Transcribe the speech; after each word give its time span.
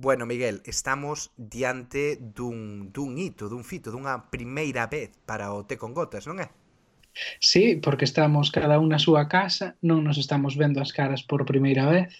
Bueno, 0.00 0.24
Miguel, 0.24 0.62
estamos 0.64 1.30
diante 1.36 2.16
dun, 2.16 2.90
dun 2.90 3.18
hito, 3.18 3.50
dun 3.50 3.68
fito, 3.68 3.92
dunha 3.92 4.32
primeira 4.32 4.88
vez 4.88 5.12
para 5.28 5.52
o 5.52 5.68
Té 5.68 5.76
con 5.76 5.92
Gotas, 5.92 6.24
non 6.24 6.40
é? 6.40 6.48
Sí, 7.36 7.76
porque 7.76 8.08
estamos 8.08 8.48
cada 8.48 8.80
un 8.80 8.88
na 8.88 8.96
súa 8.96 9.28
casa, 9.28 9.76
non 9.84 10.00
nos 10.00 10.16
estamos 10.16 10.56
vendo 10.56 10.80
as 10.80 10.96
caras 10.96 11.20
por 11.20 11.44
primeira 11.44 11.84
vez 11.84 12.16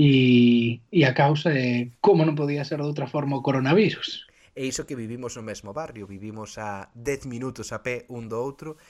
e, 0.00 0.80
e 0.88 1.04
a 1.04 1.12
causa 1.12 1.52
é 1.52 1.92
como 2.00 2.24
non 2.24 2.32
podía 2.32 2.64
ser 2.64 2.80
de 2.80 2.88
outra 2.88 3.04
forma 3.04 3.36
o 3.36 3.44
coronavirus. 3.44 4.24
E 4.56 4.64
iso 4.64 4.88
que 4.88 4.96
vivimos 4.96 5.36
no 5.36 5.44
mesmo 5.44 5.76
barrio, 5.76 6.08
vivimos 6.08 6.56
a 6.56 6.88
10 6.96 7.28
minutos 7.28 7.76
a 7.76 7.84
pé 7.84 8.08
un 8.08 8.32
do 8.32 8.40
outro 8.40 8.80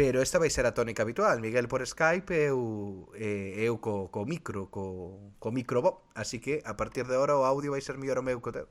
pero 0.00 0.22
esta 0.22 0.38
vai 0.38 0.48
ser 0.48 0.64
a 0.64 0.72
tónica 0.72 1.02
habitual, 1.02 1.42
Miguel 1.44 1.68
por 1.68 1.84
Skype 1.84 2.32
e 2.32 2.48
eu, 2.48 3.12
e, 3.12 3.52
eu 3.68 3.76
co, 3.84 4.08
co 4.08 4.24
micro, 4.24 4.72
co, 4.72 5.36
co 5.36 5.52
microbo, 5.52 6.08
así 6.16 6.40
que 6.40 6.64
a 6.64 6.72
partir 6.72 7.04
de 7.04 7.20
ahora 7.20 7.36
o 7.36 7.44
audio 7.44 7.76
vai 7.76 7.84
ser 7.84 8.00
mellor 8.00 8.16
o 8.16 8.24
meu 8.24 8.40
co 8.40 8.48
teu. 8.48 8.64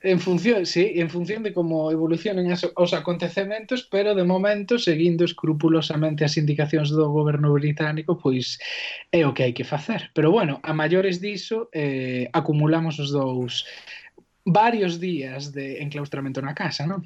En 0.00 0.16
función, 0.24 0.64
sí, 0.64 0.96
en 0.96 1.12
función 1.12 1.44
de 1.44 1.52
como 1.52 1.92
evolucionen 1.92 2.48
as, 2.48 2.64
os 2.64 2.96
acontecementos, 2.96 3.84
pero 3.92 4.16
de 4.16 4.24
momento, 4.24 4.80
seguindo 4.80 5.28
escrupulosamente 5.28 6.24
as 6.24 6.40
indicacións 6.40 6.88
do 6.88 7.12
goberno 7.12 7.52
británico, 7.52 8.16
pois 8.16 8.56
é 9.12 9.28
o 9.28 9.36
que 9.36 9.44
hai 9.44 9.52
que 9.52 9.68
facer. 9.68 10.16
Pero 10.16 10.32
bueno, 10.32 10.64
a 10.64 10.72
maiores 10.72 11.20
diso, 11.20 11.68
eh, 11.76 12.32
acumulamos 12.32 12.96
os 12.96 13.12
dous 13.12 13.68
varios 14.48 14.96
días 14.96 15.52
de 15.52 15.84
enclaustramento 15.84 16.40
na 16.40 16.56
casa, 16.56 16.88
non? 16.88 17.04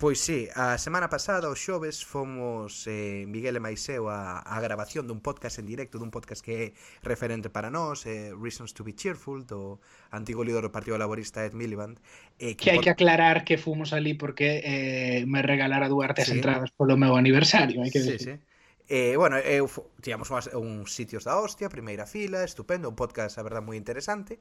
Pois 0.00 0.18
sí, 0.18 0.48
a 0.56 0.78
semana 0.78 1.12
pasada, 1.12 1.52
os 1.52 1.60
xoves, 1.60 2.00
fomos 2.00 2.88
eh, 2.88 3.28
Miguel 3.28 3.56
e 3.56 3.60
Maiseu 3.60 4.08
a, 4.08 4.40
a 4.40 4.56
grabación 4.56 5.04
dun 5.04 5.20
podcast 5.20 5.60
en 5.60 5.68
directo, 5.68 6.00
dun 6.00 6.08
podcast 6.08 6.40
que 6.40 6.54
é 6.56 6.66
referente 7.04 7.52
para 7.52 7.68
nós, 7.68 8.08
eh, 8.08 8.32
Reasons 8.32 8.72
to 8.72 8.80
be 8.80 8.96
Cheerful, 8.96 9.44
do 9.44 9.76
antigo 10.08 10.40
líder 10.40 10.64
do 10.64 10.72
Partido 10.72 10.96
Laborista 10.96 11.44
Ed 11.44 11.52
Miliband. 11.52 12.00
Eh, 12.40 12.56
que, 12.56 12.64
que 12.64 12.70
hai 12.72 12.80
que 12.80 12.88
aclarar 12.88 13.44
que 13.44 13.60
fomos 13.60 13.92
ali 13.92 14.16
porque 14.16 14.64
eh, 14.64 15.28
me 15.28 15.44
regalara 15.44 15.92
Duarte 15.92 16.24
sí. 16.24 16.32
as 16.32 16.36
entradas 16.40 16.72
polo 16.72 16.96
meu 16.96 17.20
aniversario, 17.20 17.84
hai 17.84 17.92
que 17.92 18.00
sí, 18.00 18.16
decir. 18.16 18.40
Sí. 18.40 18.50
Eh, 18.88 19.20
bueno, 19.20 19.36
eu 19.36 19.68
tiamos 20.00 20.32
unhas, 20.32 20.48
uns 20.56 20.96
sitios 20.96 21.28
da 21.28 21.36
hostia, 21.36 21.68
primeira 21.68 22.08
fila, 22.08 22.40
estupendo, 22.40 22.88
un 22.88 22.96
podcast, 22.96 23.36
a 23.36 23.44
verdad, 23.44 23.60
moi 23.60 23.76
interesante. 23.76 24.40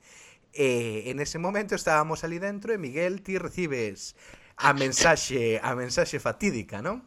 Eh, 0.55 1.11
en 1.11 1.19
ese 1.19 1.35
momento 1.35 1.75
estábamos 1.75 2.23
ali 2.23 2.39
dentro 2.39 2.71
e 2.71 2.79
Miguel, 2.79 3.19
ti 3.19 3.35
recibes 3.35 4.15
a 4.59 4.73
mensaxe, 4.73 5.59
a 5.63 5.71
mensaxe 5.75 6.19
fatídica, 6.19 6.81
non? 6.83 6.99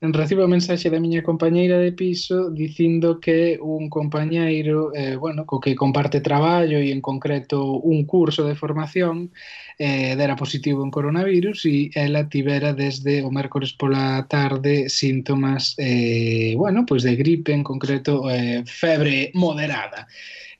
Recibo 0.00 0.44
a 0.44 0.48
mensaxe 0.48 0.92
da 0.92 1.00
miña 1.00 1.24
compañeira 1.24 1.80
de 1.80 1.92
piso 1.92 2.50
dicindo 2.50 3.20
que 3.24 3.56
un 3.60 3.88
compañeiro, 3.88 4.92
eh, 4.92 5.16
bueno, 5.16 5.46
co 5.48 5.60
que 5.60 5.72
comparte 5.72 6.20
traballo 6.20 6.76
e 6.76 6.92
en 6.92 7.00
concreto 7.00 7.80
un 7.80 8.04
curso 8.04 8.44
de 8.44 8.52
formación, 8.52 9.32
eh, 9.78 10.12
dera 10.16 10.36
positivo 10.36 10.84
en 10.84 10.92
coronavirus 10.92 11.64
e 11.66 11.88
ela 11.96 12.28
tivera 12.28 12.76
desde 12.76 13.24
o 13.24 13.30
mércores 13.32 13.72
pola 13.72 14.26
tarde 14.28 14.92
síntomas, 14.92 15.72
eh, 15.78 16.52
bueno, 16.56 16.84
pois 16.84 17.00
de 17.00 17.16
gripe, 17.16 17.56
en 17.56 17.64
concreto 17.64 18.28
eh, 18.28 18.60
febre 18.66 19.32
moderada. 19.32 20.04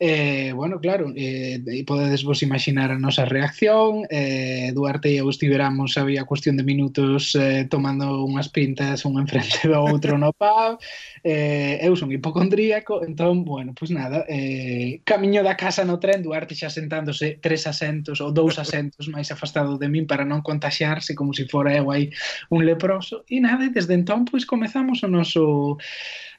Eh, 0.01 0.53
bueno, 0.55 0.81
claro, 0.81 1.13
eh, 1.15 1.63
podedes 1.87 2.25
vos 2.25 2.43
imaginar 2.43 2.91
a 2.91 2.99
nosa 2.99 3.25
reacción. 3.25 4.07
Eh, 4.11 4.73
Duarte 4.75 5.11
e 5.11 5.23
eu 5.23 5.31
estiveramos 5.31 5.97
había 5.97 6.25
cuestión 6.25 6.57
de 6.57 6.65
minutos 6.65 7.35
eh, 7.39 7.67
tomando 7.71 8.25
unhas 8.27 8.51
pintas 8.51 9.07
un 9.07 9.23
enfrente 9.23 9.71
do 9.71 9.79
outro 9.79 10.19
no 10.19 10.35
pub. 10.35 10.83
Eh, 11.23 11.79
eu 11.81 11.95
son 11.95 12.11
hipocondríaco 12.11 13.07
entón, 13.07 13.45
bueno, 13.47 13.73
pois 13.73 13.89
pues 13.89 13.91
nada 13.95 14.25
eh, 14.29 15.01
camiño 15.05 15.45
da 15.47 15.55
casa 15.57 15.85
no 15.85 16.03
tren 16.03 16.23
Duarte 16.25 16.59
xa 16.59 16.69
sentándose 16.69 17.39
tres 17.39 17.67
asentos 17.71 18.19
ou 18.21 18.35
dous 18.35 18.59
asentos 18.59 19.07
máis 19.07 19.31
afastado 19.31 19.79
de 19.79 19.87
min 19.87 20.09
para 20.11 20.27
non 20.27 20.43
contaxiarse 20.43 21.15
como 21.15 21.33
se 21.33 21.45
si 21.45 21.51
fora 21.51 21.77
eu 21.77 21.93
aí 21.93 22.11
un 22.51 22.65
leproso. 22.65 23.25
E 23.29 23.39
nada, 23.41 23.69
desde 23.71 23.95
entón 23.95 24.25
pois 24.25 24.45
pues, 24.45 24.51
comezamos 24.51 25.05
o 25.05 25.09
noso 25.09 25.79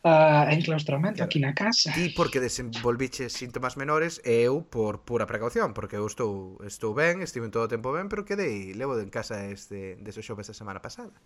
uh, 0.06 0.54
enclaustramento 0.54 1.18
claro. 1.18 1.28
aquí 1.28 1.40
na 1.42 1.54
casa. 1.58 1.92
Ti 1.92 2.14
porque 2.14 2.40
desenvolviche 2.40 3.28
síntomas 3.30 3.76
menores 3.76 4.22
e 4.22 4.46
eu 4.46 4.62
por 4.62 5.02
pura 5.02 5.26
precaución, 5.26 5.74
porque 5.74 5.98
eu 5.98 6.06
estou 6.06 6.62
estou 6.62 6.94
ben, 6.94 7.26
estive 7.26 7.50
todo 7.50 7.66
o 7.66 7.72
tempo 7.72 7.90
ben, 7.92 8.08
pero 8.08 8.24
quedei 8.24 8.72
levo 8.78 8.96
en 9.02 9.10
casa 9.10 9.50
este 9.50 9.98
desde 10.00 10.22
o 10.22 10.24
xoves 10.24 10.48
da 10.48 10.56
semana 10.56 10.80
pasada. 10.80 11.18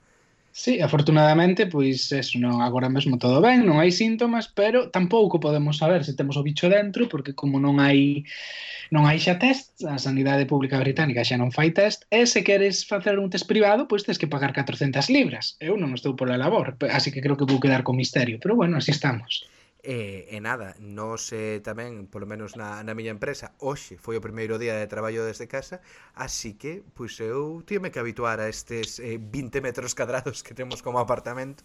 Sí, 0.61 0.81
afortunadamente, 0.81 1.67
pois 1.67 2.11
eso, 2.11 2.35
non, 2.35 2.59
agora 2.59 2.91
mesmo 2.91 3.15
todo 3.15 3.39
ben, 3.39 3.63
non 3.63 3.79
hai 3.79 3.95
síntomas, 3.95 4.51
pero 4.51 4.91
tampouco 4.91 5.39
podemos 5.39 5.79
saber 5.79 6.03
se 6.03 6.17
temos 6.19 6.35
o 6.35 6.43
bicho 6.43 6.67
dentro, 6.67 7.07
porque 7.07 7.31
como 7.31 7.63
non 7.63 7.79
hai 7.79 8.27
non 8.91 9.07
hai 9.07 9.23
xa 9.23 9.39
test, 9.39 9.71
a 9.87 9.95
Sanidade 9.95 10.43
Pública 10.51 10.75
Británica 10.83 11.23
xa 11.23 11.39
non 11.39 11.55
fai 11.55 11.71
test, 11.71 12.03
e 12.11 12.27
se 12.27 12.43
queres 12.43 12.83
facer 12.83 13.15
un 13.23 13.31
test 13.31 13.47
privado, 13.47 13.87
pois 13.87 14.03
tens 14.03 14.19
que 14.19 14.27
pagar 14.27 14.51
400 14.51 15.07
libras. 15.07 15.55
Eu 15.63 15.79
non 15.79 15.95
estou 15.95 16.19
pola 16.19 16.35
labor, 16.35 16.75
así 16.91 17.07
que 17.15 17.23
creo 17.23 17.39
que 17.39 17.47
vou 17.47 17.63
quedar 17.63 17.87
con 17.87 17.95
misterio, 17.95 18.35
pero 18.43 18.59
bueno, 18.59 18.75
así 18.75 18.91
estamos. 18.91 19.47
E, 19.81 20.27
e 20.35 20.37
nada, 20.43 20.75
nos 20.79 21.31
eh, 21.31 21.63
tamén, 21.63 21.91
polo 22.11 22.27
menos 22.27 22.59
na, 22.59 22.83
na 22.83 22.91
miña 22.97 23.15
empresa, 23.15 23.55
hoxe 23.63 23.95
foi 23.95 24.15
o 24.19 24.25
primeiro 24.27 24.59
día 24.59 24.75
de 24.75 24.91
traballo 24.91 25.23
desde 25.23 25.47
casa, 25.47 25.79
así 26.25 26.51
que, 26.59 26.83
pois 26.97 27.15
eu 27.23 27.63
tive 27.63 27.87
que 27.91 27.99
habituar 28.03 28.37
a 28.43 28.51
estes 28.51 28.99
eh, 28.99 29.15
20 29.15 29.63
metros 29.63 29.95
cadrados 29.95 30.43
que 30.43 30.57
temos 30.59 30.83
como 30.83 30.99
apartamento, 30.99 31.63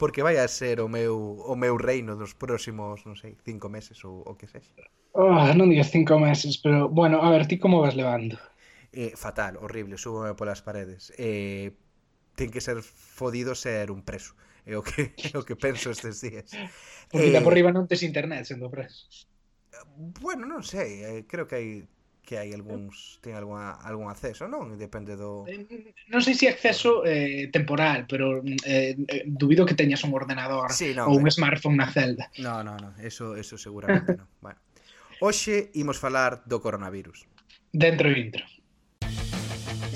porque 0.00 0.26
vai 0.26 0.36
a 0.42 0.48
ser 0.50 0.82
o 0.82 0.88
meu, 0.90 1.14
o 1.52 1.54
meu 1.54 1.74
reino 1.78 2.12
dos 2.18 2.34
próximos, 2.34 3.06
non 3.06 3.14
sei, 3.14 3.38
cinco 3.46 3.70
meses 3.70 3.98
ou 4.02 4.26
o 4.26 4.34
que 4.34 4.50
sexa. 4.50 4.74
Oh, 5.22 5.40
non 5.58 5.70
digas 5.70 5.92
cinco 5.96 6.14
meses, 6.26 6.54
pero, 6.62 6.78
bueno, 6.98 7.16
a 7.26 7.28
ver, 7.32 7.42
ti 7.48 7.56
como 7.62 7.82
vas 7.84 7.96
levando? 8.00 8.36
Eh, 8.92 9.12
fatal, 9.16 9.56
horrible, 9.56 9.96
súbome 9.98 10.34
polas 10.34 10.62
paredes. 10.62 11.12
Eh, 11.16 11.72
ten 12.38 12.50
que 12.52 12.60
ser 12.60 12.78
fodido 12.82 13.54
ser 13.54 13.90
un 13.90 14.02
preso 14.08 14.34
é 14.66 14.76
o 14.76 14.82
que, 14.82 15.12
é 15.34 15.36
o 15.38 15.42
que 15.42 15.56
penso 15.56 15.90
estes 15.90 16.22
días. 16.22 16.50
Porque 17.10 17.34
eh, 17.34 17.44
por 17.44 17.54
riba 17.54 17.74
non 17.74 17.88
tes 17.90 18.02
internet 18.06 18.46
sendo 18.46 18.70
preso. 18.70 19.08
Bueno, 20.22 20.46
non 20.46 20.62
sei, 20.62 21.02
eh, 21.02 21.20
creo 21.26 21.44
que 21.50 21.56
hai 21.58 21.68
que 22.22 22.38
hai 22.38 22.54
algúns 22.54 23.18
eh. 23.18 23.28
ten 23.28 23.34
algún 23.34 23.58
algún 23.58 24.06
acceso, 24.06 24.46
non? 24.46 24.78
Depende 24.78 25.18
do 25.18 25.42
eh, 25.50 25.66
Non 26.06 26.22
sei 26.22 26.38
se 26.38 26.46
acceso 26.46 27.02
eh, 27.02 27.50
temporal, 27.50 28.06
pero 28.06 28.40
eh, 28.62 28.94
dubido 29.26 29.66
que 29.66 29.74
teñas 29.74 30.06
un 30.06 30.14
ordenador 30.14 30.70
sí, 30.70 30.94
no, 30.94 31.10
ou 31.10 31.18
un 31.18 31.26
eh, 31.26 31.34
smartphone 31.34 31.82
na 31.82 31.90
celda. 31.90 32.30
No, 32.38 32.62
no, 32.62 32.78
no, 32.78 32.94
eso 33.02 33.34
eso 33.34 33.58
seguramente 33.58 34.14
non. 34.14 34.30
Bueno. 34.38 34.62
Hoxe 35.18 35.70
imos 35.74 35.98
falar 35.98 36.46
do 36.46 36.62
coronavirus. 36.62 37.26
Dentro 37.74 38.06
e 38.10 38.18
intro. 38.18 38.46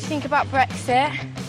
Think 0.07 0.27
about 0.27 0.47
Brexit. 0.51 1.46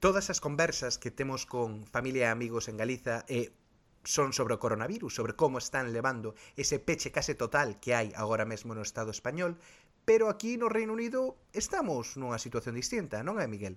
Todas 0.00 0.30
as 0.30 0.38
conversas 0.38 0.94
que 0.94 1.10
temos 1.10 1.42
con 1.42 1.82
familia 1.82 2.30
e 2.30 2.30
amigos 2.30 2.70
en 2.70 2.78
Galiza 2.78 3.26
e 3.26 3.50
eh, 3.50 3.52
son 4.06 4.30
sobre 4.30 4.54
o 4.54 4.62
coronavirus, 4.62 5.10
sobre 5.10 5.34
como 5.34 5.58
están 5.58 5.90
levando 5.90 6.38
ese 6.54 6.78
peche 6.78 7.10
case 7.10 7.34
total 7.34 7.82
que 7.82 7.98
hai 7.98 8.14
agora 8.14 8.46
mesmo 8.46 8.78
no 8.78 8.86
Estado 8.86 9.10
español, 9.10 9.58
pero 10.06 10.30
aquí 10.30 10.54
no 10.54 10.70
Reino 10.70 10.94
Unido 10.94 11.34
estamos 11.50 12.14
nunha 12.14 12.38
situación 12.38 12.78
distinta, 12.78 13.26
non 13.26 13.42
é, 13.42 13.50
Miguel? 13.50 13.74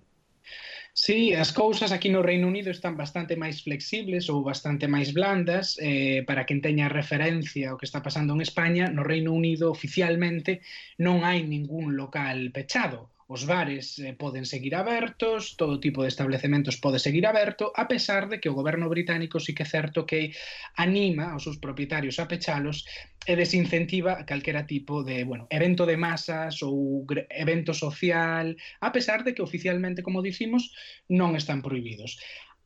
Sí, 0.94 1.34
as 1.34 1.50
cousas 1.50 1.90
aquí 1.90 2.14
no 2.14 2.22
Reino 2.22 2.46
Unido 2.46 2.70
están 2.70 2.94
bastante 2.94 3.34
máis 3.34 3.66
flexibles 3.66 4.30
ou 4.30 4.46
bastante 4.46 4.86
máis 4.86 5.18
blandas 5.18 5.74
eh, 5.82 6.22
para 6.30 6.46
quen 6.46 6.62
teña 6.62 6.86
referencia 6.86 7.74
ao 7.74 7.82
que 7.82 7.90
está 7.90 8.06
pasando 8.06 8.38
en 8.38 8.46
España, 8.46 8.94
no 8.94 9.02
Reino 9.02 9.34
Unido 9.34 9.74
oficialmente 9.74 10.62
non 11.02 11.26
hai 11.26 11.42
ningún 11.42 11.98
local 11.98 12.54
pechado 12.54 13.10
Os 13.32 13.48
bares 13.48 13.96
eh, 13.96 14.12
poden 14.12 14.44
seguir 14.44 14.76
abertos, 14.76 15.56
todo 15.56 15.80
tipo 15.80 16.04
de 16.04 16.12
establecementos 16.12 16.76
pode 16.84 17.00
seguir 17.00 17.24
aberto, 17.24 17.72
a 17.84 17.88
pesar 17.88 18.28
de 18.28 18.44
que 18.44 18.52
o 18.52 18.58
goberno 18.60 18.92
británico 18.92 19.40
sí 19.40 19.56
que 19.56 19.64
é 19.64 19.74
certo 19.78 20.04
que 20.04 20.36
anima 20.76 21.32
aos 21.32 21.48
seus 21.48 21.56
propietarios 21.56 22.20
a 22.20 22.28
pechalos 22.28 22.84
e 23.24 23.40
desincentiva 23.40 24.28
calquera 24.28 24.68
tipo 24.68 25.00
de 25.08 25.24
bueno, 25.24 25.48
evento 25.48 25.88
de 25.88 25.96
masas 25.96 26.60
ou 26.60 27.08
evento 27.32 27.72
social, 27.72 28.52
a 28.84 28.90
pesar 28.92 29.24
de 29.24 29.32
que 29.32 29.46
oficialmente, 29.48 30.04
como 30.04 30.20
dicimos, 30.20 30.76
non 31.08 31.40
están 31.40 31.64
prohibidos. 31.64 32.20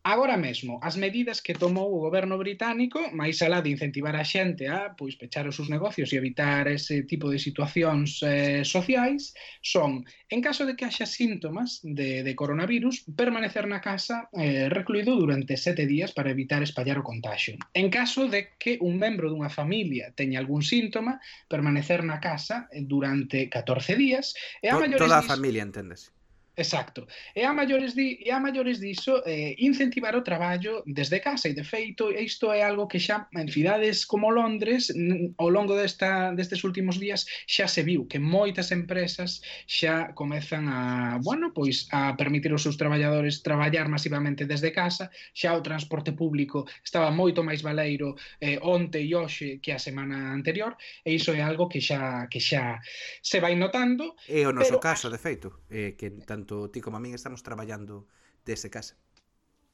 Agora 0.05 0.37
mesmo, 0.37 0.77
as 0.83 0.95
medidas 1.01 1.41
que 1.41 1.57
tomou 1.57 1.89
o 1.89 2.05
goberno 2.05 2.37
británico, 2.37 3.01
máis 3.17 3.41
alá 3.41 3.65
de 3.65 3.73
incentivar 3.73 4.13
a 4.13 4.21
xente 4.21 4.69
a 4.69 4.93
pois 4.93 5.17
pechar 5.17 5.49
os 5.49 5.57
seus 5.57 5.65
negocios 5.65 6.13
e 6.13 6.21
evitar 6.21 6.69
ese 6.69 7.09
tipo 7.09 7.25
de 7.33 7.41
situacións 7.41 8.21
eh, 8.21 8.61
sociais, 8.61 9.33
son, 9.65 10.05
en 10.29 10.45
caso 10.45 10.61
de 10.69 10.77
que 10.77 10.85
haxa 10.85 11.09
síntomas 11.09 11.81
de, 11.81 12.21
de 12.21 12.33
coronavirus, 12.37 13.01
permanecer 13.17 13.65
na 13.65 13.81
casa 13.81 14.29
eh, 14.37 14.69
recluído 14.69 15.17
durante 15.17 15.57
sete 15.57 15.89
días 15.89 16.13
para 16.13 16.29
evitar 16.29 16.61
espallar 16.61 17.01
o 17.01 17.07
contagio. 17.09 17.57
En 17.73 17.89
caso 17.89 18.29
de 18.29 18.53
que 18.61 18.77
un 18.85 19.01
membro 19.01 19.33
dunha 19.33 19.49
familia 19.49 20.13
teña 20.13 20.37
algún 20.37 20.61
síntoma, 20.61 21.17
permanecer 21.49 22.05
na 22.05 22.21
casa 22.21 22.69
eh, 22.69 22.85
durante 22.85 23.49
14 23.49 23.97
días. 23.97 24.37
E 24.61 24.69
a 24.69 24.77
maiores 24.77 25.01
toda 25.01 25.17
a 25.17 25.25
familia, 25.25 25.65
enténdese. 25.65 26.14
Exacto. 26.55 27.07
E 27.35 27.43
a 27.43 27.51
maiores 27.51 27.95
di, 27.95 28.19
e 28.23 28.31
a 28.31 28.39
maiores 28.39 28.79
diso 28.79 29.19
eh, 29.25 29.55
incentivar 29.59 30.15
o 30.15 30.23
traballo 30.23 30.83
desde 30.87 31.19
casa 31.19 31.49
e 31.49 31.53
de 31.53 31.63
feito 31.63 32.11
isto 32.11 32.51
é 32.51 32.63
algo 32.63 32.87
que 32.87 32.99
xa 32.99 33.27
en 33.35 33.51
cidades 33.51 34.07
como 34.07 34.31
Londres 34.31 34.87
ao 35.35 35.49
longo 35.51 35.75
desta 35.75 36.31
destes 36.31 36.63
últimos 36.63 36.95
días 36.95 37.27
xa 37.43 37.67
se 37.67 37.83
viu 37.83 38.07
que 38.07 38.19
moitas 38.19 38.71
empresas 38.71 39.43
xa 39.67 40.15
comezan 40.15 40.71
a, 40.71 41.19
bueno, 41.19 41.51
pois 41.51 41.91
a 41.91 42.15
permitir 42.15 42.51
aos 42.55 42.63
seus 42.63 42.79
traballadores 42.79 43.43
traballar 43.43 43.91
masivamente 43.91 44.47
desde 44.47 44.71
casa, 44.71 45.11
xa 45.35 45.59
o 45.59 45.65
transporte 45.65 46.15
público 46.15 46.63
estaba 46.83 47.11
moito 47.11 47.43
máis 47.43 47.59
valeiro 47.59 48.15
eh, 48.39 48.59
onte 48.61 49.03
e 49.03 49.11
hoxe 49.11 49.59
que 49.59 49.75
a 49.75 49.79
semana 49.79 50.31
anterior, 50.31 50.77
e 51.03 51.19
iso 51.19 51.35
é 51.35 51.41
algo 51.43 51.67
que 51.67 51.81
xa 51.81 52.27
que 52.31 52.39
xa 52.39 52.79
se 53.21 53.43
vai 53.43 53.55
notando. 53.59 54.15
É 54.29 54.47
o 54.47 54.53
noso 54.53 54.77
pero... 54.77 54.85
caso, 54.87 55.09
de 55.09 55.19
feito, 55.19 55.65
eh, 55.67 55.97
que 55.97 56.11
tanto 56.23 56.44
tanto 56.45 56.69
ti 56.69 56.79
como 56.81 56.97
a 56.97 56.99
min 57.01 57.17
estamos 57.17 57.41
traballando 57.41 58.05
dese 58.45 58.69
casa. 58.69 58.95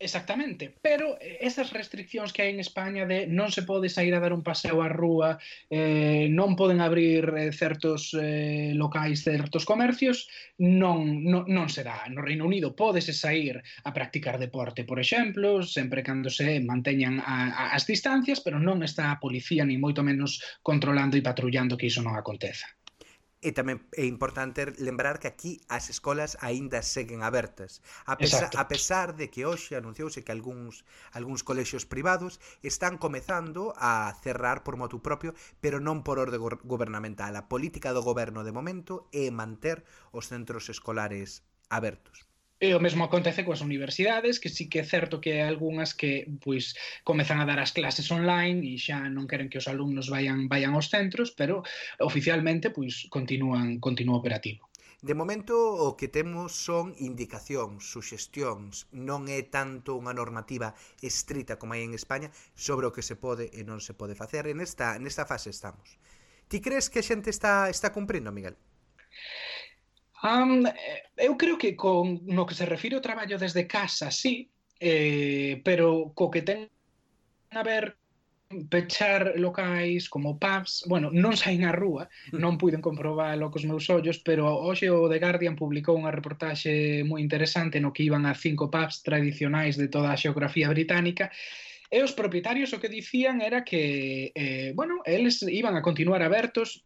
Exactamente, 0.02 0.74
pero 0.82 1.14
eh, 1.22 1.38
esas 1.46 1.70
restriccións 1.70 2.34
que 2.34 2.42
hai 2.42 2.50
en 2.50 2.58
España 2.58 3.06
de 3.06 3.30
non 3.30 3.54
se 3.54 3.62
pode 3.70 3.86
sair 3.86 4.18
a 4.18 4.24
dar 4.24 4.34
un 4.34 4.42
paseo 4.42 4.82
á 4.82 4.90
rúa, 4.90 5.38
eh, 5.70 6.26
non 6.34 6.58
poden 6.58 6.82
abrir 6.82 7.30
eh, 7.38 7.54
certos 7.54 8.10
eh, 8.18 8.74
locais, 8.74 9.22
certos 9.22 9.62
comercios, 9.62 10.26
non, 10.58 11.22
non, 11.22 11.46
non 11.46 11.68
se 11.70 11.86
dá. 11.86 12.10
No 12.10 12.26
Reino 12.26 12.50
Unido 12.50 12.74
podese 12.74 13.14
sair 13.14 13.62
a 13.86 13.94
practicar 13.94 14.42
deporte, 14.42 14.90
por 14.90 14.98
exemplo, 14.98 15.62
sempre 15.62 16.02
cando 16.02 16.34
se 16.34 16.58
manteñan 16.66 17.22
a, 17.22 17.54
a, 17.54 17.64
as 17.78 17.86
distancias, 17.86 18.42
pero 18.42 18.58
non 18.58 18.82
está 18.82 19.14
a 19.14 19.22
policía, 19.22 19.70
ni 19.70 19.78
moito 19.78 20.02
menos, 20.02 20.42
controlando 20.66 21.14
e 21.14 21.22
patrullando 21.22 21.78
que 21.78 21.94
iso 21.94 22.02
non 22.02 22.18
aconteza. 22.18 22.66
E 23.42 23.58
tamén 23.58 23.82
é 23.98 24.06
importante 24.06 24.70
lembrar 24.78 25.18
que 25.18 25.26
aquí 25.26 25.66
as 25.66 25.90
escolas 25.90 26.38
aínda 26.46 26.86
seguen 26.86 27.26
abertas. 27.26 27.82
A, 28.06 28.14
pesar, 28.14 28.54
Exacto. 28.54 28.62
a 28.62 28.66
pesar 28.70 29.08
de 29.18 29.34
que 29.34 29.50
hoxe 29.50 29.74
anunciouse 29.74 30.22
que 30.22 30.30
algúns 30.30 30.86
algúns 31.10 31.42
colexios 31.42 31.90
privados 31.90 32.38
están 32.62 33.02
comezando 33.02 33.74
a 33.82 34.14
cerrar 34.22 34.62
por 34.62 34.78
motu 34.78 35.02
propio, 35.02 35.34
pero 35.58 35.82
non 35.82 36.06
por 36.06 36.22
orde 36.22 36.38
go 36.38 36.54
gubernamental. 36.62 37.34
A 37.34 37.50
política 37.50 37.98
do 37.98 38.06
goberno 38.06 38.46
de 38.46 38.54
momento 38.54 39.10
é 39.10 39.34
manter 39.34 39.82
os 40.14 40.30
centros 40.30 40.70
escolares 40.70 41.42
abertos. 41.66 42.31
E 42.62 42.69
o 42.78 42.84
mesmo 42.86 43.02
acontece 43.04 43.42
coas 43.42 43.66
universidades, 43.66 44.38
que 44.38 44.54
sí 44.56 44.69
que 44.69 44.80
é 44.81 44.86
certo 44.86 45.18
que 45.18 45.34
hai 45.34 45.50
algunhas 45.50 45.98
que 45.98 46.30
pois 46.46 46.78
comezan 47.02 47.42
a 47.42 47.50
dar 47.50 47.58
as 47.58 47.74
clases 47.74 48.06
online 48.13 48.62
e 48.62 48.78
xa 48.78 49.10
non 49.10 49.25
queren 49.25 49.50
que 49.50 49.58
os 49.58 49.66
alumnos 49.66 50.13
vayan 50.13 50.46
vayan 50.46 50.78
aos 50.78 50.94
centros, 50.94 51.34
pero 51.34 51.66
oficialmente 51.98 52.69
pois 52.69 53.10
continúan 53.10 53.81
continúa 53.81 54.22
operativo. 54.22 54.69
De 55.02 55.18
momento 55.18 55.58
o 55.58 55.98
que 55.98 56.06
temos 56.06 56.54
son 56.54 56.94
indicacións, 57.02 57.90
suxestións, 57.90 58.86
non 58.94 59.25
é 59.25 59.42
tanto 59.42 59.98
unha 59.98 60.13
normativa 60.13 60.78
estrita 61.02 61.58
como 61.58 61.74
hai 61.74 61.81
en 61.81 61.98
España 61.98 62.30
sobre 62.54 62.86
o 62.86 62.94
que 62.94 63.02
se 63.02 63.18
pode 63.18 63.50
e 63.58 63.66
non 63.66 63.81
se 63.81 63.98
pode 63.98 64.13
facer. 64.13 64.46
En 64.46 64.62
esta, 64.62 65.02
nesta 65.02 65.25
fase 65.25 65.50
estamos. 65.50 65.98
Ti 66.46 66.62
crees 66.62 66.94
que 66.94 67.02
a 67.02 67.08
xente 67.10 67.34
está, 67.34 67.74
está 67.74 67.90
cumprindo, 67.90 68.30
Miguel? 68.30 68.54
Um, 70.24 70.64
eu 71.18 71.36
creo 71.38 71.58
que 71.58 71.76
con 71.76 72.22
no 72.26 72.46
que 72.46 72.54
se 72.54 72.66
refire 72.66 72.96
o 72.96 73.02
traballo 73.02 73.42
desde 73.42 73.66
casa, 73.66 74.12
sí, 74.12 74.52
eh, 74.80 75.62
pero 75.66 76.14
co 76.14 76.30
que 76.30 76.46
ten 76.46 76.70
a 77.52 77.64
ver 77.64 77.98
pechar 78.70 79.34
locais 79.38 80.10
como 80.10 80.38
pubs, 80.38 80.84
bueno, 80.88 81.10
non 81.10 81.34
sai 81.40 81.58
na 81.58 81.72
rúa, 81.72 82.06
non 82.36 82.60
puiden 82.60 82.84
comprobalo 82.84 83.50
cos 83.50 83.66
meus 83.66 83.88
ollos, 83.90 84.20
pero 84.20 84.46
hoxe 84.46 84.92
o 84.92 85.08
The 85.08 85.18
Guardian 85.18 85.56
publicou 85.56 85.96
unha 85.96 86.14
reportaxe 86.14 87.02
moi 87.08 87.24
interesante 87.24 87.80
no 87.80 87.96
que 87.96 88.06
iban 88.06 88.28
a 88.28 88.36
cinco 88.36 88.70
pubs 88.70 89.02
tradicionais 89.02 89.80
de 89.80 89.88
toda 89.88 90.12
a 90.12 90.20
xeografía 90.20 90.70
británica 90.70 91.32
e 91.92 92.04
os 92.04 92.14
propietarios 92.16 92.72
o 92.72 92.80
que 92.80 92.92
dicían 92.92 93.42
era 93.42 93.64
que, 93.66 94.32
eh, 94.36 94.72
bueno, 94.76 95.04
eles 95.04 95.44
iban 95.44 95.76
a 95.76 95.84
continuar 95.84 96.22
abertos 96.24 96.86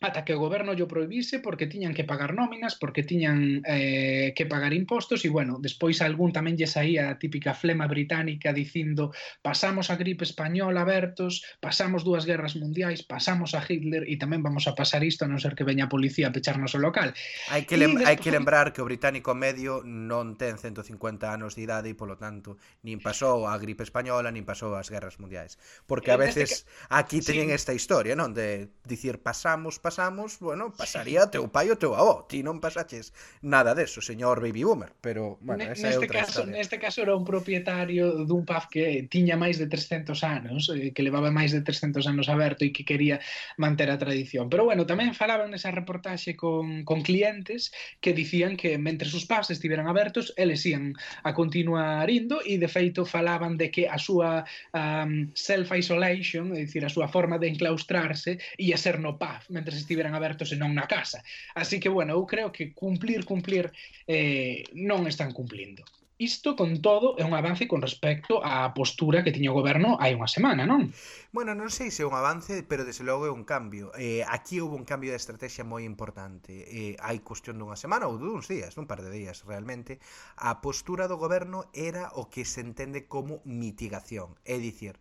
ata 0.00 0.28
que 0.28 0.36
o 0.36 0.38
goberno 0.38 0.76
llo 0.76 0.84
prohibise 0.84 1.40
porque 1.40 1.64
tiñan 1.64 1.96
que 1.96 2.04
pagar 2.04 2.36
nóminas, 2.36 2.76
porque 2.76 3.00
tiñan 3.00 3.64
eh, 3.64 4.36
que 4.36 4.44
pagar 4.44 4.76
impostos 4.76 5.24
e, 5.24 5.32
bueno, 5.32 5.56
despois 5.56 6.04
algún 6.04 6.36
tamén 6.36 6.60
lle 6.60 6.68
saía 6.68 7.08
a 7.08 7.16
típica 7.16 7.56
flema 7.56 7.88
británica 7.88 8.52
dicindo 8.52 9.16
pasamos 9.40 9.88
a 9.88 9.96
gripe 9.96 10.28
española 10.28 10.84
abertos, 10.84 11.40
pasamos 11.64 12.04
dúas 12.04 12.28
guerras 12.28 12.60
mundiais, 12.60 13.00
pasamos 13.08 13.56
a 13.56 13.64
Hitler 13.64 14.04
e 14.04 14.20
tamén 14.20 14.44
vamos 14.44 14.68
a 14.68 14.76
pasar 14.76 15.00
isto 15.00 15.24
a 15.24 15.32
non 15.32 15.40
ser 15.40 15.56
que 15.56 15.64
veña 15.64 15.88
a 15.88 15.92
policía 15.92 16.28
a 16.28 16.34
pecharnos 16.36 16.76
o 16.76 16.80
local. 16.82 17.16
Hai 17.48 17.64
que, 17.64 17.80
lem 17.80 17.96
despois... 17.96 18.04
hai 18.04 18.20
que 18.20 18.28
lembrar 18.28 18.76
que 18.76 18.84
o 18.84 18.88
británico 18.88 19.32
medio 19.32 19.80
non 19.80 20.36
ten 20.36 20.60
150 20.60 21.24
anos 21.24 21.56
de 21.56 21.64
idade 21.64 21.88
e, 21.88 21.96
polo 21.96 22.20
tanto, 22.20 22.60
nin 22.84 23.00
pasou 23.00 23.48
a 23.48 23.56
gripe 23.56 23.80
española, 23.80 24.28
nin 24.28 24.44
pasou 24.44 24.76
as 24.76 24.92
guerras 24.92 25.16
mundiais. 25.16 25.56
Porque 25.88 26.12
eh, 26.12 26.16
a 26.16 26.20
veces 26.20 26.68
aquí 26.92 27.24
teñen 27.24 27.48
sí. 27.48 27.56
esta 27.56 27.72
historia, 27.72 28.12
non? 28.12 28.36
De 28.36 28.68
dicir 28.84 29.24
pasamos 29.24 29.80
pasamos, 29.86 30.42
bueno, 30.42 30.74
pasaría 30.74 31.30
teu 31.30 31.46
pai 31.46 31.70
ou 31.70 31.78
teu 31.78 31.94
avó. 31.94 32.26
Ti 32.26 32.42
non 32.42 32.58
pasaches 32.58 33.14
nada 33.38 33.70
deso, 33.70 34.02
señor 34.02 34.42
baby 34.42 34.66
boomer, 34.66 34.90
pero 34.98 35.38
bueno, 35.38 35.62
esa 35.62 35.94
neste 35.94 35.94
é 35.94 36.02
outra 36.02 36.26
caso, 36.26 36.42
historia. 36.42 36.54
Neste 36.58 36.76
caso 36.82 36.98
era 37.06 37.14
un 37.14 37.22
propietario 37.22 38.26
dun 38.26 38.42
pub 38.42 38.66
que 38.66 39.06
tiña 39.06 39.38
máis 39.38 39.62
de 39.62 39.70
300 39.70 40.26
anos, 40.26 40.66
eh, 40.74 40.90
que 40.90 41.06
levaba 41.06 41.30
máis 41.30 41.54
de 41.54 41.62
300 41.62 42.02
anos 42.10 42.26
aberto 42.26 42.66
e 42.66 42.74
que 42.74 42.82
quería 42.82 43.22
manter 43.62 43.94
a 43.94 44.00
tradición. 44.02 44.50
Pero 44.50 44.66
bueno, 44.66 44.82
tamén 44.90 45.14
falaban 45.14 45.54
nesa 45.54 45.70
reportaxe 45.70 46.34
con, 46.34 46.82
con 46.82 47.06
clientes 47.06 47.70
que 48.02 48.10
dicían 48.10 48.58
que 48.58 48.82
mentre 48.82 49.06
os 49.06 49.22
pubs 49.22 49.54
estiveran 49.54 49.86
abertos, 49.86 50.34
eles 50.34 50.66
ian 50.66 50.98
a 51.22 51.30
continuar 51.30 52.10
indo 52.10 52.42
e 52.42 52.58
de 52.58 52.66
feito 52.66 53.06
falaban 53.06 53.54
de 53.54 53.70
que 53.70 53.86
a 53.86 54.02
súa 54.02 54.42
um, 54.74 55.30
self-isolation, 55.30 56.50
é 56.58 56.66
dicir, 56.66 56.82
a 56.82 56.90
súa 56.90 57.06
forma 57.06 57.38
de 57.38 57.54
enclaustrarse, 57.54 58.42
ia 58.58 58.74
ser 58.74 58.98
no 58.98 59.14
pub, 59.14 59.46
mentre 59.54 59.75
estiveran 59.78 60.16
abertos 60.16 60.52
e 60.52 60.56
non 60.56 60.72
na 60.72 60.88
casa. 60.88 61.22
Así 61.54 61.76
que, 61.78 61.88
bueno, 61.88 62.16
eu 62.16 62.24
creo 62.24 62.48
que 62.50 62.72
cumplir, 62.72 63.24
cumplir, 63.24 63.72
eh, 64.08 64.64
non 64.72 65.04
están 65.06 65.30
cumplindo. 65.32 65.84
Isto, 66.18 66.56
con 66.56 66.80
todo, 66.80 67.12
é 67.20 67.24
un 67.28 67.36
avance 67.36 67.68
con 67.68 67.84
respecto 67.84 68.40
á 68.40 68.72
postura 68.72 69.20
que 69.20 69.36
tiña 69.36 69.52
o 69.52 69.58
goberno 69.60 70.00
hai 70.00 70.16
unha 70.16 70.24
semana, 70.24 70.64
non? 70.64 70.88
Bueno, 71.28 71.52
non 71.52 71.68
sei 71.68 71.92
se 71.92 72.00
é 72.00 72.08
un 72.08 72.16
avance, 72.16 72.64
pero 72.64 72.88
desde 72.88 73.04
logo 73.04 73.28
é 73.28 73.32
un 73.32 73.44
cambio. 73.44 73.92
Eh, 74.00 74.24
aquí 74.24 74.56
houve 74.56 74.80
un 74.80 74.88
cambio 74.88 75.12
de 75.12 75.20
estrategia 75.20 75.60
moi 75.60 75.84
importante. 75.84 76.64
Eh, 76.72 76.96
hai 77.04 77.20
cuestión 77.20 77.60
dunha 77.60 77.76
semana 77.76 78.08
ou 78.08 78.16
duns 78.16 78.48
días, 78.48 78.80
un 78.80 78.88
par 78.88 79.04
de 79.04 79.12
días 79.12 79.44
realmente, 79.44 80.00
a 80.40 80.64
postura 80.64 81.04
do 81.04 81.20
goberno 81.20 81.68
era 81.76 82.08
o 82.16 82.32
que 82.32 82.48
se 82.48 82.64
entende 82.64 83.04
como 83.04 83.44
mitigación. 83.44 84.40
É 84.48 84.56
dicir, 84.56 84.96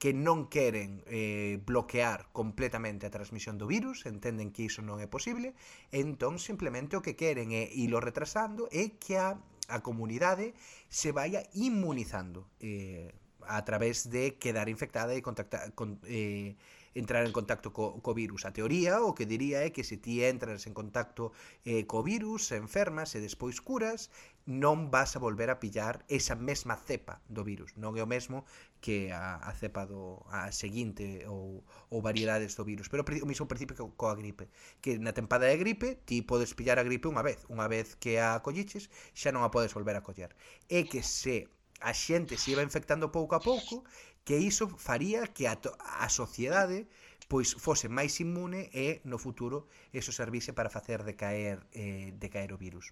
que 0.00 0.16
non 0.16 0.48
queren 0.48 1.04
eh, 1.12 1.60
bloquear 1.60 2.32
completamente 2.32 3.04
a 3.04 3.12
transmisión 3.12 3.60
do 3.60 3.68
virus, 3.68 4.08
entenden 4.08 4.48
que 4.48 4.64
iso 4.64 4.80
non 4.80 4.96
é 4.96 5.04
posible, 5.04 5.52
entón 5.92 6.40
simplemente 6.40 6.96
o 6.96 7.04
que 7.04 7.20
queren 7.20 7.52
é 7.52 7.68
ilo 7.68 8.00
retrasando 8.00 8.64
e 8.72 8.96
que 8.96 9.20
a, 9.20 9.36
a 9.68 9.78
comunidade 9.84 10.56
se 10.88 11.12
vaya 11.12 11.44
inmunizando 11.52 12.48
eh, 12.64 13.12
a 13.44 13.60
través 13.68 14.08
de 14.08 14.40
quedar 14.40 14.72
infectada 14.72 15.12
e 15.12 15.20
contactar 15.20 15.76
con, 15.76 16.00
eh, 16.08 16.56
entrar 16.94 17.26
en 17.26 17.32
contacto 17.32 17.72
co, 17.72 18.02
co 18.02 18.14
virus. 18.14 18.44
A 18.44 18.52
teoría 18.52 19.02
o 19.02 19.14
que 19.14 19.26
diría 19.26 19.62
é 19.62 19.70
que 19.70 19.86
se 19.86 19.96
ti 19.96 20.24
entras 20.24 20.66
en 20.66 20.74
contacto 20.74 21.32
eh, 21.62 21.86
co 21.86 22.02
virus, 22.02 22.50
se 22.50 22.56
enfermas 22.58 23.14
e 23.14 23.22
despois 23.22 23.62
curas, 23.62 24.10
non 24.46 24.90
vas 24.90 25.14
a 25.14 25.22
volver 25.22 25.52
a 25.52 25.62
pillar 25.62 26.02
esa 26.10 26.34
mesma 26.34 26.74
cepa 26.74 27.22
do 27.30 27.46
virus. 27.46 27.78
Non 27.78 27.94
é 27.94 28.02
o 28.02 28.10
mesmo 28.10 28.42
que 28.80 29.12
a, 29.12 29.36
a 29.36 29.52
cepa 29.54 29.86
do 29.86 30.24
a 30.32 30.50
seguinte 30.52 31.24
ou, 31.28 31.62
ou 31.92 31.98
variedades 32.00 32.56
do 32.56 32.64
virus. 32.64 32.88
Pero 32.88 33.04
o 33.04 33.28
mismo 33.28 33.46
principio 33.46 33.76
co, 33.76 33.92
coa 34.00 34.16
gripe, 34.16 34.48
que 34.80 34.96
na 34.98 35.12
tempada 35.12 35.46
de 35.46 35.56
gripe 35.60 36.00
ti 36.08 36.24
podes 36.24 36.56
pillar 36.56 36.80
a 36.80 36.86
gripe 36.88 37.06
unha 37.12 37.22
vez, 37.22 37.44
unha 37.52 37.68
vez 37.68 37.94
que 38.00 38.18
a 38.18 38.40
colliches, 38.40 38.88
xa 39.14 39.30
non 39.30 39.44
a 39.44 39.52
podes 39.52 39.76
volver 39.76 39.96
a 39.96 40.04
coller. 40.04 40.32
É 40.68 40.88
que 40.88 41.04
se 41.04 41.48
a 41.80 41.92
xente 41.92 42.36
se 42.36 42.52
iba 42.52 42.64
infectando 42.64 43.12
pouco 43.12 43.32
a 43.36 43.40
pouco, 43.40 43.84
que 44.24 44.36
iso 44.36 44.68
faría 44.76 45.28
que 45.28 45.48
a, 45.48 45.56
to, 45.56 45.72
a 45.80 46.08
sociedade 46.08 46.88
pois 47.30 47.54
fose 47.54 47.86
máis 47.86 48.18
inmune 48.18 48.74
e 48.74 48.98
no 49.06 49.18
futuro 49.24 49.70
eso 49.94 50.10
servise 50.10 50.50
para 50.50 50.72
facer 50.76 50.98
decaer 51.06 51.62
eh, 51.70 52.10
decaer 52.18 52.50
o 52.52 52.58
virus 52.58 52.90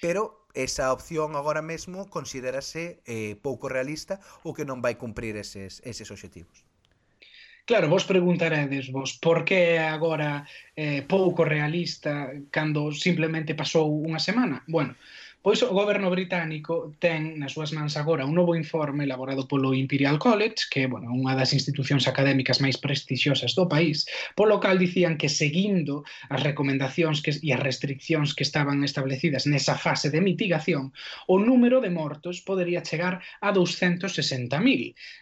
pero 0.00 0.46
esa 0.56 0.92
opción 0.92 1.36
agora 1.36 1.60
mesmo 1.60 2.08
considerase 2.08 3.04
eh, 3.04 3.36
pouco 3.44 3.68
realista 3.68 4.18
ou 4.46 4.56
que 4.56 4.64
non 4.64 4.80
vai 4.80 4.96
cumprir 4.96 5.36
eses, 5.36 5.84
eses 5.84 6.08
obxectivos. 6.08 6.64
Claro, 7.66 7.90
vos 7.90 8.06
preguntaredes 8.06 8.94
vos 8.94 9.18
por 9.18 9.42
que 9.42 9.76
agora 9.76 10.46
eh, 10.78 11.02
pouco 11.02 11.42
realista 11.42 12.30
cando 12.54 12.94
simplemente 12.94 13.58
pasou 13.58 13.90
unha 13.90 14.22
semana? 14.22 14.62
Bueno, 14.70 14.94
eh, 14.94 15.25
Pois 15.46 15.62
o 15.62 15.70
goberno 15.70 16.10
británico 16.10 16.98
ten 16.98 17.38
nas 17.38 17.54
súas 17.54 17.70
mans 17.70 17.94
agora 17.94 18.26
un 18.26 18.34
novo 18.34 18.58
informe 18.58 19.06
elaborado 19.06 19.46
polo 19.46 19.78
Imperial 19.78 20.18
College, 20.18 20.66
que 20.66 20.82
é 20.82 20.90
bueno, 20.90 21.14
unha 21.14 21.38
das 21.38 21.54
institucións 21.54 22.10
académicas 22.10 22.58
máis 22.58 22.74
prestixiosas 22.82 23.54
do 23.54 23.70
país, 23.70 24.10
polo 24.34 24.58
cal 24.58 24.74
dicían 24.74 25.14
que 25.14 25.30
seguindo 25.30 26.02
as 26.34 26.42
recomendacións 26.42 27.22
que, 27.22 27.30
e 27.30 27.54
as 27.54 27.62
restriccións 27.62 28.34
que 28.34 28.42
estaban 28.42 28.82
establecidas 28.82 29.46
nesa 29.46 29.78
fase 29.78 30.10
de 30.10 30.18
mitigación, 30.18 30.90
o 31.30 31.38
número 31.38 31.78
de 31.78 31.94
mortos 31.94 32.42
podería 32.42 32.82
chegar 32.82 33.22
a 33.38 33.54
260.000 33.54 34.50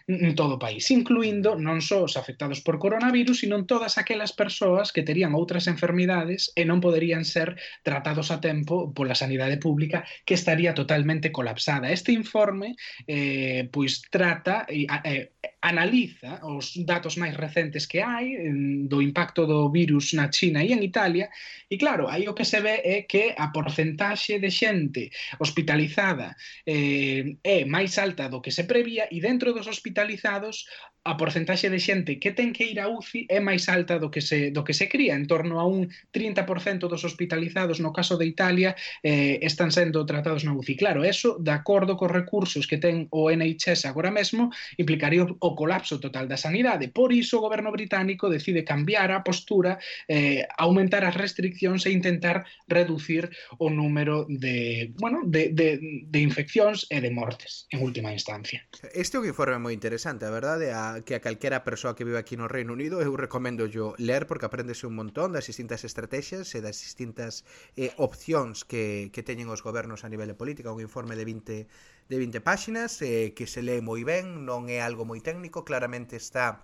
en 0.09 0.33
todo 0.33 0.57
o 0.57 0.61
país, 0.65 0.89
incluindo 0.89 1.53
non 1.53 1.85
só 1.85 2.01
os 2.01 2.17
afectados 2.17 2.65
por 2.65 2.81
coronavirus, 2.81 3.45
sino 3.45 3.61
todas 3.69 4.01
aquelas 4.01 4.33
persoas 4.33 4.89
que 4.89 5.05
terían 5.05 5.37
outras 5.37 5.69
enfermidades 5.69 6.49
e 6.57 6.65
non 6.65 6.81
poderían 6.81 7.29
ser 7.29 7.61
tratados 7.85 8.33
a 8.33 8.41
tempo 8.41 8.89
pola 8.89 9.13
sanidade 9.13 9.61
pública 9.61 10.01
que 10.23 10.33
estaría 10.33 10.73
totalmente 10.73 11.31
colapsada. 11.31 11.91
Este 11.91 12.11
informe 12.11 12.75
eh, 13.07 13.67
pois 13.71 14.01
trata 14.09 14.65
eh, 14.69 15.31
analiza 15.61 16.39
os 16.43 16.73
datos 16.85 17.17
máis 17.17 17.35
recentes 17.35 17.87
que 17.87 18.01
hai 18.01 18.37
do 18.85 19.01
impacto 19.01 19.45
do 19.45 19.69
virus 19.69 20.13
na 20.13 20.29
China 20.31 20.63
e 20.63 20.73
en 20.73 20.81
Italia 20.83 21.29
e 21.69 21.75
claro, 21.77 22.07
aí 22.07 22.27
o 22.27 22.35
que 22.37 22.45
se 22.45 22.59
ve 22.61 22.81
é 22.83 22.97
que 23.03 23.33
a 23.37 23.51
porcentaxe 23.51 24.39
de 24.39 24.51
xente 24.51 25.09
hospitalizada 25.39 26.35
eh, 26.65 27.37
é 27.43 27.65
máis 27.65 27.97
alta 27.97 28.29
do 28.29 28.41
que 28.43 28.51
se 28.51 28.63
prevía 28.65 29.07
e 29.11 29.17
dentro 29.19 29.53
dos 29.53 29.67
hospitalizados 29.67 30.65
a 31.05 31.13
porcentaxe 31.17 31.69
de 31.69 31.79
xente 31.79 32.17
que 32.17 32.33
ten 32.33 32.49
que 32.49 32.65
ir 32.65 32.81
a 32.81 32.89
UCI 32.89 33.29
é 33.29 33.37
máis 33.37 33.69
alta 33.69 34.01
do 34.01 34.09
que 34.09 34.25
se, 34.25 34.49
do 34.49 34.65
que 34.65 34.73
se 34.73 34.89
cría, 34.89 35.13
en 35.13 35.29
torno 35.29 35.61
a 35.61 35.65
un 35.69 35.93
30% 36.09 36.89
dos 36.89 37.05
hospitalizados 37.05 37.77
no 37.77 37.93
caso 37.93 38.17
de 38.17 38.25
Italia 38.25 38.73
eh, 39.05 39.37
están 39.45 39.69
sendo 39.69 40.01
tratados 40.09 40.41
na 40.41 40.57
UCI. 40.57 40.73
Claro, 40.75 41.05
eso, 41.05 41.37
de 41.37 41.53
acordo 41.53 41.93
cos 41.93 42.09
recursos 42.09 42.65
que 42.65 42.81
ten 42.81 43.05
o 43.13 43.29
NHS 43.29 43.85
agora 43.85 44.09
mesmo, 44.09 44.49
implicaría 44.81 45.21
o 45.39 45.55
colapso 45.55 45.99
total 45.99 46.27
da 46.27 46.37
sanidade. 46.37 46.89
Por 46.89 47.13
iso 47.13 47.39
o 47.39 47.45
goberno 47.45 47.71
británico 47.71 48.29
decide 48.29 48.63
cambiar 48.63 49.11
a 49.11 49.23
postura, 49.23 49.79
eh, 50.07 50.47
aumentar 50.57 51.03
as 51.03 51.15
restriccións 51.15 51.85
e 51.85 51.91
intentar 51.91 52.45
reducir 52.67 53.29
o 53.57 53.69
número 53.69 54.25
de, 54.29 54.91
bueno, 54.99 55.23
de, 55.25 55.49
de, 55.49 55.79
de 56.07 56.19
infeccións 56.19 56.87
e 56.89 57.01
de 57.01 57.11
mortes, 57.11 57.67
en 57.71 57.83
última 57.83 58.11
instancia. 58.11 58.63
Este 58.93 59.17
é 59.17 59.19
un 59.19 59.27
informe 59.27 59.57
moi 59.59 59.73
interesante, 59.73 60.25
a 60.25 60.33
verdade, 60.33 60.71
a, 60.71 61.01
que 61.01 61.15
a 61.15 61.23
calquera 61.23 61.63
persoa 61.63 61.95
que 61.95 62.05
vive 62.07 62.19
aquí 62.19 62.35
no 62.37 62.47
Reino 62.47 62.73
Unido 62.73 63.01
eu 63.01 63.13
recomendo 63.15 63.65
yo 63.67 63.93
ler 63.97 64.27
porque 64.27 64.45
aprendese 64.45 64.87
un 64.87 64.95
montón 64.95 65.31
das 65.33 65.47
distintas 65.47 65.83
estrategias 65.83 66.53
e 66.55 66.59
das 66.61 66.81
distintas 66.81 67.43
eh, 67.75 67.91
opcións 67.97 68.63
que, 68.63 69.11
que 69.13 69.23
teñen 69.23 69.49
os 69.49 69.61
gobernos 69.61 70.03
a 70.03 70.09
nivel 70.09 70.29
de 70.29 70.37
política, 70.37 70.73
un 70.73 70.81
informe 70.81 71.15
de 71.15 71.25
20 71.25 71.67
de 72.09 72.15
20 72.21 72.39
páxinas 72.41 73.01
eh, 73.01 73.33
que 73.37 73.45
se 73.47 73.61
lee 73.65 73.81
moi 73.81 74.01
ben, 74.05 74.45
non 74.49 74.67
é 74.69 74.79
algo 74.81 75.03
moi 75.09 75.19
técnico, 75.21 75.65
claramente 75.69 76.15
está 76.19 76.61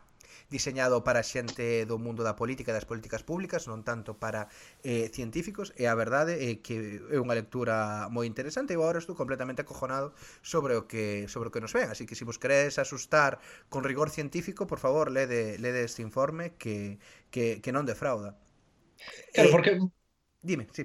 diseñado 0.50 1.04
para 1.08 1.24
xente 1.24 1.86
do 1.90 1.98
mundo 1.98 2.22
da 2.28 2.36
política 2.36 2.72
e 2.72 2.78
das 2.78 2.88
políticas 2.90 3.24
públicas, 3.24 3.66
non 3.72 3.82
tanto 3.90 4.12
para 4.24 4.48
eh, 4.84 5.08
científicos, 5.18 5.72
e 5.80 5.88
a 5.88 5.96
verdade 5.96 6.34
é 6.50 6.60
que 6.66 7.00
é 7.12 7.18
unha 7.18 7.36
lectura 7.38 8.08
moi 8.12 8.26
interesante 8.28 8.72
e 8.74 8.78
agora 8.78 9.00
estou 9.02 9.16
completamente 9.16 9.64
acojonado 9.64 10.14
sobre 10.44 10.74
o 10.80 10.86
que 10.92 11.26
sobre 11.32 11.48
o 11.50 11.54
que 11.54 11.64
nos 11.64 11.74
ven, 11.78 11.88
así 11.92 12.04
que 12.08 12.18
se 12.20 12.28
vos 12.28 12.38
queredes 12.42 12.78
asustar 12.78 13.40
con 13.72 13.82
rigor 13.88 14.10
científico, 14.12 14.68
por 14.68 14.80
favor, 14.80 15.10
lede, 15.12 15.58
lede 15.64 15.84
este 15.88 16.02
informe 16.04 16.54
que, 16.62 17.00
que, 17.34 17.62
que 17.64 17.72
non 17.76 17.88
defrauda. 17.88 18.36
Claro, 19.34 19.50
eh, 19.50 19.52
porque... 19.52 19.72
Dime, 20.42 20.68
sí 20.74 20.84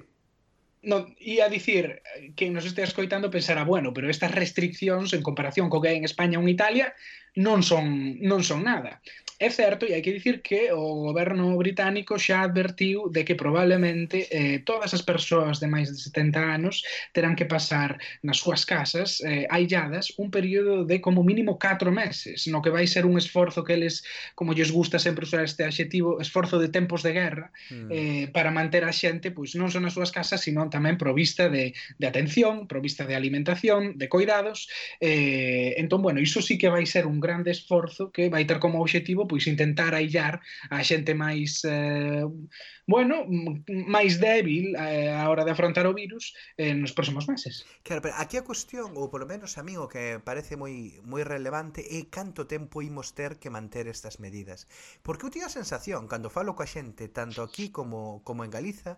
non, 0.87 1.11
ia 1.19 1.51
dicir 1.51 1.99
que 2.39 2.47
nos 2.47 2.63
este 2.63 2.81
escoitando 2.81 3.27
pensará, 3.27 3.67
bueno, 3.67 3.91
pero 3.91 4.07
estas 4.07 4.31
restriccións 4.31 5.11
en 5.11 5.21
comparación 5.21 5.67
co 5.67 5.83
que 5.83 5.91
hai 5.91 5.97
en 5.99 6.07
España 6.07 6.39
ou 6.39 6.43
en 6.47 6.55
Italia 6.55 6.95
non 7.35 7.59
son 7.61 8.15
non 8.23 8.41
son 8.41 8.63
nada. 8.63 9.03
É 9.39 9.51
certo, 9.51 9.85
e 9.85 9.93
hai 9.93 10.01
que 10.01 10.17
dicir 10.17 10.41
que 10.41 10.73
o 10.73 11.05
goberno 11.05 11.53
británico 11.61 12.17
xa 12.17 12.41
advertiu 12.41 13.05
de 13.13 13.21
que 13.21 13.37
probablemente 13.37 14.25
eh, 14.33 14.65
todas 14.65 14.97
as 14.97 15.05
persoas 15.05 15.61
de 15.61 15.69
máis 15.69 15.93
de 15.93 15.97
70 16.01 16.41
anos 16.41 16.81
terán 17.13 17.37
que 17.37 17.45
pasar 17.45 18.01
nas 18.25 18.41
súas 18.41 18.65
casas 18.65 19.21
eh, 19.21 19.45
ailladas 19.53 20.09
un 20.17 20.33
período 20.33 20.89
de 20.89 20.97
como 21.05 21.21
mínimo 21.21 21.61
4 21.61 21.93
meses, 21.93 22.49
no 22.49 22.65
que 22.65 22.73
vai 22.73 22.89
ser 22.89 23.05
un 23.05 23.13
esforzo 23.13 23.61
que 23.61 23.77
eles, 23.77 24.01
como 24.33 24.57
lles 24.57 24.73
gusta 24.73 24.97
sempre 24.97 25.29
usar 25.29 25.45
este 25.45 25.61
adxetivo, 25.69 26.17
esforzo 26.17 26.57
de 26.57 26.73
tempos 26.73 27.05
de 27.05 27.13
guerra, 27.13 27.53
mm. 27.69 27.87
eh, 27.93 28.25
para 28.33 28.49
manter 28.49 28.89
a 28.89 28.91
xente 28.91 29.29
pois 29.29 29.53
non 29.53 29.69
só 29.69 29.77
nas 29.77 29.93
súas 29.93 30.09
casas, 30.09 30.41
sino 30.41 30.65
tamén 30.65 30.97
provista 30.97 31.45
de, 31.45 31.77
de 32.01 32.05
atención, 32.09 32.65
provista 32.65 33.05
de 33.05 33.13
alimentación, 33.13 34.01
de 34.01 34.09
cuidados. 34.09 34.65
Eh, 34.97 35.77
entón, 35.77 36.01
bueno, 36.01 36.17
iso 36.17 36.41
sí 36.41 36.57
que 36.57 36.73
vai 36.73 36.89
ser 36.89 37.05
un 37.05 37.21
grande 37.21 37.53
esforzo 37.53 38.09
que 38.09 38.33
vai 38.33 38.49
ter 38.49 38.57
como 38.57 38.81
objetivo 38.81 39.26
pois 39.27 39.45
intentar 39.47 39.93
aillar 39.93 40.39
a 40.71 40.79
xente 40.83 41.13
máis 41.13 41.61
eh, 41.67 42.25
bueno, 42.87 43.27
máis 43.67 44.15
débil 44.23 44.73
eh, 44.79 45.11
a 45.11 45.27
hora 45.27 45.43
de 45.43 45.51
afrontar 45.51 45.85
o 45.85 45.93
virus 45.93 46.31
eh, 46.55 46.71
nos 46.71 46.95
próximos 46.95 47.27
meses. 47.27 47.67
Claro, 47.83 48.01
pero 48.01 48.15
aquí 48.15 48.39
a 48.39 48.47
cuestión, 48.47 48.95
ou 48.95 49.11
polo 49.11 49.27
menos 49.27 49.59
a 49.59 49.63
mí 49.67 49.75
o 49.75 49.91
que 49.91 50.23
parece 50.23 50.55
moi 50.55 50.95
moi 51.03 51.27
relevante 51.27 51.83
é 51.83 52.07
canto 52.07 52.47
tempo 52.47 52.79
imos 52.79 53.11
ter 53.11 53.37
que 53.43 53.51
manter 53.51 53.91
estas 53.91 54.23
medidas. 54.23 54.71
Porque 55.03 55.27
eu 55.27 55.31
teño 55.33 55.51
a 55.51 55.53
sensación, 55.53 56.07
cando 56.07 56.31
falo 56.31 56.55
coa 56.55 56.65
xente, 56.65 57.11
tanto 57.11 57.43
aquí 57.43 57.69
como, 57.75 58.23
como 58.23 58.47
en 58.47 58.51
Galiza, 58.55 58.95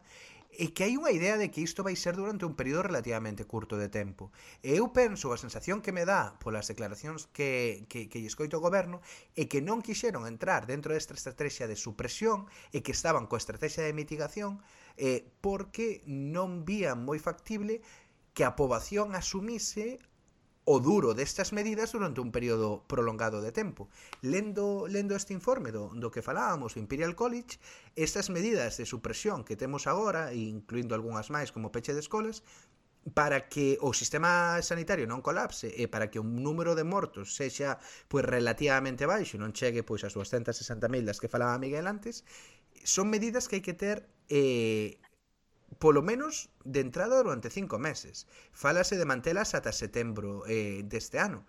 e 0.49 0.73
que 0.73 0.83
hai 0.83 0.97
unha 0.97 1.13
idea 1.13 1.37
de 1.37 1.53
que 1.53 1.61
isto 1.61 1.85
vai 1.85 1.93
ser 1.93 2.17
durante 2.17 2.43
un 2.43 2.57
período 2.57 2.89
relativamente 2.89 3.45
curto 3.45 3.77
de 3.77 3.87
tempo. 3.87 4.33
E 4.65 4.81
eu 4.81 4.89
penso, 4.89 5.29
a 5.29 5.37
sensación 5.37 5.85
que 5.85 5.93
me 5.93 6.09
dá 6.09 6.35
polas 6.41 6.65
declaracións 6.65 7.29
que, 7.29 7.85
que, 7.85 8.09
que 8.09 8.25
escoito 8.25 8.57
o 8.57 8.65
goberno 8.65 8.99
é 9.37 9.45
que 9.45 9.61
non 9.61 9.85
quixeron 9.85 10.25
entrar 10.25 10.65
dentro 10.65 10.91
desta 10.91 11.13
estrategia 11.13 11.69
de 11.69 11.77
supresión 11.77 12.49
e 12.73 12.81
que 12.81 12.91
estaban 12.91 13.29
coa 13.29 13.37
estrategia 13.37 13.85
de 13.85 13.93
mitigación 13.93 14.57
eh, 14.97 15.29
porque 15.39 16.01
non 16.09 16.65
vían 16.65 17.05
moi 17.05 17.21
factible 17.21 17.85
que 18.33 18.41
a 18.41 18.57
poboación 18.57 19.13
asumise 19.13 20.01
o 20.69 20.77
duro 20.77 21.17
destas 21.17 21.49
medidas 21.49 21.97
durante 21.97 22.21
un 22.21 22.29
período 22.29 22.85
prolongado 22.85 23.41
de 23.41 23.49
tempo. 23.49 23.89
Lendo, 24.21 24.85
lendo 24.85 25.17
este 25.17 25.33
informe 25.33 25.73
do, 25.73 25.89
do 25.97 26.13
que 26.13 26.21
falábamos 26.21 26.77
o 26.77 26.81
Imperial 26.85 27.17
College, 27.17 27.57
estas 27.97 28.29
medidas 28.29 28.77
de 28.77 28.85
supresión 28.85 29.41
que 29.41 29.57
temos 29.57 29.89
agora, 29.89 30.29
incluindo 30.29 30.93
algunhas 30.93 31.33
máis 31.33 31.49
como 31.49 31.73
peche 31.73 31.97
de 31.97 32.05
escolas, 32.05 32.45
para 33.17 33.49
que 33.49 33.81
o 33.81 33.97
sistema 33.97 34.61
sanitario 34.61 35.09
non 35.09 35.25
colapse 35.25 35.73
e 35.73 35.89
para 35.89 36.13
que 36.13 36.21
o 36.21 36.25
número 36.27 36.77
de 36.77 36.85
mortos 36.85 37.33
sexa 37.33 37.81
pois 38.05 38.21
relativamente 38.21 39.09
baixo, 39.09 39.41
non 39.41 39.57
chegue 39.57 39.81
pois 39.81 40.05
as 40.05 40.13
260.000 40.13 41.01
das 41.01 41.17
que 41.17 41.33
falaba 41.33 41.57
Miguel 41.57 41.89
antes, 41.89 42.21
son 42.85 43.09
medidas 43.09 43.49
que 43.49 43.57
hai 43.57 43.65
que 43.65 43.73
ter 43.73 44.05
eh, 44.29 45.01
polo 45.77 46.01
menos 46.01 46.49
de 46.65 46.81
entrada 46.81 47.21
durante 47.21 47.53
cinco 47.53 47.77
meses. 47.77 48.25
Falase 48.51 48.97
de 48.97 49.05
mantelas 49.05 49.53
ata 49.53 49.69
setembro 49.69 50.43
eh, 50.49 50.81
deste 50.89 51.21
ano. 51.21 51.45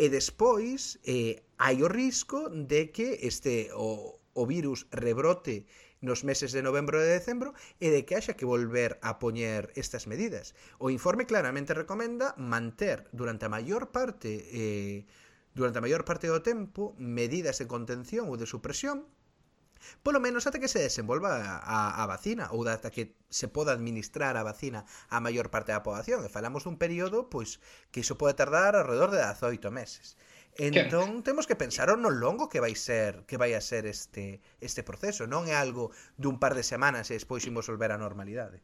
E 0.00 0.08
despois 0.10 0.98
eh, 1.06 1.44
hai 1.60 1.84
o 1.84 1.88
risco 1.88 2.50
de 2.50 2.90
que 2.90 3.22
este 3.22 3.70
o, 3.76 4.18
o 4.34 4.42
virus 4.48 4.88
rebrote 4.90 5.68
nos 6.00 6.24
meses 6.24 6.52
de 6.52 6.64
novembro 6.64 6.96
e 6.98 7.04
de 7.04 7.12
decembro 7.20 7.52
e 7.76 7.92
de 7.92 8.08
que 8.08 8.16
haxa 8.16 8.34
que 8.34 8.48
volver 8.48 8.96
a 9.04 9.20
poñer 9.20 9.68
estas 9.76 10.08
medidas. 10.08 10.56
O 10.80 10.88
informe 10.88 11.28
claramente 11.28 11.76
recomenda 11.76 12.32
manter 12.40 13.04
durante 13.12 13.44
a 13.46 13.52
maior 13.52 13.92
parte 13.92 14.48
eh, 14.50 15.04
durante 15.52 15.78
a 15.78 15.84
maior 15.84 16.08
parte 16.08 16.32
do 16.32 16.40
tempo 16.40 16.96
medidas 16.96 17.60
de 17.60 17.68
contención 17.68 18.32
ou 18.32 18.40
de 18.40 18.48
supresión 18.48 19.04
Polo 20.04 20.20
menos 20.20 20.46
ata 20.46 20.60
que 20.62 20.68
se 20.68 20.80
desenvolva 20.80 21.60
a, 21.60 22.02
a 22.02 22.04
vacina 22.06 22.52
ou 22.52 22.64
ata 22.68 22.92
que 22.94 23.16
se 23.28 23.48
poda 23.48 23.72
administrar 23.72 24.36
a 24.36 24.46
vacina 24.46 24.84
a 25.08 25.18
maior 25.20 25.48
parte 25.48 25.72
da 25.72 25.84
poboación. 25.84 26.24
E 26.24 26.32
falamos 26.32 26.64
dun 26.64 26.76
período 26.76 27.28
pois 27.32 27.58
que 27.92 28.04
iso 28.04 28.20
pode 28.20 28.38
tardar 28.38 28.76
alrededor 28.76 29.10
de 29.12 29.20
18 29.20 29.70
meses. 29.70 30.20
Entón 30.58 31.22
temos 31.22 31.46
que 31.46 31.56
pensar 31.56 31.88
no 31.96 32.10
longo 32.10 32.50
que 32.50 32.60
vai 32.60 32.74
ser 32.74 33.24
que 33.28 33.38
vai 33.38 33.54
a 33.54 33.62
ser 33.62 33.86
este 33.86 34.42
este 34.60 34.82
proceso, 34.82 35.30
non 35.30 35.46
é 35.46 35.54
algo 35.54 35.94
dun 36.18 36.42
par 36.42 36.52
de 36.58 36.66
semanas 36.66 37.08
e 37.08 37.16
despois 37.16 37.46
imos 37.46 37.70
volver 37.70 37.94
á 37.94 37.96
normalidade 37.96 38.58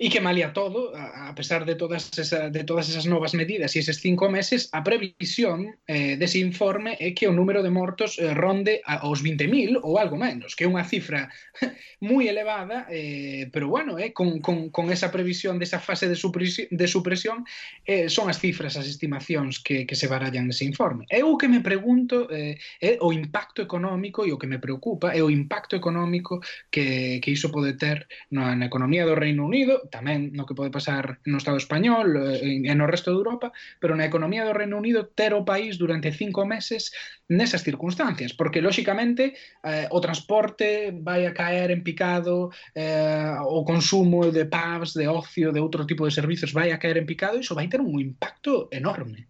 e 0.00 0.08
que 0.08 0.24
malia 0.24 0.56
todo, 0.56 0.96
a 0.96 1.28
pesar 1.36 1.68
de 1.68 1.76
todas, 1.76 2.08
esa, 2.16 2.48
de 2.48 2.64
todas 2.64 2.88
esas 2.88 3.04
novas 3.04 3.36
medidas 3.36 3.76
e 3.76 3.84
eses 3.84 4.00
cinco 4.00 4.32
meses, 4.32 4.72
a 4.72 4.80
previsión 4.80 5.76
eh, 5.84 6.16
dese 6.16 6.40
informe 6.40 6.96
é 6.96 7.12
que 7.12 7.28
o 7.28 7.36
número 7.36 7.60
de 7.60 7.68
mortos 7.68 8.16
eh, 8.16 8.32
ronde 8.32 8.80
a, 8.88 9.04
aos 9.04 9.20
20.000 9.20 9.76
ou 9.84 10.00
algo 10.00 10.16
menos, 10.16 10.56
que 10.56 10.64
é 10.64 10.68
unha 10.72 10.88
cifra 10.88 11.28
moi 12.00 12.32
elevada, 12.32 12.88
eh, 12.88 13.52
pero 13.52 13.68
bueno, 13.68 14.00
eh, 14.00 14.16
con, 14.16 14.40
con, 14.40 14.72
con 14.72 14.88
esa 14.88 15.12
previsión 15.12 15.60
desa 15.60 15.76
fase 15.76 16.08
de 16.08 16.16
supresión, 16.16 16.72
de 16.72 16.88
supresión 16.88 17.44
eh, 17.84 18.08
son 18.08 18.32
as 18.32 18.40
cifras, 18.40 18.80
as 18.80 18.88
estimacións 18.88 19.60
que, 19.60 19.84
que 19.84 20.00
se 20.00 20.08
barallan 20.08 20.48
nese 20.48 20.64
informe. 20.64 21.04
Eu 21.12 21.28
o 21.28 21.36
que 21.36 21.44
me 21.44 21.60
pregunto 21.60 22.24
eh, 22.32 22.56
é 22.80 22.96
o 23.04 23.12
impacto 23.12 23.60
económico 23.60 24.24
e 24.24 24.32
o 24.32 24.40
que 24.40 24.48
me 24.48 24.56
preocupa 24.56 25.12
é 25.12 25.20
o 25.20 25.28
impacto 25.28 25.76
económico 25.76 26.40
que, 26.72 27.20
que 27.20 27.36
iso 27.36 27.52
pode 27.52 27.76
ter 27.76 28.08
na, 28.32 28.56
na 28.56 28.64
economía 28.64 29.04
do 29.04 29.12
Reino 29.12 29.44
Unido, 29.44 29.89
tamén 29.90 30.30
no 30.32 30.46
que 30.46 30.54
pode 30.54 30.70
pasar 30.70 31.18
no 31.26 31.36
Estado 31.42 31.58
español 31.58 32.16
eh, 32.16 32.70
e 32.70 32.72
no 32.78 32.86
resto 32.86 33.10
de 33.10 33.20
Europa, 33.20 33.52
pero 33.82 33.98
na 33.98 34.06
economía 34.06 34.46
do 34.46 34.56
Reino 34.56 34.78
Unido 34.78 35.10
ter 35.10 35.34
o 35.34 35.44
país 35.44 35.76
durante 35.76 36.14
cinco 36.14 36.46
meses 36.46 36.94
nesas 37.28 37.66
circunstancias, 37.66 38.32
porque 38.32 38.62
lóxicamente 38.62 39.34
eh, 39.66 39.86
o 39.90 39.98
transporte 39.98 40.94
vai 40.94 41.26
a 41.26 41.34
caer 41.34 41.74
en 41.74 41.82
picado, 41.82 42.54
eh, 42.74 43.34
o 43.42 43.66
consumo 43.66 44.30
de 44.30 44.46
pubs, 44.46 44.94
de 44.94 45.06
ocio, 45.10 45.52
de 45.52 45.60
outro 45.60 45.82
tipo 45.84 46.06
de 46.06 46.14
servizos 46.14 46.54
vai 46.54 46.70
a 46.70 46.78
caer 46.78 46.96
en 46.96 47.06
picado 47.10 47.36
e 47.36 47.44
iso 47.44 47.58
vai 47.58 47.68
ter 47.68 47.82
un 47.82 47.98
impacto 47.98 48.70
enorme. 48.70 49.28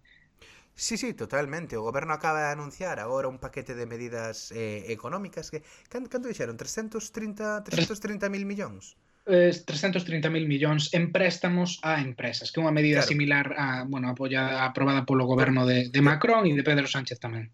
Sí, 0.81 0.97
sí, 0.97 1.13
totalmente. 1.13 1.77
O 1.77 1.83
goberno 1.83 2.15
acaba 2.15 2.41
de 2.41 2.53
anunciar 2.57 3.01
agora 3.01 3.29
un 3.29 3.39
paquete 3.39 3.75
de 3.75 3.85
medidas 3.85 4.51
eh, 4.53 4.89
económicas 4.89 5.51
que 5.53 5.61
canto 5.93 6.25
dixeron 6.25 6.57
330 6.57 7.61
330.000 7.69 8.49
millóns 8.49 8.97
eh, 9.27 9.53
330.000 9.53 10.49
millóns 10.49 10.93
en 10.97 11.13
préstamos 11.13 11.81
a 11.83 12.01
empresas, 12.01 12.53
que 12.53 12.61
é 12.61 12.65
unha 12.65 12.75
medida 12.75 13.03
claro. 13.05 13.11
similar 13.13 13.47
a, 13.57 13.67
bueno, 13.85 14.09
apoiada, 14.13 14.65
aprobada 14.65 15.05
polo 15.05 15.29
goberno 15.29 15.67
de, 15.69 15.93
de 15.93 16.01
Macron 16.01 16.47
e 16.49 16.57
de 16.57 16.65
Pedro 16.65 16.89
Sánchez 16.89 17.21
tamén. 17.21 17.53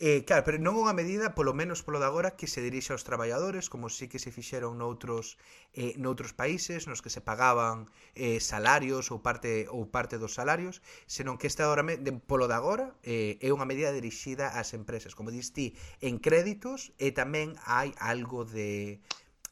Eh, 0.00 0.24
claro, 0.26 0.42
pero 0.42 0.58
non 0.58 0.74
unha 0.74 0.90
medida, 0.90 1.38
polo 1.38 1.54
menos 1.54 1.86
polo 1.86 2.02
de 2.02 2.08
agora, 2.10 2.34
que 2.34 2.50
se 2.50 2.58
dirixe 2.58 2.90
aos 2.90 3.06
traballadores, 3.06 3.70
como 3.70 3.86
sí 3.86 4.10
que 4.10 4.18
se 4.18 4.34
fixeron 4.34 4.74
noutros, 4.74 5.38
eh, 5.70 5.94
noutros 6.02 6.34
países, 6.34 6.90
nos 6.90 6.98
que 6.98 7.14
se 7.14 7.22
pagaban 7.22 7.86
eh, 8.18 8.42
salarios 8.42 9.14
ou 9.14 9.22
parte 9.22 9.70
ou 9.70 9.86
parte 9.86 10.18
dos 10.18 10.34
salarios, 10.34 10.82
senón 11.06 11.38
que 11.38 11.46
esta 11.46 11.70
hora, 11.70 11.86
de, 11.86 12.10
polo 12.10 12.50
de 12.50 12.58
agora 12.58 12.90
eh, 13.06 13.38
é 13.38 13.54
unha 13.54 13.70
medida 13.70 13.94
dirixida 13.94 14.50
ás 14.58 14.74
empresas. 14.74 15.14
Como 15.14 15.30
diste, 15.30 15.78
en 16.02 16.18
créditos 16.18 16.90
e 16.98 17.14
tamén 17.14 17.54
hai 17.62 17.94
algo 18.02 18.42
de 18.42 18.98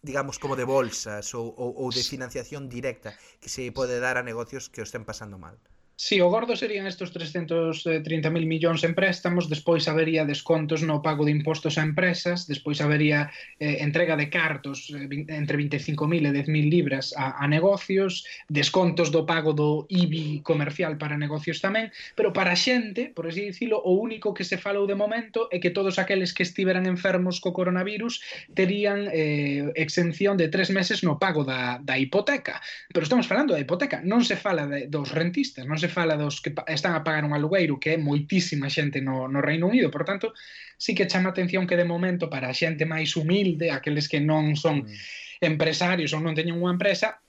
digamos, 0.02 0.38
como 0.42 0.58
de 0.58 0.66
bolsas 0.66 1.30
ou, 1.38 1.54
ou, 1.54 1.70
ou 1.78 1.88
de 1.94 2.02
financiación 2.02 2.66
directa 2.66 3.14
que 3.38 3.48
se 3.48 3.70
pode 3.70 4.02
dar 4.02 4.18
a 4.18 4.26
negocios 4.26 4.68
que 4.68 4.82
o 4.82 4.86
estén 4.86 5.06
pasando 5.06 5.38
mal. 5.38 5.56
Si, 6.02 6.16
sí, 6.16 6.20
o 6.20 6.28
gordo 6.30 6.56
serían 6.56 6.88
estos 6.88 7.14
330.000 7.14 8.26
eh, 8.26 8.42
millóns 8.42 8.82
en 8.82 8.90
préstamos, 8.90 9.46
despois 9.46 9.86
habería 9.86 10.26
descontos 10.26 10.82
no 10.82 10.98
pago 10.98 11.22
de 11.22 11.30
impostos 11.30 11.78
a 11.78 11.86
empresas, 11.86 12.50
despois 12.50 12.82
habería 12.82 13.30
eh, 13.62 13.86
entrega 13.86 14.18
de 14.18 14.26
cartos 14.26 14.90
eh, 14.90 15.06
entre 15.30 15.54
25.000 15.62 16.26
e 16.26 16.30
10.000 16.34 16.74
libras 16.74 17.14
a, 17.14 17.38
a 17.38 17.46
negocios, 17.46 18.26
descontos 18.50 19.14
do 19.14 19.22
pago 19.22 19.54
do 19.54 19.86
IBI 19.86 20.42
comercial 20.42 20.98
para 20.98 21.14
negocios 21.14 21.62
tamén, 21.62 21.94
pero 22.18 22.34
para 22.34 22.50
a 22.50 22.58
xente, 22.58 23.14
por 23.14 23.30
así 23.30 23.54
dicilo, 23.54 23.78
o 23.78 23.94
único 23.94 24.34
que 24.34 24.42
se 24.42 24.58
falou 24.58 24.90
de 24.90 24.98
momento 24.98 25.46
é 25.54 25.62
que 25.62 25.70
todos 25.70 26.02
aqueles 26.02 26.34
que 26.34 26.42
estiveran 26.42 26.90
enfermos 26.90 27.38
co 27.38 27.54
coronavirus 27.54 28.18
terían 28.58 29.06
eh, 29.06 29.70
exención 29.78 30.34
de 30.34 30.50
tres 30.50 30.74
meses 30.74 31.06
no 31.06 31.22
pago 31.22 31.46
da, 31.46 31.78
da 31.78 31.94
hipoteca. 31.94 32.58
Pero 32.90 33.06
estamos 33.06 33.30
falando 33.30 33.54
da 33.54 33.62
hipoteca, 33.62 34.02
non 34.02 34.26
se 34.26 34.34
fala 34.34 34.66
de, 34.66 34.90
dos 34.90 35.14
rentistas, 35.14 35.62
non 35.62 35.78
se 35.78 35.91
fala 35.92 36.16
dos 36.16 36.40
que 36.40 36.50
están 36.66 36.96
a 36.96 37.04
pagar 37.04 37.24
un 37.28 37.36
alugueiro, 37.36 37.78
que 37.78 37.94
é 37.94 37.98
moitísima 38.00 38.72
xente 38.72 39.04
no, 39.04 39.28
no 39.28 39.44
Reino 39.44 39.68
Unido, 39.68 39.92
por 39.92 40.08
tanto, 40.08 40.32
sí 40.80 40.96
que 40.96 41.06
chama 41.06 41.30
atención 41.30 41.68
que 41.68 41.76
de 41.76 41.84
momento 41.84 42.32
para 42.32 42.48
a 42.48 42.56
xente 42.56 42.88
máis 42.88 43.14
humilde, 43.14 43.70
aqueles 43.70 44.08
que 44.08 44.18
non 44.18 44.56
son 44.56 44.88
mm. 44.88 45.44
empresarios 45.44 46.16
ou 46.16 46.24
non 46.24 46.32
teñen 46.32 46.56
unha 46.56 46.74
empresa, 46.74 47.20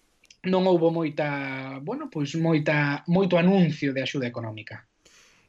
non 0.47 0.63
houbo 0.67 0.89
moita, 0.89 1.79
bueno, 1.83 2.07
pois 2.07 2.35
moita 2.39 3.03
moito 3.11 3.35
anuncio 3.35 3.91
de 3.91 4.01
axuda 4.03 4.27
económica. 4.27 4.87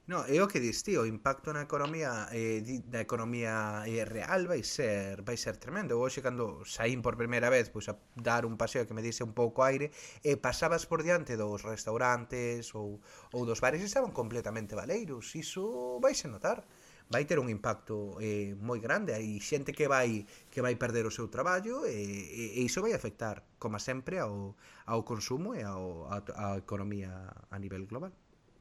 No, 0.07 0.21
é 0.29 0.37
o 0.45 0.49
que 0.53 0.61
dis 0.61 0.85
ti, 0.85 1.01
o 1.01 1.09
impacto 1.09 1.49
na 1.57 1.65
economía 1.65 2.29
eh, 2.29 2.61
da 2.93 3.01
economía 3.01 3.89
eh, 3.89 4.05
real 4.05 4.45
vai 4.45 4.61
ser 4.61 5.25
vai 5.25 5.41
ser 5.41 5.57
tremendo. 5.57 5.97
Hoxe 5.97 6.21
cando 6.21 6.61
saín 6.69 7.01
por 7.01 7.17
primeira 7.17 7.49
vez 7.49 7.73
pois 7.73 7.89
a 7.89 7.97
dar 8.13 8.45
un 8.45 8.61
paseo 8.61 8.85
que 8.85 8.93
me 8.93 9.01
dise 9.01 9.25
un 9.25 9.33
pouco 9.33 9.65
aire 9.65 9.97
e 10.21 10.33
eh, 10.33 10.37
pasabas 10.37 10.85
por 10.85 11.01
diante 11.09 11.41
dos 11.41 11.65
restaurantes 11.65 12.77
ou, 12.77 13.01
ou 13.33 13.49
dos 13.49 13.65
bares 13.65 13.81
estaban 13.81 14.13
completamente 14.13 14.77
baleiros. 14.77 15.33
Iso 15.41 15.97
vaise 16.05 16.29
notar 16.29 16.69
vai 17.09 17.25
ter 17.25 17.41
un 17.41 17.49
impacto 17.49 18.21
eh, 18.21 18.53
moi 18.61 18.85
grande 18.85 19.17
hai 19.17 19.41
xente 19.41 19.73
que 19.73 19.89
vai 19.89 20.29
que 20.53 20.61
vai 20.61 20.77
perder 20.77 21.09
o 21.09 21.17
seu 21.17 21.33
traballo 21.33 21.89
e, 21.89 21.97
e, 21.97 22.43
e 22.59 22.69
iso 22.69 22.85
vai 22.85 22.93
afectar 22.93 23.41
como 23.57 23.81
sempre 23.81 24.21
ao, 24.21 24.53
ao 24.85 25.01
consumo 25.01 25.57
e 25.57 25.65
ao, 25.65 26.13
a, 26.13 26.21
a 26.37 26.49
economía 26.61 27.09
a 27.49 27.57
nivel 27.57 27.89
global 27.89 28.13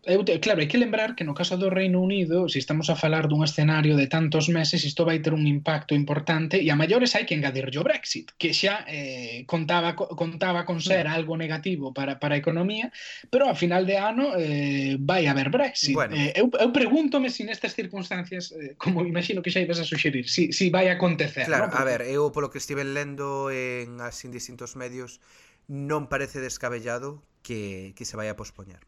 eu 0.06 0.24
te, 0.24 0.38
claro, 0.40 0.60
hai 0.60 0.68
que 0.68 0.76
lembrar 0.76 1.16
que 1.16 1.24
no 1.24 1.32
caso 1.32 1.56
do 1.56 1.72
Reino 1.72 2.04
Unido, 2.04 2.52
se 2.52 2.60
estamos 2.60 2.92
a 2.92 3.00
falar 3.00 3.32
dun 3.32 3.40
escenario 3.40 3.96
de 3.96 4.12
tantos 4.12 4.52
meses, 4.52 4.84
isto 4.84 5.08
vai 5.08 5.24
ter 5.24 5.32
un 5.32 5.48
impacto 5.48 5.96
importante 5.96 6.60
e 6.60 6.68
a 6.68 6.76
maiores 6.76 7.16
hai 7.16 7.24
que 7.24 7.32
engadir 7.32 7.72
o 7.72 7.84
Brexit, 7.88 8.36
que 8.36 8.52
xa 8.52 8.84
eh, 8.92 9.48
contaba 9.48 9.96
contaba 9.96 10.68
con 10.68 10.84
ser 10.84 11.08
algo 11.08 11.40
negativo 11.40 11.96
para, 11.96 12.20
para 12.20 12.36
a 12.36 12.42
economía, 12.44 12.92
pero 13.32 13.48
a 13.48 13.56
final 13.56 13.88
de 13.88 13.96
ano 13.96 14.36
eh, 14.36 15.00
vai 15.00 15.24
haber 15.32 15.48
Brexit. 15.48 15.96
Bueno. 15.96 16.20
Eh, 16.20 16.36
eu, 16.36 16.52
eu 16.52 16.70
pregúntome 16.76 17.32
se 17.32 17.40
si 17.40 17.48
nestas 17.48 17.72
circunstancias, 17.72 18.52
eh, 18.52 18.76
como 18.76 19.08
imagino 19.08 19.40
que 19.40 19.56
xa 19.56 19.64
ibas 19.64 19.80
a 19.80 19.88
suxerir, 19.88 20.28
si, 20.28 20.52
si 20.52 20.68
vai 20.68 20.92
acontecer. 20.92 21.48
Claro, 21.48 21.72
¿no? 21.72 21.72
Porque... 21.72 21.80
a 21.80 21.88
ver, 21.88 22.02
eu 22.12 22.28
polo 22.36 22.52
que 22.52 22.60
estive 22.60 22.84
lendo 22.84 23.48
en 23.56 24.04
as 24.04 24.20
indistintos 24.28 24.76
medios, 24.76 25.24
non 25.72 26.12
parece 26.12 26.44
descabellado 26.44 27.24
que, 27.40 27.96
que 27.96 28.04
se 28.04 28.20
vai 28.20 28.28
a 28.28 28.36
pospoñar 28.36 28.84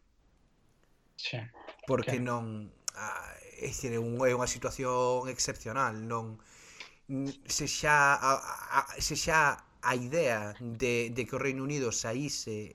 sí. 1.16 1.38
porque 1.86 2.20
claro. 2.20 2.24
non 2.24 2.44
ah, 2.94 3.32
é 3.60 3.68
dicir, 3.68 3.92
é, 3.92 4.00
un, 4.00 4.20
é 4.24 4.32
unha 4.36 4.48
situación 4.48 5.28
excepcional 5.32 5.96
non 6.04 6.36
se 7.46 7.66
xa 7.70 8.18
a, 8.18 8.32
a, 8.36 8.80
se 9.00 9.16
xa 9.16 9.62
a 9.82 9.92
idea 9.94 10.54
de, 10.58 11.10
de 11.14 11.22
que 11.24 11.36
o 11.36 11.42
Reino 11.42 11.62
Unido 11.62 11.94
saíse 11.94 12.74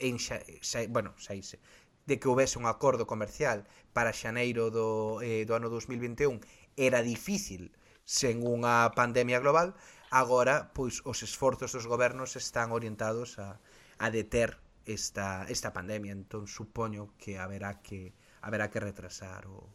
en 0.00 0.18
xa, 0.18 0.42
xa, 0.60 0.84
bueno, 0.90 1.14
saíse 1.16 1.62
de 2.06 2.18
que 2.18 2.26
houvese 2.26 2.58
un 2.58 2.66
acordo 2.66 3.06
comercial 3.06 3.68
para 3.94 4.10
xaneiro 4.10 4.74
do, 4.74 5.22
eh, 5.22 5.46
do 5.46 5.54
ano 5.54 5.70
2021 5.70 6.42
era 6.74 7.06
difícil 7.06 7.70
sen 8.02 8.42
unha 8.42 8.90
pandemia 8.98 9.38
global, 9.38 9.78
agora 10.10 10.74
pois 10.74 10.98
os 11.06 11.22
esforzos 11.22 11.70
dos 11.70 11.86
gobernos 11.86 12.34
están 12.34 12.74
orientados 12.74 13.38
a, 13.38 13.62
a 14.02 14.10
deter 14.10 14.58
esta, 14.86 15.46
esta 15.48 15.72
pandemia, 15.72 16.12
entón 16.12 16.46
supoño 16.46 17.14
que 17.18 17.38
haberá 17.38 17.80
que 17.82 18.12
haberá 18.40 18.70
que 18.70 18.80
retrasar 18.80 19.46
o, 19.46 19.68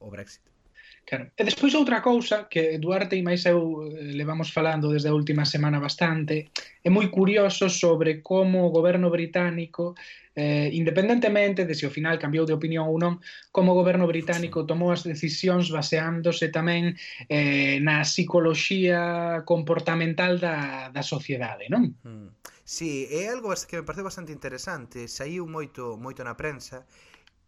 o 0.00 0.10
Brexit. 0.10 0.42
Claro. 1.06 1.26
E 1.34 1.42
despois 1.42 1.74
outra 1.74 2.02
cousa 2.02 2.46
que 2.46 2.78
Duarte 2.78 3.18
e 3.18 3.22
máis 3.22 3.42
eu 3.42 3.82
eh, 3.82 4.14
levamos 4.14 4.54
falando 4.54 4.92
desde 4.94 5.10
a 5.10 5.16
última 5.16 5.42
semana 5.42 5.82
bastante, 5.82 6.50
é 6.86 6.90
moi 6.90 7.10
curioso 7.10 7.66
sobre 7.66 8.22
como 8.22 8.62
o 8.66 8.70
goberno 8.70 9.10
británico, 9.10 9.98
eh, 10.36 10.70
independentemente 10.70 11.66
de 11.66 11.74
se 11.74 11.86
ao 11.86 11.94
final 11.94 12.14
cambiou 12.22 12.46
de 12.46 12.54
opinión 12.54 12.86
ou 12.86 12.98
non, 12.98 13.18
como 13.50 13.74
o 13.74 13.78
goberno 13.80 14.06
británico 14.06 14.68
tomou 14.70 14.94
as 14.94 15.02
decisións 15.02 15.66
baseándose 15.74 16.46
tamén 16.54 16.94
eh, 17.26 17.82
na 17.82 18.06
psicoloxía 18.06 19.42
comportamental 19.42 20.38
da, 20.38 20.90
da 20.94 21.02
sociedade, 21.02 21.66
non? 21.66 21.90
Mm. 22.06 22.28
Sí, 22.70 23.08
é 23.10 23.28
algo 23.28 23.50
que 23.66 23.76
me 23.78 23.82
parece 23.82 24.06
bastante 24.06 24.30
interesante. 24.30 25.08
Saiu 25.10 25.42
moito 25.56 25.98
moito 25.98 26.22
na 26.22 26.38
prensa 26.38 26.86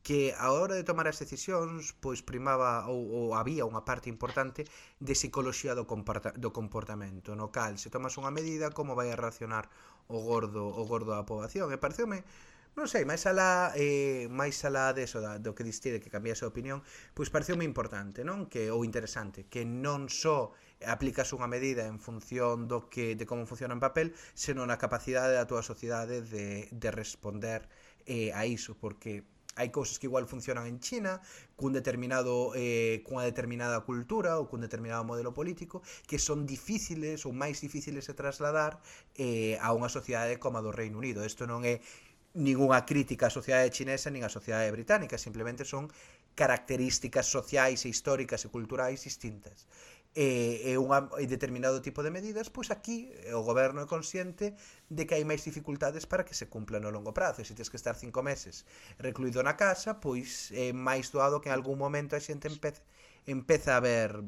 que 0.02 0.34
a 0.34 0.50
hora 0.50 0.74
de 0.74 0.82
tomar 0.82 1.06
as 1.06 1.22
decisións 1.22 1.94
pois 2.02 2.26
primaba 2.26 2.90
ou, 2.90 3.06
ou 3.06 3.26
había 3.38 3.62
unha 3.62 3.86
parte 3.86 4.10
importante 4.10 4.66
de 4.98 5.14
psicoloxía 5.14 5.78
do, 5.78 5.86
comporta, 5.86 6.34
do 6.34 6.50
comportamento 6.50 7.38
no 7.38 7.54
cal 7.54 7.78
se 7.78 7.86
tomas 7.86 8.18
unha 8.18 8.34
medida 8.34 8.74
como 8.74 8.98
vai 8.98 9.14
a 9.14 9.20
reaccionar 9.22 9.70
o 10.10 10.18
gordo 10.26 10.66
o 10.66 10.82
gordo 10.90 11.14
da 11.14 11.22
poboación 11.22 11.70
e 11.70 11.78
pareceume 11.78 12.26
non 12.74 12.90
sei, 12.90 13.06
máis 13.06 13.22
alá 13.30 13.70
eh, 13.78 14.26
máis 14.26 14.58
alá 14.66 14.90
deso 14.90 15.22
da, 15.22 15.38
do 15.38 15.54
que 15.54 15.62
diste 15.62 15.94
de 15.94 16.02
que 16.02 16.10
cambiase 16.10 16.42
a 16.42 16.50
opinión 16.50 16.82
pois 17.14 17.30
pareceume 17.30 17.62
importante 17.62 18.26
non 18.26 18.50
que 18.50 18.74
ou 18.74 18.82
interesante 18.82 19.46
que 19.46 19.62
non 19.62 20.10
só 20.10 20.50
so 20.50 20.71
aplicas 20.86 21.30
unha 21.32 21.48
medida 21.50 21.86
en 21.86 21.98
función 22.00 22.66
do 22.66 22.88
que 22.88 23.14
de 23.14 23.24
como 23.28 23.46
funciona 23.46 23.74
en 23.76 23.82
papel, 23.82 24.16
senón 24.34 24.70
a 24.70 24.80
capacidade 24.80 25.34
da 25.36 25.48
túa 25.48 25.62
sociedade 25.62 26.22
de, 26.22 26.68
de 26.70 26.90
responder 26.90 27.66
eh, 28.06 28.34
a 28.34 28.46
iso, 28.46 28.74
porque 28.78 29.24
hai 29.56 29.68
cousas 29.68 30.00
que 30.00 30.08
igual 30.08 30.24
funcionan 30.24 30.64
en 30.64 30.80
China 30.80 31.20
cun 31.60 31.76
determinado 31.76 32.56
eh, 32.56 33.04
cunha 33.04 33.28
determinada 33.28 33.84
cultura 33.84 34.40
ou 34.40 34.48
cun 34.48 34.64
determinado 34.64 35.04
modelo 35.04 35.36
político 35.36 35.84
que 36.08 36.16
son 36.16 36.48
difíciles 36.48 37.28
ou 37.28 37.36
máis 37.36 37.60
difíciles 37.60 38.08
de 38.08 38.16
trasladar 38.16 38.80
eh, 39.20 39.60
a 39.60 39.76
unha 39.76 39.92
sociedade 39.92 40.40
como 40.40 40.56
a 40.56 40.64
do 40.64 40.72
Reino 40.72 40.96
Unido. 40.96 41.20
Isto 41.20 41.44
non 41.44 41.68
é 41.68 41.84
ningunha 42.32 42.88
crítica 42.88 43.28
á 43.28 43.30
sociedade 43.30 43.68
chinesa 43.76 44.08
nin 44.08 44.24
á 44.24 44.32
sociedade 44.32 44.72
británica 44.72 45.20
simplemente 45.20 45.68
son 45.68 45.92
características 46.32 47.28
sociais 47.28 47.84
e 47.84 47.92
históricas 47.92 48.40
e 48.44 48.48
culturais 48.48 49.04
distintas 49.04 49.68
e, 50.14 50.60
e 50.68 50.76
unha, 50.76 51.08
e 51.16 51.24
determinado 51.24 51.80
tipo 51.80 52.04
de 52.04 52.12
medidas, 52.12 52.52
pois 52.52 52.68
aquí 52.68 53.08
eh, 53.24 53.32
o 53.32 53.40
goberno 53.40 53.80
é 53.80 53.88
consciente 53.88 54.52
de 54.92 55.08
que 55.08 55.16
hai 55.16 55.24
máis 55.24 55.40
dificultades 55.40 56.04
para 56.04 56.20
que 56.20 56.36
se 56.36 56.52
cumpla 56.52 56.76
no 56.76 56.92
longo 56.92 57.16
prazo. 57.16 57.40
E 57.40 57.48
se 57.48 57.56
tens 57.56 57.72
que 57.72 57.80
estar 57.80 57.96
cinco 57.96 58.20
meses 58.20 58.68
recluído 59.00 59.40
na 59.40 59.56
casa, 59.56 60.04
pois 60.04 60.52
é 60.52 60.76
máis 60.76 61.08
doado 61.08 61.40
que 61.40 61.48
en 61.48 61.56
algún 61.56 61.80
momento 61.80 62.12
a 62.12 62.20
xente 62.20 62.52
empece, 62.52 62.84
empeza 63.24 63.72
a 63.76 63.80
ver 63.80 64.20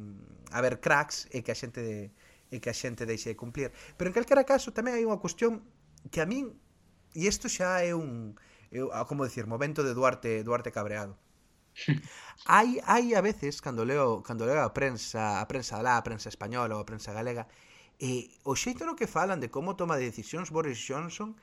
a 0.56 0.60
ver 0.64 0.80
cracks 0.80 1.28
e 1.28 1.44
que 1.44 1.52
a 1.52 1.58
xente 1.58 1.84
de, 1.84 2.08
e 2.48 2.56
que 2.64 2.72
a 2.72 2.76
xente 2.76 3.04
deixe 3.04 3.28
de 3.28 3.36
cumplir. 3.36 3.68
Pero 4.00 4.08
en 4.08 4.16
calquera 4.16 4.48
caso 4.48 4.72
tamén 4.72 4.96
hai 4.96 5.04
unha 5.04 5.20
cuestión 5.20 5.60
que 6.08 6.24
a 6.24 6.26
min 6.26 6.56
e 7.12 7.28
isto 7.28 7.52
xa 7.52 7.84
é 7.84 7.92
un 7.92 8.40
é, 8.72 8.80
como 9.04 9.28
decir, 9.28 9.44
momento 9.44 9.84
de 9.84 9.92
Duarte 9.92 10.40
Duarte 10.40 10.72
cabreado 10.72 11.20
hai, 12.46 12.80
hai 12.84 13.14
a 13.14 13.20
veces, 13.20 13.60
cando 13.60 13.84
leo, 13.84 14.22
cando 14.22 14.46
leo 14.46 14.62
a 14.62 14.72
prensa, 14.72 15.40
a 15.40 15.46
prensa 15.46 15.82
lá, 15.82 15.96
a 15.96 16.04
prensa 16.06 16.28
española 16.28 16.76
ou 16.76 16.80
a 16.82 16.88
prensa 16.88 17.12
galega, 17.12 17.46
eh, 17.98 18.30
e 18.30 18.40
o 18.44 18.54
xeito 18.58 18.84
no 18.84 18.98
que 18.98 19.06
falan 19.06 19.38
de 19.40 19.48
como 19.48 19.78
toma 19.78 19.96
decisións 19.96 20.50
Boris 20.50 20.78
Johnson 20.82 21.34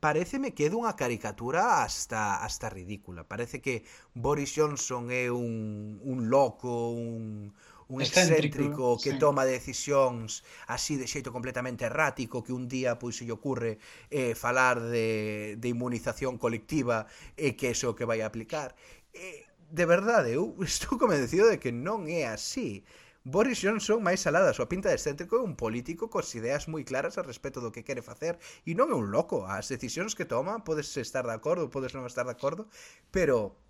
pareceme 0.00 0.54
que 0.54 0.66
é 0.66 0.70
dunha 0.70 0.94
caricatura 0.94 1.82
hasta 1.82 2.38
hasta 2.46 2.70
ridícula. 2.70 3.26
Parece 3.26 3.58
que 3.60 3.82
Boris 4.14 4.54
Johnson 4.54 5.10
é 5.10 5.26
un, 5.30 5.98
un 6.02 6.30
loco, 6.30 6.94
un, 6.94 7.52
un 7.88 7.98
excéntrico 8.00 8.96
que 9.02 9.12
sí. 9.12 9.18
toma 9.18 9.42
decisións 9.44 10.44
así 10.70 10.94
de 11.00 11.10
xeito 11.10 11.32
completamente 11.32 11.84
errático 11.88 12.44
que 12.44 12.52
un 12.52 12.68
día 12.68 13.00
pois 13.00 13.18
se 13.18 13.26
lle 13.26 13.34
ocurre 13.34 13.82
eh, 14.12 14.38
falar 14.38 14.78
de, 14.78 15.56
de 15.58 15.68
inmunización 15.68 16.38
colectiva 16.38 17.10
e 17.34 17.52
eh, 17.52 17.52
que 17.58 17.74
é 17.74 17.86
o 17.88 17.96
que 17.96 18.06
vai 18.06 18.22
aplicar. 18.22 18.76
Eh, 19.10 19.47
de 19.70 19.84
verdade, 19.86 20.32
eu 20.32 20.56
estou 20.62 20.98
convencido 20.98 21.48
de 21.50 21.58
que 21.58 21.72
non 21.72 22.08
é 22.08 22.26
así. 22.26 22.84
Boris 23.24 23.60
Johnson, 23.60 24.00
máis 24.00 24.24
alada 24.24 24.48
a 24.50 24.56
súa 24.56 24.70
pinta 24.72 24.88
de 24.88 24.96
excéntrico, 24.96 25.36
é 25.36 25.42
un 25.44 25.52
político 25.52 26.08
cos 26.08 26.32
ideas 26.32 26.64
moi 26.64 26.80
claras 26.86 27.20
a 27.20 27.26
respecto 27.26 27.60
do 27.60 27.74
que 27.74 27.84
quere 27.84 28.00
facer 28.00 28.40
e 28.64 28.72
non 28.72 28.88
é 28.88 28.96
un 28.96 29.12
loco. 29.12 29.44
As 29.44 29.68
decisións 29.68 30.16
que 30.16 30.24
toma 30.24 30.64
podes 30.64 30.88
estar 30.96 31.28
de 31.28 31.36
acordo, 31.36 31.68
podes 31.68 31.92
non 31.92 32.08
estar 32.08 32.24
de 32.24 32.32
acordo, 32.32 32.72
pero 33.12 33.60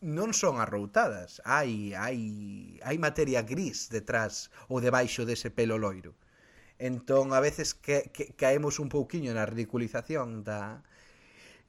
non 0.00 0.30
son 0.30 0.62
arroutadas. 0.62 1.42
Hai, 1.42 1.92
hai, 1.98 2.18
hai 2.86 2.96
materia 3.02 3.42
gris 3.42 3.90
detrás 3.90 4.48
ou 4.70 4.78
debaixo 4.78 5.26
dese 5.26 5.50
pelo 5.50 5.74
loiro. 5.74 6.14
Entón, 6.78 7.34
a 7.36 7.40
veces 7.42 7.74
que, 7.74 8.08
que 8.14 8.32
caemos 8.38 8.78
un 8.78 8.88
pouquiño 8.88 9.34
na 9.34 9.44
ridiculización 9.44 10.46
da, 10.46 10.86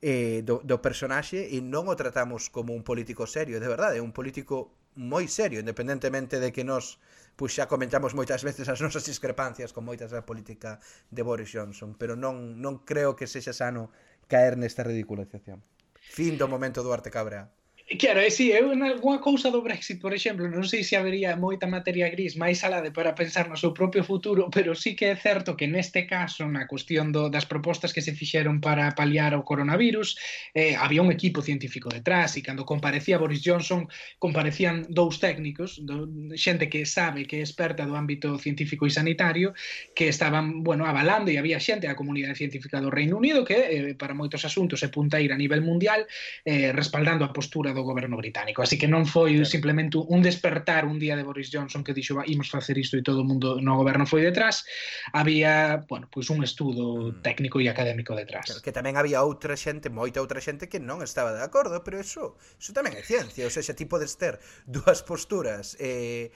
eh, 0.01 0.41
do, 0.41 0.65
do 0.65 0.81
personaxe 0.81 1.45
e 1.45 1.61
non 1.61 1.85
o 1.85 1.95
tratamos 1.95 2.49
como 2.49 2.73
un 2.73 2.81
político 2.81 3.29
serio, 3.29 3.61
de 3.61 3.69
verdade, 3.69 4.01
é 4.01 4.03
un 4.03 4.11
político 4.11 4.73
moi 4.97 5.29
serio, 5.29 5.61
independentemente 5.61 6.41
de 6.41 6.51
que 6.51 6.65
nós 6.65 6.99
pois 7.39 7.55
xa 7.55 7.69
comentamos 7.69 8.11
moitas 8.11 8.43
veces 8.43 8.67
as 8.67 8.81
nosas 8.83 9.07
discrepancias 9.07 9.71
con 9.71 9.87
moitas 9.87 10.11
da 10.11 10.25
política 10.25 10.81
de 11.13 11.21
Boris 11.23 11.53
Johnson, 11.53 11.95
pero 11.95 12.17
non 12.19 12.59
non 12.59 12.83
creo 12.83 13.15
que 13.15 13.29
sexa 13.29 13.55
sano 13.55 13.93
caer 14.27 14.59
nesta 14.59 14.83
ridiculización. 14.83 15.63
Fin 15.95 16.35
do 16.35 16.49
momento 16.49 16.83
Duarte 16.83 17.13
Cabrea. 17.13 17.47
Quero 17.99 18.21
eh, 18.21 18.31
si, 18.31 18.51
eu 18.51 18.71
en 18.71 18.87
algunha 18.87 19.19
cousa 19.19 19.51
do 19.51 19.59
Brexit, 19.59 19.99
por 19.99 20.15
exemplo, 20.15 20.47
non 20.47 20.63
sei 20.63 20.79
se 20.79 20.95
habería 20.95 21.35
moita 21.35 21.67
materia 21.67 22.07
gris 22.07 22.39
máis 22.39 22.63
alade 22.63 22.87
para 22.95 23.11
pensar 23.11 23.51
no 23.51 23.59
seu 23.59 23.75
propio 23.75 23.99
futuro, 23.99 24.47
pero 24.47 24.71
sí 24.79 24.95
que 24.95 25.11
é 25.11 25.15
certo 25.19 25.59
que 25.59 25.67
neste 25.67 26.07
caso, 26.07 26.47
na 26.47 26.71
cuestión 26.71 27.11
do, 27.11 27.27
das 27.27 27.43
propostas 27.43 27.91
que 27.91 27.99
se 27.99 28.15
fixeron 28.15 28.63
para 28.63 28.95
paliar 28.95 29.35
o 29.35 29.43
coronavirus, 29.43 30.15
eh, 30.55 30.79
había 30.79 31.03
un 31.03 31.11
equipo 31.11 31.43
científico 31.43 31.91
detrás 31.91 32.39
e 32.39 32.41
cando 32.41 32.63
comparecía 32.63 33.19
Boris 33.19 33.43
Johnson, 33.43 33.91
comparecían 34.23 34.87
dous 34.87 35.19
técnicos, 35.19 35.83
do, 35.83 36.07
xente 36.39 36.71
que 36.71 36.87
sabe 36.87 37.27
que 37.27 37.39
é 37.39 37.43
experta 37.43 37.83
do 37.83 37.99
ámbito 37.99 38.39
científico 38.39 38.87
e 38.87 38.95
sanitario, 38.95 39.51
que 39.91 40.07
estaban, 40.07 40.63
bueno, 40.63 40.87
avalando 40.87 41.27
e 41.27 41.35
había 41.35 41.59
xente 41.59 41.91
da 41.91 41.99
comunidade 41.99 42.39
científica 42.39 42.79
do 42.79 42.87
Reino 42.87 43.19
Unido 43.19 43.43
que 43.43 43.59
eh, 43.59 43.99
para 43.99 44.15
moitos 44.15 44.47
asuntos 44.47 44.79
é 44.79 44.87
punteira 44.87 45.35
a 45.35 45.41
nivel 45.43 45.59
mundial, 45.59 46.07
eh, 46.47 46.71
respaldando 46.71 47.27
a 47.27 47.35
postura 47.35 47.75
do 47.75 47.80
do 47.81 47.89
goberno 47.89 48.15
británico. 48.15 48.61
Así 48.61 48.77
que 48.77 48.85
non 48.85 49.09
foi 49.09 49.41
claro. 49.41 49.49
simplemente 49.49 49.97
un 49.97 50.21
despertar 50.21 50.85
un 50.85 51.01
día 51.01 51.17
de 51.17 51.25
Boris 51.25 51.49
Johnson 51.49 51.81
que 51.81 51.97
dixo, 51.97 52.21
imos 52.29 52.53
facer 52.53 52.77
isto 52.77 52.95
e 52.95 53.01
todo 53.01 53.25
o 53.25 53.27
mundo 53.27 53.57
no 53.57 53.73
goberno 53.73 54.05
foi 54.05 54.21
detrás. 54.21 54.61
Había, 55.11 55.81
bueno, 55.89 56.05
pois 56.13 56.29
un 56.29 56.45
estudo 56.45 57.09
mm. 57.09 57.25
técnico 57.25 57.57
e 57.57 57.65
académico 57.65 58.13
detrás. 58.13 58.45
Claro, 58.45 58.61
que 58.61 58.69
tamén 58.69 58.95
había 58.95 59.25
outra 59.25 59.57
xente, 59.57 59.89
moita 59.89 60.21
outra 60.21 60.37
xente 60.37 60.69
que 60.69 60.77
non 60.77 61.01
estaba 61.01 61.33
de 61.33 61.41
acordo, 61.41 61.81
pero 61.81 61.97
eso, 61.97 62.37
eso 62.61 62.71
tamén 62.71 62.93
é 62.93 63.01
ciencia, 63.01 63.43
ou 63.43 63.53
seja, 63.53 63.73
tipo 63.73 63.97
de 63.97 64.05
ter 64.05 64.37
dúas 64.69 65.01
posturas 65.01 65.73
eh, 65.81 66.29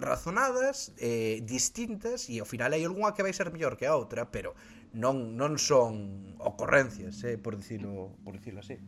razonadas, 0.00 0.92
eh, 0.98 1.44
distintas 1.44 2.26
e 2.32 2.40
ao 2.40 2.48
final 2.48 2.72
hai 2.72 2.82
algunha 2.82 3.12
que 3.14 3.22
vai 3.22 3.36
ser 3.36 3.52
mellor 3.52 3.76
que 3.76 3.86
a 3.86 3.94
outra, 3.94 4.32
pero 4.32 4.56
non 4.96 5.38
non 5.38 5.54
son 5.60 6.34
ocorrencias, 6.42 7.22
eh, 7.22 7.38
por 7.38 7.54
dicilo, 7.54 8.16
por 8.24 8.34
dicilo 8.34 8.64
así. 8.64 8.80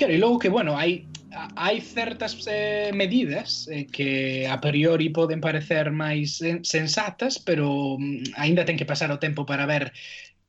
Claro, 0.00 0.14
e 0.14 0.18
logo 0.18 0.38
que, 0.40 0.48
bueno, 0.48 0.80
hai 0.80 1.04
hai 1.60 1.76
certas 1.84 2.32
eh, 2.48 2.88
medidas 2.96 3.68
eh, 3.68 3.84
que 3.84 4.48
a 4.48 4.56
priori 4.56 5.12
poden 5.12 5.44
parecer 5.44 5.92
máis 5.92 6.40
sensatas, 6.64 7.36
pero 7.36 8.00
mm, 8.00 8.32
aínda 8.40 8.64
ten 8.64 8.80
que 8.80 8.88
pasar 8.88 9.12
o 9.12 9.20
tempo 9.20 9.44
para 9.44 9.68
ver 9.68 9.92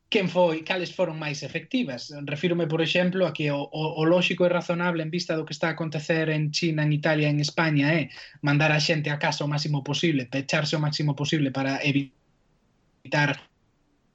quen 0.08 0.32
foi, 0.32 0.64
cales 0.64 0.96
foron 0.96 1.20
máis 1.20 1.44
efectivas. 1.44 2.16
Refírome, 2.24 2.64
por 2.72 2.80
exemplo, 2.80 3.28
a 3.28 3.36
que 3.36 3.52
o, 3.52 3.60
o, 3.60 3.84
o 4.00 4.04
lóxico 4.08 4.48
e 4.48 4.56
razonable 4.56 5.04
en 5.04 5.12
vista 5.12 5.36
do 5.36 5.44
que 5.44 5.52
está 5.52 5.68
a 5.68 5.76
acontecer 5.76 6.32
en 6.32 6.56
China, 6.56 6.88
en 6.88 6.96
Italia, 6.96 7.28
en 7.28 7.44
España 7.44 7.92
é 7.92 8.08
mandar 8.40 8.72
a 8.72 8.80
xente 8.80 9.12
a 9.12 9.20
casa 9.20 9.44
o 9.44 9.52
máximo 9.52 9.84
posible, 9.84 10.32
pecharse 10.32 10.80
o 10.80 10.84
máximo 10.84 11.12
posible 11.12 11.52
para 11.52 11.84
evitar 11.84 13.51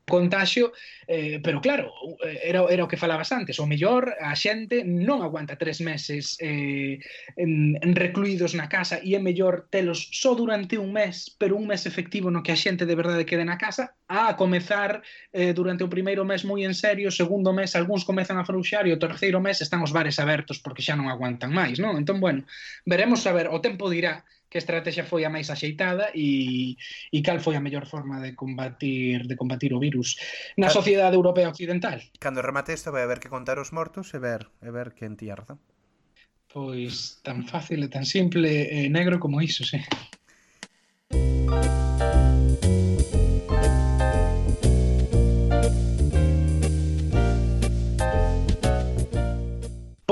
contagio, 0.06 0.72
eh, 1.08 1.40
pero 1.42 1.60
claro, 1.60 1.92
eh, 2.24 2.40
era, 2.44 2.64
era 2.70 2.84
o 2.84 2.88
que 2.88 2.96
falabas 2.96 3.32
antes, 3.34 3.58
o 3.58 3.66
mellor 3.66 4.14
a 4.22 4.38
xente 4.38 4.86
non 4.86 5.18
aguanta 5.18 5.58
tres 5.58 5.82
meses 5.82 6.38
eh, 6.38 7.02
en, 7.34 7.74
en 7.82 7.90
recluídos 7.98 8.54
na 8.54 8.70
casa 8.70 9.02
e 9.02 9.18
é 9.18 9.20
mellor 9.20 9.66
telos 9.66 10.06
só 10.14 10.38
durante 10.38 10.78
un 10.78 10.94
mes, 10.94 11.34
pero 11.34 11.58
un 11.58 11.66
mes 11.66 11.90
efectivo 11.90 12.30
no 12.30 12.46
que 12.46 12.54
a 12.54 12.58
xente 12.58 12.86
de 12.86 12.94
verdade 12.94 13.26
quede 13.26 13.42
na 13.42 13.58
casa, 13.58 13.98
a 14.06 14.38
comezar 14.38 15.02
eh, 15.34 15.50
durante 15.50 15.82
o 15.82 15.90
primeiro 15.90 16.22
mes 16.22 16.46
moi 16.46 16.62
en 16.62 16.78
serio, 16.78 17.10
o 17.10 17.14
segundo 17.14 17.50
mes 17.50 17.74
algúns 17.74 18.06
comezan 18.06 18.38
a 18.38 18.46
frouxar 18.46 18.86
e 18.86 18.94
o 18.94 19.02
terceiro 19.02 19.42
mes 19.42 19.58
están 19.58 19.82
os 19.82 19.90
bares 19.90 20.22
abertos 20.22 20.62
porque 20.62 20.86
xa 20.86 20.94
non 20.94 21.10
aguantan 21.10 21.50
máis, 21.50 21.82
non? 21.82 21.98
Entón, 21.98 22.22
bueno, 22.22 22.46
veremos 22.86 23.26
a 23.26 23.34
ver, 23.34 23.50
o 23.50 23.58
tempo 23.58 23.90
dirá 23.90 24.22
que 24.48 24.58
estrategia 24.58 25.04
foi 25.04 25.24
a 25.24 25.30
máis 25.30 25.50
axeitada 25.50 26.10
e, 26.14 26.76
e 27.12 27.18
cal 27.22 27.40
foi 27.40 27.56
a 27.56 27.64
mellor 27.64 27.86
forma 27.86 28.20
de 28.22 28.34
combatir 28.34 29.26
de 29.26 29.34
combatir 29.34 29.74
o 29.74 29.82
virus 29.82 30.16
na 30.56 30.70
sociedade 30.70 31.16
europea 31.16 31.50
occidental. 31.50 31.98
Cando 32.18 32.42
remate 32.42 32.72
isto 32.72 32.92
vai 32.94 33.02
haber 33.02 33.18
que 33.18 33.32
contar 33.32 33.58
os 33.58 33.72
mortos 33.72 34.14
e 34.14 34.18
ver 34.18 34.46
e 34.62 34.70
ver 34.70 34.94
quen 34.94 35.16
tía 35.18 35.34
razón. 35.34 35.58
Pois 36.50 37.20
tan 37.26 37.44
fácil 37.44 37.84
e 37.84 37.88
tan 37.92 38.06
simple 38.06 38.48
e 38.48 38.88
negro 38.88 39.20
como 39.20 39.42
iso, 39.42 39.62
sí. 39.66 39.82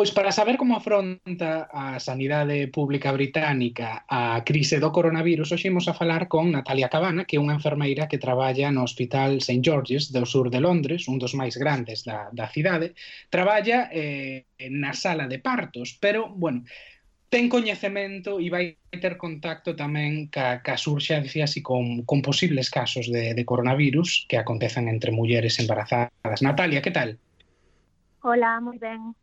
Pois 0.04 0.12
para 0.12 0.32
saber 0.32 0.58
como 0.58 0.76
afronta 0.76 1.64
a 1.72 1.96
sanidade 1.96 2.68
pública 2.68 3.08
británica 3.10 4.04
a 4.04 4.44
crise 4.44 4.76
do 4.76 4.92
coronavirus, 4.92 5.56
hoxe 5.56 5.72
imos 5.72 5.88
a 5.88 5.96
falar 5.96 6.28
con 6.28 6.52
Natalia 6.52 6.92
Cabana, 6.92 7.24
que 7.24 7.40
é 7.40 7.42
unha 7.44 7.56
enfermeira 7.56 8.04
que 8.04 8.20
traballa 8.20 8.68
no 8.68 8.84
Hospital 8.84 9.40
St. 9.40 9.64
George's 9.64 10.12
do 10.12 10.28
sur 10.28 10.52
de 10.52 10.60
Londres, 10.60 11.08
un 11.08 11.16
dos 11.16 11.32
máis 11.32 11.56
grandes 11.56 12.04
da, 12.04 12.28
da 12.36 12.52
cidade. 12.52 12.92
Traballa 13.32 13.88
eh, 13.88 14.44
na 14.68 14.92
sala 14.92 15.24
de 15.24 15.40
partos, 15.40 15.96
pero, 15.96 16.28
bueno, 16.28 16.68
ten 17.32 17.48
coñecemento 17.48 18.36
e 18.44 18.52
vai 18.52 18.76
ter 18.92 19.16
contacto 19.16 19.72
tamén 19.72 20.28
ca, 20.28 20.60
cas 20.60 20.84
urxencias 20.84 21.56
e 21.56 21.64
con, 21.64 22.04
con 22.04 22.20
posibles 22.20 22.68
casos 22.68 23.08
de, 23.08 23.32
de 23.32 23.44
coronavirus 23.48 24.28
que 24.28 24.36
acontezan 24.36 24.84
entre 24.92 25.16
mulleres 25.16 25.56
embarazadas. 25.64 26.44
Natalia, 26.44 26.84
que 26.84 26.92
tal? 26.92 27.16
Hola, 28.20 28.60
moi 28.60 28.76
ben. 28.76 29.16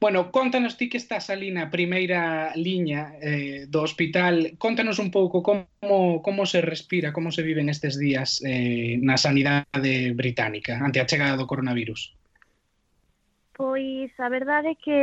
Bueno, 0.00 0.30
contanos 0.30 0.76
ti 0.76 0.88
que 0.88 0.98
estás 0.98 1.30
ali 1.30 1.48
na 1.48 1.72
primeira 1.72 2.52
liña 2.58 3.16
eh, 3.22 3.64
do 3.70 3.80
hospital, 3.80 4.58
contanos 4.60 4.98
un 5.00 5.08
pouco 5.08 5.40
como, 5.40 6.20
como 6.20 6.44
se 6.44 6.60
respira, 6.60 7.12
como 7.12 7.32
se 7.32 7.40
viven 7.40 7.72
estes 7.72 7.96
días 7.96 8.42
eh, 8.44 9.00
na 9.00 9.16
sanidade 9.16 10.12
británica 10.12 10.76
ante 10.76 11.00
a 11.00 11.08
chegada 11.08 11.40
do 11.40 11.48
coronavirus. 11.48 12.12
Pois 13.54 14.10
a 14.18 14.28
verdade 14.28 14.74
é 14.74 14.76
que 14.76 15.00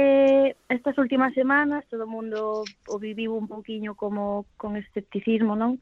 estas 0.67 0.99
últimas 0.99 1.33
semanas 1.33 1.87
todo 1.87 2.03
o 2.03 2.11
mundo 2.11 2.67
o 2.91 2.95
viviu 2.99 3.33
un 3.33 3.47
pouquiño 3.47 3.95
como 3.95 4.45
con 4.59 4.75
escepticismo, 4.75 5.55
non? 5.55 5.79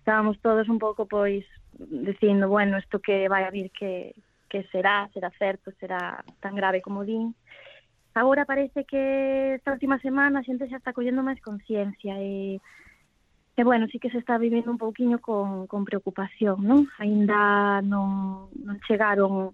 Estábamos 0.00 0.38
todos 0.38 0.70
un 0.70 0.78
pouco 0.78 1.10
pois 1.10 1.42
dicindo, 1.76 2.48
bueno, 2.48 2.78
isto 2.78 3.02
que 3.02 3.28
vai 3.28 3.42
a 3.42 3.50
vir 3.50 3.74
que, 3.74 4.14
que 4.48 4.62
será, 4.70 5.10
será 5.12 5.34
certo, 5.34 5.74
será 5.82 6.22
tan 6.38 6.54
grave 6.54 6.80
como 6.80 7.02
din. 7.04 7.34
Eh, 7.34 7.65
Agora 8.16 8.46
parece 8.46 8.84
que 8.86 9.56
esta 9.56 9.72
última 9.72 10.00
semana 10.00 10.40
a 10.40 10.46
xente 10.48 10.64
xa 10.72 10.80
está 10.80 10.96
collendo 10.96 11.20
máis 11.20 11.36
conciencia 11.44 12.16
eh, 12.16 12.56
e, 12.56 13.60
e 13.60 13.62
bueno, 13.62 13.84
sí 13.92 14.00
que 14.00 14.08
se 14.08 14.16
está 14.16 14.40
vivendo 14.40 14.72
un 14.72 14.80
pouquiño 14.80 15.20
con, 15.20 15.68
con 15.68 15.84
preocupación, 15.84 16.64
non? 16.64 16.88
Ainda 16.96 17.84
non, 17.84 18.48
non 18.56 18.80
chegaron 18.88 19.52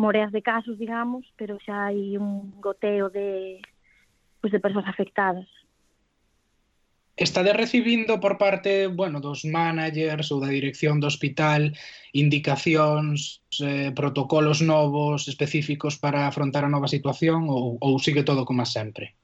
moreas 0.00 0.32
de 0.32 0.40
casos, 0.40 0.80
digamos, 0.80 1.28
pero 1.36 1.60
xa 1.60 1.92
hai 1.92 2.16
un 2.16 2.56
goteo 2.56 3.12
de, 3.12 3.60
pues, 4.40 4.48
de 4.48 4.64
persoas 4.64 4.88
afectadas. 4.88 5.44
Estades 7.20 7.52
recibindo 7.52 8.16
por 8.16 8.40
parte, 8.40 8.88
bueno, 8.88 9.20
dos 9.20 9.44
managers 9.44 10.32
ou 10.32 10.40
da 10.40 10.48
dirección 10.48 11.04
do 11.04 11.10
hospital 11.12 11.76
indicacións 12.16 13.39
eh, 13.58 13.90
protocolos 13.90 14.62
novos 14.62 15.26
específicos 15.26 15.98
para 15.98 16.30
afrontar 16.30 16.62
a 16.62 16.70
nova 16.70 16.86
situación 16.86 17.50
ou, 17.50 17.74
ou 17.82 17.98
sigue 17.98 18.22
todo 18.22 18.46
como 18.46 18.62
sempre? 18.62 19.18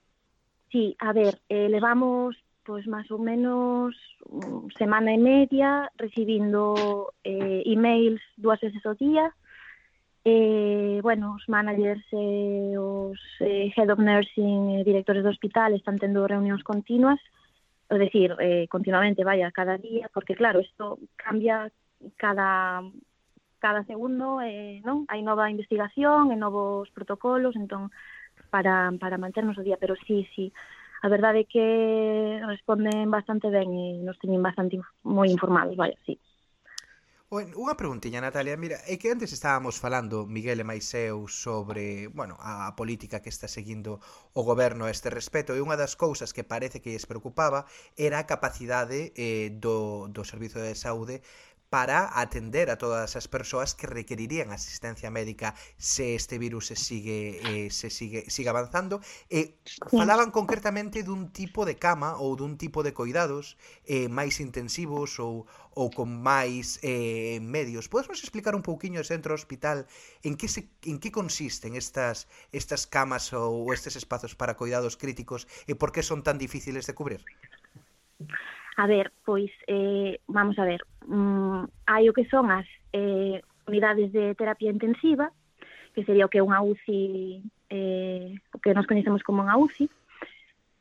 Sí, 0.74 0.98
a 0.98 1.14
ver, 1.14 1.38
eh, 1.46 1.70
levamos 1.70 2.34
pois 2.66 2.82
máis 2.90 3.06
ou 3.14 3.22
menos 3.22 3.94
um, 4.26 4.66
semana 4.74 5.14
e 5.14 5.18
media 5.22 5.86
recibindo 5.94 7.14
eh, 7.22 7.62
emails 7.62 8.18
dúas 8.34 8.58
veces 8.58 8.82
ao 8.82 8.98
día 8.98 9.30
eh, 10.26 10.98
bueno, 11.06 11.38
os 11.38 11.46
managers 11.46 12.02
e 12.10 12.74
eh, 12.74 12.74
os 12.74 13.22
eh, 13.38 13.70
head 13.70 13.86
of 13.94 14.02
nursing 14.02 14.74
e 14.74 14.82
eh, 14.82 14.84
directores 14.84 15.22
do 15.22 15.30
hospital 15.30 15.78
están 15.78 16.02
tendo 16.02 16.26
reunións 16.26 16.66
continuas 16.66 17.22
é 17.86 17.96
decir, 18.02 18.34
eh, 18.42 18.66
continuamente, 18.66 19.22
vaya, 19.22 19.54
cada 19.54 19.78
día 19.78 20.10
porque 20.10 20.34
claro, 20.34 20.58
isto 20.58 20.98
cambia 21.14 21.70
cada 22.18 22.82
cada 23.58 23.84
segundo 23.84 24.40
eh, 24.40 24.80
non 24.84 25.08
hai 25.08 25.20
nova 25.24 25.48
investigación 25.48 26.30
e 26.32 26.36
novos 26.36 26.88
protocolos 26.92 27.56
entón 27.56 27.90
para, 28.50 28.92
para 29.00 29.18
manternos 29.18 29.58
o 29.58 29.64
día. 29.66 29.76
Pero 29.80 29.94
sí, 30.06 30.28
sí. 30.34 30.52
A 31.02 31.08
verdade 31.08 31.44
é 31.44 31.48
que 31.48 31.66
responden 32.46 33.10
bastante 33.12 33.52
ben 33.52 33.68
e 33.72 34.00
nos 34.02 34.18
teñen 34.18 34.42
bastante 34.42 34.80
moi 35.04 35.28
informados 35.28 35.76
vaya, 35.76 35.96
sí. 36.08 36.16
Bueno, 37.26 37.58
unha 37.58 37.74
preguntiña, 37.74 38.22
Natalia. 38.22 38.54
Mira, 38.54 38.78
é 38.86 38.94
que 39.02 39.10
antes 39.10 39.34
estábamos 39.34 39.82
falando, 39.82 40.30
Miguel 40.30 40.62
e 40.62 40.68
máis 40.70 40.86
eu, 40.94 41.26
sobre 41.26 42.06
bueno, 42.14 42.38
a 42.38 42.70
política 42.78 43.18
que 43.18 43.34
está 43.34 43.50
seguindo 43.50 43.98
o 44.30 44.46
goberno 44.46 44.86
a 44.86 44.94
este 44.94 45.10
respeto 45.10 45.50
e 45.52 45.58
unha 45.58 45.74
das 45.74 45.98
cousas 45.98 46.30
que 46.30 46.46
parece 46.46 46.78
que 46.78 46.94
lles 46.94 47.02
preocupaba 47.02 47.66
era 47.98 48.22
a 48.22 48.30
capacidade 48.30 49.10
eh, 49.18 49.50
do, 49.58 50.06
do 50.06 50.22
Servizo 50.22 50.62
de 50.62 50.78
Saúde 50.78 51.18
para 51.68 52.08
atender 52.14 52.70
a 52.70 52.78
todas 52.78 53.16
as 53.16 53.26
persoas 53.26 53.74
que 53.74 53.90
requerirían 53.90 54.54
asistencia 54.54 55.10
médica 55.10 55.54
se 55.76 56.14
este 56.14 56.38
virus 56.38 56.70
se 56.70 56.76
sigue 56.76 57.40
eh, 57.42 57.68
se 57.70 57.90
sigue 57.90 58.30
sigue 58.30 58.50
avanzando 58.50 59.02
eh, 59.30 59.58
e 59.58 59.90
falaban 59.90 60.30
concretamente 60.30 61.02
dun 61.02 61.34
tipo 61.34 61.66
de 61.66 61.74
cama 61.74 62.14
ou 62.22 62.38
dun 62.38 62.54
tipo 62.54 62.86
de 62.86 62.94
coidados 62.94 63.58
eh, 63.84 64.06
máis 64.06 64.38
intensivos 64.38 65.18
ou, 65.18 65.50
ou 65.74 65.90
con 65.90 66.08
máis 66.08 66.78
eh, 66.86 67.42
medios. 67.42 67.90
Podesmos 67.90 68.22
explicar 68.22 68.54
un 68.54 68.62
pouquiño 68.62 69.02
o 69.02 69.06
centro 69.06 69.34
hospital 69.34 69.90
en 70.22 70.38
que 70.38 70.48
se, 70.48 70.70
en 70.86 71.02
que 71.02 71.10
consisten 71.10 71.74
estas 71.74 72.30
estas 72.54 72.86
camas 72.86 73.34
ou 73.34 73.74
estes 73.74 73.98
espazos 73.98 74.38
para 74.38 74.54
coidados 74.54 74.94
críticos 74.94 75.50
e 75.66 75.74
por 75.74 75.90
que 75.90 76.06
son 76.06 76.22
tan 76.22 76.38
difíciles 76.38 76.86
de 76.86 76.94
cubrir? 76.94 77.20
A 78.76 78.86
ver, 78.86 79.12
pois, 79.24 79.50
eh, 79.66 80.20
vamos 80.28 80.58
a 80.58 80.64
ver, 80.64 80.84
mm, 81.08 81.64
hai 81.88 82.04
o 82.08 82.12
que 82.12 82.28
son 82.28 82.52
as 82.52 82.68
eh, 82.92 83.40
unidades 83.64 84.12
de 84.12 84.36
terapia 84.36 84.68
intensiva, 84.70 85.32
que 85.96 86.04
sería 86.04 86.28
o 86.28 86.30
que 86.30 86.38
é 86.38 86.44
unha 86.44 86.60
UCI, 86.60 87.40
eh, 87.72 88.36
o 88.52 88.60
que 88.60 88.76
nos 88.76 88.84
coñecemos 88.84 89.24
como 89.24 89.40
unha 89.40 89.56
UCI. 89.56 89.88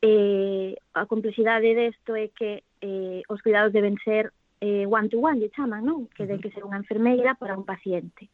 Eh, 0.03 0.75
a 0.91 1.07
complexidade 1.07 1.71
desto 1.71 2.19
é 2.19 2.27
que 2.35 2.67
eh, 2.83 3.23
os 3.31 3.39
cuidados 3.39 3.71
deben 3.71 3.95
ser 4.03 4.35
eh, 4.59 4.83
one 4.83 5.07
to 5.07 5.23
one, 5.23 5.39
lle 5.39 5.55
chaman, 5.55 5.87
non? 5.87 6.11
Que 6.11 6.27
ten 6.27 6.43
que 6.43 6.51
ser 6.51 6.67
unha 6.67 6.83
enfermeira 6.83 7.39
para 7.39 7.55
un 7.55 7.63
paciente. 7.63 8.27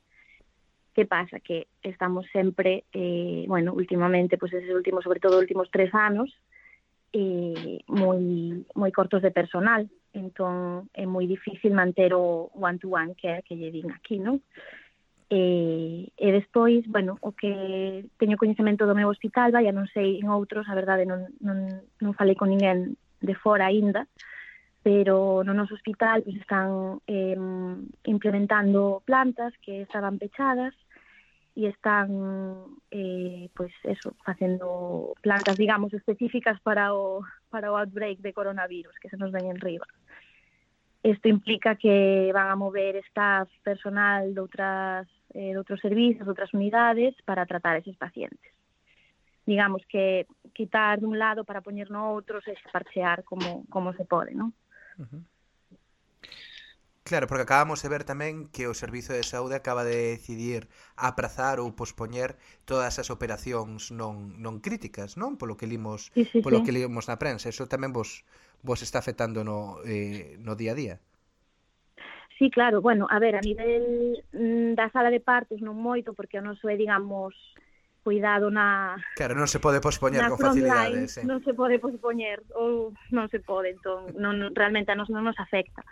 Que 0.98 1.06
pasa? 1.06 1.38
Que 1.38 1.70
estamos 1.86 2.26
sempre, 2.34 2.90
eh, 2.98 3.46
bueno, 3.46 3.78
últimamente, 3.78 4.42
pois 4.42 4.58
pues, 4.58 4.66
eses 4.66 4.74
últimos, 4.74 5.06
sobre 5.06 5.22
todo 5.22 5.38
últimos 5.38 5.70
tres 5.70 5.94
anos, 5.94 6.34
eh, 7.14 7.80
moi, 7.88 8.20
moi 8.76 8.92
cortos 8.92 9.22
de 9.22 9.32
personal, 9.32 9.88
entón 10.14 10.88
é 10.96 11.06
moi 11.08 11.28
difícil 11.28 11.76
manter 11.76 12.16
o 12.16 12.52
one-to-one 12.56 13.16
-one 13.16 13.20
care 13.20 13.44
que 13.44 13.56
lle 13.56 13.72
din 13.72 13.92
aquí, 13.92 14.20
non? 14.20 14.40
E, 15.32 16.12
eh, 16.12 16.28
e 16.28 16.28
despois, 16.32 16.84
bueno, 16.88 17.16
o 17.24 17.32
que 17.32 18.04
teño 18.20 18.36
coñecemento 18.36 18.84
do 18.84 18.96
meu 18.96 19.08
hospital, 19.08 19.52
vai, 19.52 19.68
non 19.72 19.88
sei 19.92 20.20
en 20.20 20.28
outros, 20.28 20.68
a 20.68 20.76
verdade 20.76 21.08
non, 21.08 21.32
non, 21.40 21.88
non 22.04 22.18
falei 22.20 22.36
con 22.36 22.52
ninguén 22.52 23.00
de 23.24 23.36
fora 23.40 23.72
aínda, 23.72 24.08
pero 24.84 25.44
no 25.46 25.54
noso 25.54 25.76
hospital 25.76 26.24
pues, 26.24 26.36
están 26.36 27.00
eh, 27.08 27.38
implementando 28.06 29.04
plantas 29.06 29.54
que 29.62 29.84
estaban 29.84 30.18
pechadas 30.18 30.74
e 31.56 31.68
están 31.68 32.08
eh, 32.92 33.50
pois 33.54 33.74
eso, 33.84 34.16
facendo 34.24 35.14
plantas, 35.22 35.58
digamos, 35.58 35.94
específicas 35.94 36.60
para 36.62 36.94
o, 36.94 37.24
para 37.50 37.72
o 37.72 37.78
outbreak 37.78 38.22
de 38.22 38.34
coronavirus 38.34 38.96
que 39.00 39.10
se 39.10 39.18
nos 39.18 39.32
ven 39.32 39.52
en 39.52 39.60
riba. 39.60 39.86
Isto 41.04 41.28
implica 41.28 41.76
que 41.76 42.32
van 42.34 42.50
a 42.50 42.56
mover 42.56 42.96
staff 43.08 43.50
personal 43.64 44.34
de, 44.34 44.40
outras, 44.40 45.08
eh, 45.34 45.52
de 45.52 45.58
outros 45.58 45.82
servizos, 45.82 46.28
outras 46.28 46.54
unidades 46.54 47.18
para 47.26 47.46
tratar 47.46 47.76
eses 47.82 47.98
pacientes. 47.98 48.54
Digamos 49.44 49.82
que 49.90 50.30
quitar 50.54 51.02
dun 51.02 51.18
lado 51.18 51.44
para 51.44 51.66
poñer 51.66 51.90
no 51.90 52.14
outro 52.14 52.40
e 52.46 52.56
parchear 52.72 53.26
como, 53.26 53.66
como 53.68 53.92
se 53.98 54.06
pode, 54.06 54.32
non? 54.38 54.54
Uh 54.96 55.10
-huh. 55.10 55.22
Claro, 57.12 57.28
porque 57.28 57.44
acabamos 57.44 57.84
de 57.84 57.90
ver 57.92 58.08
tamén 58.08 58.48
que 58.56 58.72
o 58.72 58.74
Servizo 58.74 59.12
de 59.12 59.28
Saúde 59.28 59.60
acaba 59.60 59.84
de 59.84 60.16
decidir 60.16 60.72
aprazar 60.96 61.60
ou 61.60 61.68
pospoñer 61.76 62.40
todas 62.64 63.04
as 63.04 63.12
operacións 63.12 63.92
non, 63.92 64.40
non 64.40 64.64
críticas, 64.64 65.20
non? 65.20 65.36
Polo 65.36 65.60
que 65.60 65.68
limos, 65.68 66.08
sí, 66.16 66.24
sí, 66.32 66.40
polo 66.40 66.64
sí. 66.64 66.72
que 66.72 66.72
limos 66.72 67.12
na 67.12 67.20
prensa. 67.20 67.52
Eso 67.52 67.68
tamén 67.68 67.92
vos, 67.92 68.24
vos 68.64 68.80
está 68.80 69.04
afectando 69.04 69.44
no, 69.44 69.84
eh, 69.84 70.40
no 70.40 70.56
día 70.56 70.72
a 70.72 70.80
día. 70.80 70.96
Sí, 72.40 72.48
claro, 72.48 72.80
bueno, 72.80 73.12
a 73.12 73.20
ver, 73.20 73.36
a 73.36 73.44
nivel 73.44 74.24
mm, 74.32 74.80
da 74.80 74.88
sala 74.96 75.12
de 75.12 75.20
partos 75.20 75.60
non 75.60 75.76
moito, 75.76 76.16
porque 76.16 76.40
o 76.40 76.46
noso 76.48 76.72
é, 76.72 76.80
digamos, 76.80 77.36
cuidado 78.08 78.48
na... 78.48 78.96
Claro, 79.20 79.36
non 79.36 79.52
se 79.52 79.60
pode 79.60 79.84
pospoñer 79.84 80.32
con 80.32 80.40
facilidade. 80.40 81.12
Sí. 81.12 81.20
Eh. 81.20 81.28
Non 81.28 81.44
se 81.44 81.52
pode 81.52 81.76
pospoñer, 81.76 82.40
ou 82.56 82.96
non 83.12 83.28
se 83.28 83.44
pode, 83.44 83.76
entón, 83.76 84.16
non, 84.16 84.56
realmente 84.56 84.90
a 84.90 84.98
nos 84.98 85.12
non 85.12 85.28
nos 85.28 85.36
afecta 85.44 85.84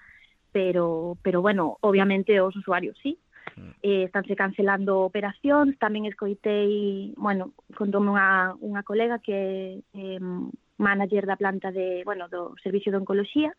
pero, 0.51 1.17
pero 1.21 1.41
bueno, 1.41 1.77
obviamente 1.81 2.41
os 2.41 2.55
usuarios 2.55 2.97
sí. 3.01 3.19
Mm. 3.55 3.71
Eh, 3.81 4.03
estánse 4.03 4.35
cancelando 4.35 5.01
operacións, 5.05 5.75
tamén 5.81 6.05
escoitei, 6.05 7.13
bueno, 7.17 7.57
contoume 7.73 8.13
unha, 8.13 8.53
unha 8.61 8.83
colega 8.85 9.19
que 9.19 9.81
eh, 9.81 10.21
manager 10.79 11.25
da 11.25 11.39
planta 11.39 11.71
de, 11.73 12.03
bueno, 12.05 12.29
do 12.31 12.55
Servicio 12.63 12.91
de 12.91 13.01
Oncoloxía, 13.01 13.51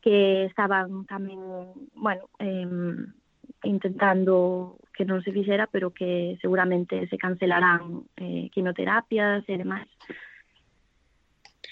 que 0.00 0.48
estaban 0.48 1.04
tamén, 1.06 1.38
bueno, 1.94 2.32
eh, 2.40 2.66
intentando 3.64 4.78
que 4.96 5.04
non 5.04 5.20
se 5.20 5.32
fixera, 5.32 5.68
pero 5.68 5.92
que 5.92 6.36
seguramente 6.40 7.08
se 7.08 7.16
cancelarán 7.16 8.08
eh, 8.16 8.48
quimioterapias 8.52 9.44
e 9.48 9.54
demais. 9.56 9.88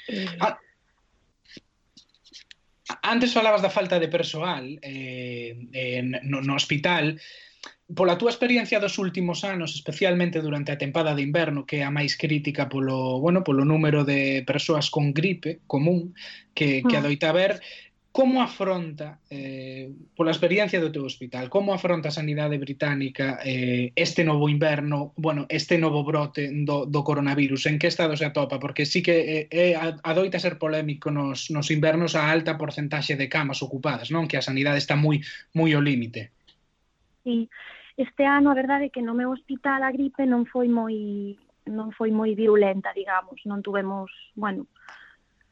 Eh, 0.09 0.29
ah, 0.41 0.57
antes 3.03 3.33
falabas 3.33 3.63
da 3.63 3.71
falta 3.71 4.01
de 4.01 4.09
persoal 4.09 4.79
eh, 4.83 5.57
eh, 5.73 6.03
no, 6.03 6.41
no 6.41 6.55
hospital, 6.55 7.21
pola 7.89 8.21
túa 8.21 8.29
experiencia 8.29 8.81
dos 8.81 9.01
últimos 9.01 9.45
anos, 9.45 9.75
especialmente 9.75 10.41
durante 10.41 10.73
a 10.73 10.79
tempada 10.79 11.15
de 11.15 11.25
inverno, 11.25 11.65
que 11.65 11.81
é 11.81 11.85
a 11.85 11.93
máis 11.93 12.21
crítica 12.21 12.69
polo, 12.69 13.17
bueno, 13.21 13.41
polo 13.41 13.65
número 13.65 14.05
de 14.05 14.45
persoas 14.45 14.93
con 14.93 15.17
gripe 15.17 15.65
común 15.65 16.13
que, 16.53 16.85
que 16.85 16.97
mm. 16.97 17.01
adoita 17.01 17.33
haber, 17.33 17.61
como 18.19 18.43
afronta, 18.43 19.21
eh, 19.31 19.95
pola 20.17 20.35
experiencia 20.35 20.83
do 20.83 20.91
teu 20.91 21.07
hospital, 21.07 21.47
como 21.47 21.71
afronta 21.71 22.11
a 22.11 22.19
sanidade 22.19 22.59
británica 22.59 23.39
eh, 23.47 23.95
este 23.95 24.27
novo 24.27 24.51
inverno, 24.51 25.15
bueno, 25.15 25.47
este 25.47 25.79
novo 25.79 26.03
brote 26.03 26.51
do, 26.67 26.83
do 26.83 27.07
coronavirus? 27.07 27.71
En 27.71 27.79
que 27.79 27.87
estado 27.87 28.19
se 28.19 28.27
atopa? 28.27 28.59
Porque 28.59 28.91
sí 28.91 29.07
que 29.07 29.47
eh, 29.47 29.49
eh, 29.55 29.79
adoita 30.03 30.43
ser 30.43 30.59
polémico 30.59 31.15
nos, 31.15 31.47
nos 31.55 31.71
invernos 31.71 32.19
a 32.19 32.27
alta 32.27 32.59
porcentaxe 32.59 33.15
de 33.15 33.31
camas 33.31 33.63
ocupadas, 33.63 34.11
non? 34.11 34.27
Que 34.27 34.35
a 34.35 34.43
sanidade 34.43 34.83
está 34.83 34.99
moi 34.99 35.23
moi 35.55 35.71
ao 35.79 35.87
límite. 35.87 36.35
Sí, 37.23 37.47
este 37.95 38.27
ano 38.27 38.51
a 38.51 38.59
verdade 38.59 38.91
é 38.91 38.93
que 38.93 38.99
no 38.99 39.15
meu 39.15 39.31
hospital 39.31 39.87
a 39.87 39.95
gripe 39.95 40.27
non 40.27 40.43
foi 40.43 40.67
moi 40.67 41.39
non 41.71 41.95
foi 41.95 42.11
moi 42.11 42.35
virulenta, 42.35 42.91
digamos, 42.91 43.39
non 43.47 43.63
tuvemos, 43.63 44.11
bueno, 44.35 44.67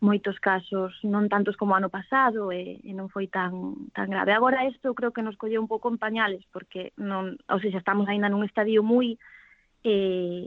moitos 0.01 0.37
casos, 0.39 0.93
non 1.03 1.27
tantos 1.33 1.57
como 1.57 1.73
ano 1.73 1.89
pasado 1.89 2.53
e, 2.53 2.85
e 2.85 2.93
non 2.93 3.09
foi 3.09 3.33
tan 3.33 3.89
tan 3.97 4.13
grave. 4.13 4.37
Agora 4.37 4.69
isto 4.69 4.93
creo 4.93 5.13
que 5.13 5.25
nos 5.25 5.41
colleu 5.41 5.61
un 5.61 5.71
pouco 5.71 5.89
en 5.89 5.97
pañales 5.97 6.45
porque 6.53 6.93
non, 7.01 7.41
ou 7.49 7.59
seja, 7.65 7.81
estamos 7.81 8.05
aínda 8.05 8.29
nun 8.29 8.45
estadio 8.45 8.85
moi 8.85 9.17
eh 9.87 10.45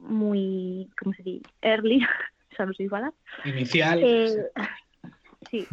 moi, 0.00 0.88
como 0.96 1.12
se 1.12 1.22
di, 1.22 1.42
early, 1.60 2.00
xa 2.56 2.64
non 2.64 2.76
sei 2.76 2.88
falar. 2.88 3.12
Inicial. 3.44 4.00
Eh, 4.00 4.52
sí. 5.50 5.64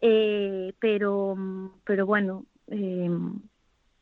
eh, 0.00 0.72
pero 0.78 1.36
pero 1.84 2.04
bueno, 2.04 2.44
eh, 2.68 3.10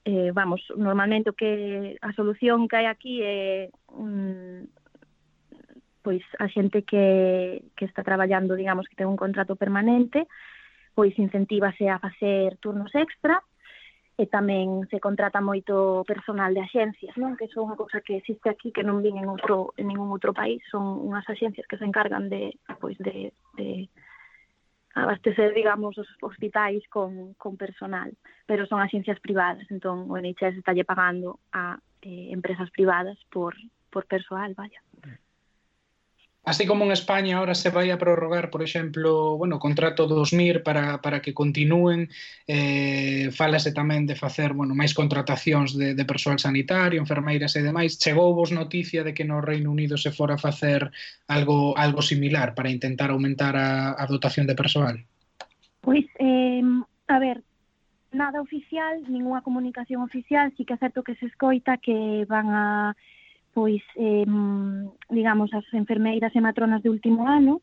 eh, 0.04 0.30
vamos, 0.34 0.62
normalmente 0.76 1.30
o 1.30 1.38
que 1.38 1.96
a 2.02 2.12
solución 2.12 2.68
que 2.68 2.76
hai 2.76 2.86
aquí 2.86 3.22
é 3.22 3.70
mm, 3.94 4.83
pois 6.04 6.20
a 6.36 6.46
xente 6.52 6.84
que, 6.84 7.64
que 7.72 7.88
está 7.88 8.04
traballando, 8.04 8.52
digamos, 8.54 8.84
que 8.86 8.94
ten 9.00 9.08
un 9.08 9.16
contrato 9.16 9.56
permanente, 9.56 10.28
pois 10.92 11.16
incentívase 11.16 11.88
a 11.88 11.98
facer 11.98 12.60
turnos 12.60 12.92
extra 12.92 13.40
e 14.14 14.30
tamén 14.30 14.86
se 14.92 15.02
contrata 15.02 15.42
moito 15.42 16.06
personal 16.06 16.54
de 16.54 16.62
axencias, 16.62 17.16
non? 17.18 17.34
Que 17.34 17.50
son 17.50 17.66
unha 17.66 17.80
cousa 17.80 17.98
que 18.04 18.20
existe 18.20 18.46
aquí 18.46 18.70
que 18.70 18.86
non 18.86 19.02
vin 19.02 19.18
en 19.18 19.26
outro 19.26 19.74
en 19.74 19.90
ningún 19.90 20.12
outro 20.12 20.30
país, 20.30 20.62
son 20.70 21.02
unhas 21.02 21.26
axencias 21.26 21.66
que 21.66 21.80
se 21.80 21.88
encargan 21.88 22.30
de 22.30 22.54
pois 22.78 22.94
de, 23.02 23.34
de 23.58 23.90
abastecer, 24.94 25.50
digamos, 25.54 25.98
os 25.98 26.06
hospitais 26.22 26.86
con, 26.86 27.34
con 27.34 27.58
personal, 27.58 28.14
pero 28.46 28.66
son 28.70 28.78
axencias 28.78 29.18
privadas, 29.18 29.66
entón 29.66 30.06
o 30.06 30.14
NHS 30.14 30.62
estalle 30.62 30.86
pagando 30.86 31.42
a 31.50 31.82
eh, 32.06 32.30
empresas 32.30 32.70
privadas 32.70 33.18
por, 33.34 33.58
por 33.90 34.06
persoal, 34.06 34.54
vaya. 34.54 34.78
Así 36.44 36.66
como 36.66 36.84
en 36.84 36.92
España 36.92 37.38
ahora 37.38 37.54
se 37.54 37.70
vai 37.70 37.88
a 37.88 37.96
prorrogar, 37.96 38.52
por 38.52 38.60
exemplo, 38.60 39.40
bueno, 39.40 39.56
o 39.56 39.62
contrato 39.64 40.04
dos 40.04 40.36
MIR 40.36 40.60
para, 40.60 41.00
para 41.00 41.24
que 41.24 41.32
continúen, 41.32 42.12
eh, 42.44 43.32
falase 43.32 43.72
tamén 43.72 44.04
de 44.04 44.12
facer 44.12 44.52
bueno, 44.52 44.76
máis 44.76 44.92
contratacións 44.92 45.72
de, 45.72 45.96
de 45.96 46.04
persoal 46.04 46.36
sanitario, 46.36 47.00
enfermeiras 47.00 47.56
e 47.56 47.64
demais. 47.64 47.96
Chegou 47.96 48.36
vos 48.36 48.52
noticia 48.52 49.00
de 49.00 49.16
que 49.16 49.24
no 49.24 49.40
Reino 49.40 49.72
Unido 49.72 49.96
se 49.96 50.12
fora 50.12 50.36
a 50.36 50.42
facer 50.42 50.92
algo, 51.32 51.72
algo 51.80 52.04
similar 52.04 52.52
para 52.52 52.68
intentar 52.68 53.08
aumentar 53.08 53.56
a, 53.56 53.96
a 53.96 54.04
dotación 54.04 54.44
de 54.44 54.52
persoal? 54.52 55.00
Pois, 55.80 56.04
eh, 56.20 56.60
a 57.08 57.18
ver, 57.18 57.40
nada 58.12 58.44
oficial, 58.44 59.00
ninguna 59.08 59.40
comunicación 59.40 60.04
oficial, 60.04 60.52
sí 60.56 60.68
que 60.68 60.74
é 60.74 60.78
certo 60.78 61.02
que 61.02 61.16
se 61.16 61.24
escoita 61.26 61.80
que 61.80 62.28
van 62.28 62.52
a 62.52 62.96
pois, 63.54 63.82
eh, 63.96 64.26
digamos, 65.08 65.54
as 65.54 65.64
enfermeiras 65.72 66.34
e 66.34 66.40
matronas 66.42 66.82
de 66.82 66.90
último 66.90 67.30
ano 67.30 67.62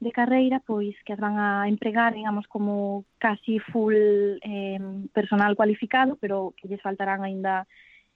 de 0.00 0.12
carreira, 0.12 0.62
pois, 0.66 0.94
que 1.02 1.12
as 1.14 1.18
van 1.18 1.38
a 1.38 1.66
empregar, 1.66 2.14
digamos, 2.14 2.46
como 2.46 3.04
casi 3.18 3.58
full 3.58 3.94
eh, 4.42 4.78
personal 5.14 5.56
cualificado, 5.56 6.18
pero 6.20 6.54
que 6.56 6.68
lles 6.68 6.82
faltarán 6.82 7.22
aínda 7.22 7.66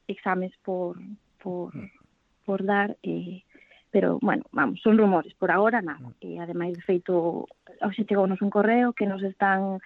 exames 0.06 0.52
por, 0.62 0.98
por, 1.42 1.74
mm. 1.74 1.90
por 2.44 2.64
dar, 2.64 2.96
eh, 3.02 3.42
pero, 3.90 4.18
bueno, 4.22 4.44
vamos, 4.52 4.80
son 4.80 4.96
rumores, 4.96 5.34
por 5.34 5.50
agora 5.50 5.82
nada. 5.82 6.08
Mm. 6.08 6.14
E, 6.20 6.28
ademais, 6.38 6.74
de 6.74 6.82
feito, 6.82 7.46
hoxe 7.82 8.06
chegounos 8.06 8.42
un 8.42 8.50
correo 8.50 8.94
que 8.94 9.06
nos 9.06 9.22
están 9.22 9.78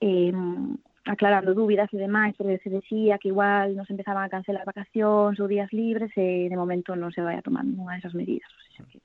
eh, 0.00 0.32
aclarando 1.04 1.54
dúbidas 1.54 1.88
e 1.92 1.96
demais, 1.96 2.36
porque 2.36 2.58
se 2.58 2.70
decía 2.70 3.18
que 3.18 3.28
igual 3.28 3.76
nos 3.76 3.88
empezaban 3.88 4.24
a 4.24 4.32
cancelar 4.32 4.64
vacacións 4.64 5.40
ou 5.40 5.48
días 5.48 5.72
libres 5.72 6.12
e 6.16 6.48
de 6.48 6.56
momento 6.56 6.92
non 6.96 7.12
se 7.12 7.24
vai 7.24 7.36
a 7.40 7.44
tomar 7.44 7.64
ninguna 7.64 7.96
desas 7.96 8.12
medidas. 8.12 8.48
O 8.48 8.60
sea, 8.76 8.84
que 8.88 9.00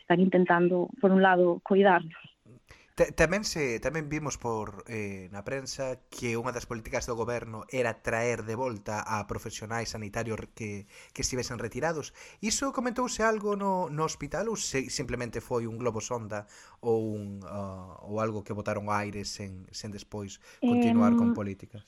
están 0.00 0.20
intentando, 0.20 0.88
por 1.00 1.12
un 1.12 1.20
lado, 1.20 1.60
cuidarnos. 1.60 2.27
Tamén 2.98 3.46
se 3.46 3.78
tamén 3.78 4.10
vimos 4.10 4.42
por 4.42 4.82
eh, 4.90 5.30
na 5.30 5.46
prensa 5.46 6.02
que 6.10 6.34
unha 6.34 6.50
das 6.50 6.66
políticas 6.66 7.06
do 7.06 7.14
goberno 7.14 7.62
era 7.70 8.02
traer 8.02 8.42
de 8.42 8.58
volta 8.58 9.06
a 9.06 9.22
profesionais 9.30 9.94
sanitarios 9.94 10.34
que, 10.58 10.90
que 11.14 11.22
estivesen 11.22 11.62
retirados. 11.62 12.10
Iso 12.42 12.74
comentouse 12.74 13.22
algo 13.22 13.54
no, 13.54 13.86
no 13.86 14.02
hospital 14.02 14.50
ou 14.50 14.58
se, 14.58 14.90
simplemente 14.90 15.38
foi 15.38 15.70
un 15.70 15.78
globo 15.78 16.02
sonda 16.02 16.50
ou, 16.82 17.14
un, 17.14 17.38
uh, 17.46 18.02
ou 18.02 18.18
algo 18.18 18.42
que 18.42 18.50
botaron 18.50 18.90
ao 18.90 18.98
aire 18.98 19.22
sen, 19.22 19.70
sen 19.70 19.94
despois 19.94 20.42
continuar 20.58 21.14
eh, 21.14 21.18
con 21.22 21.38
políticas? 21.38 21.86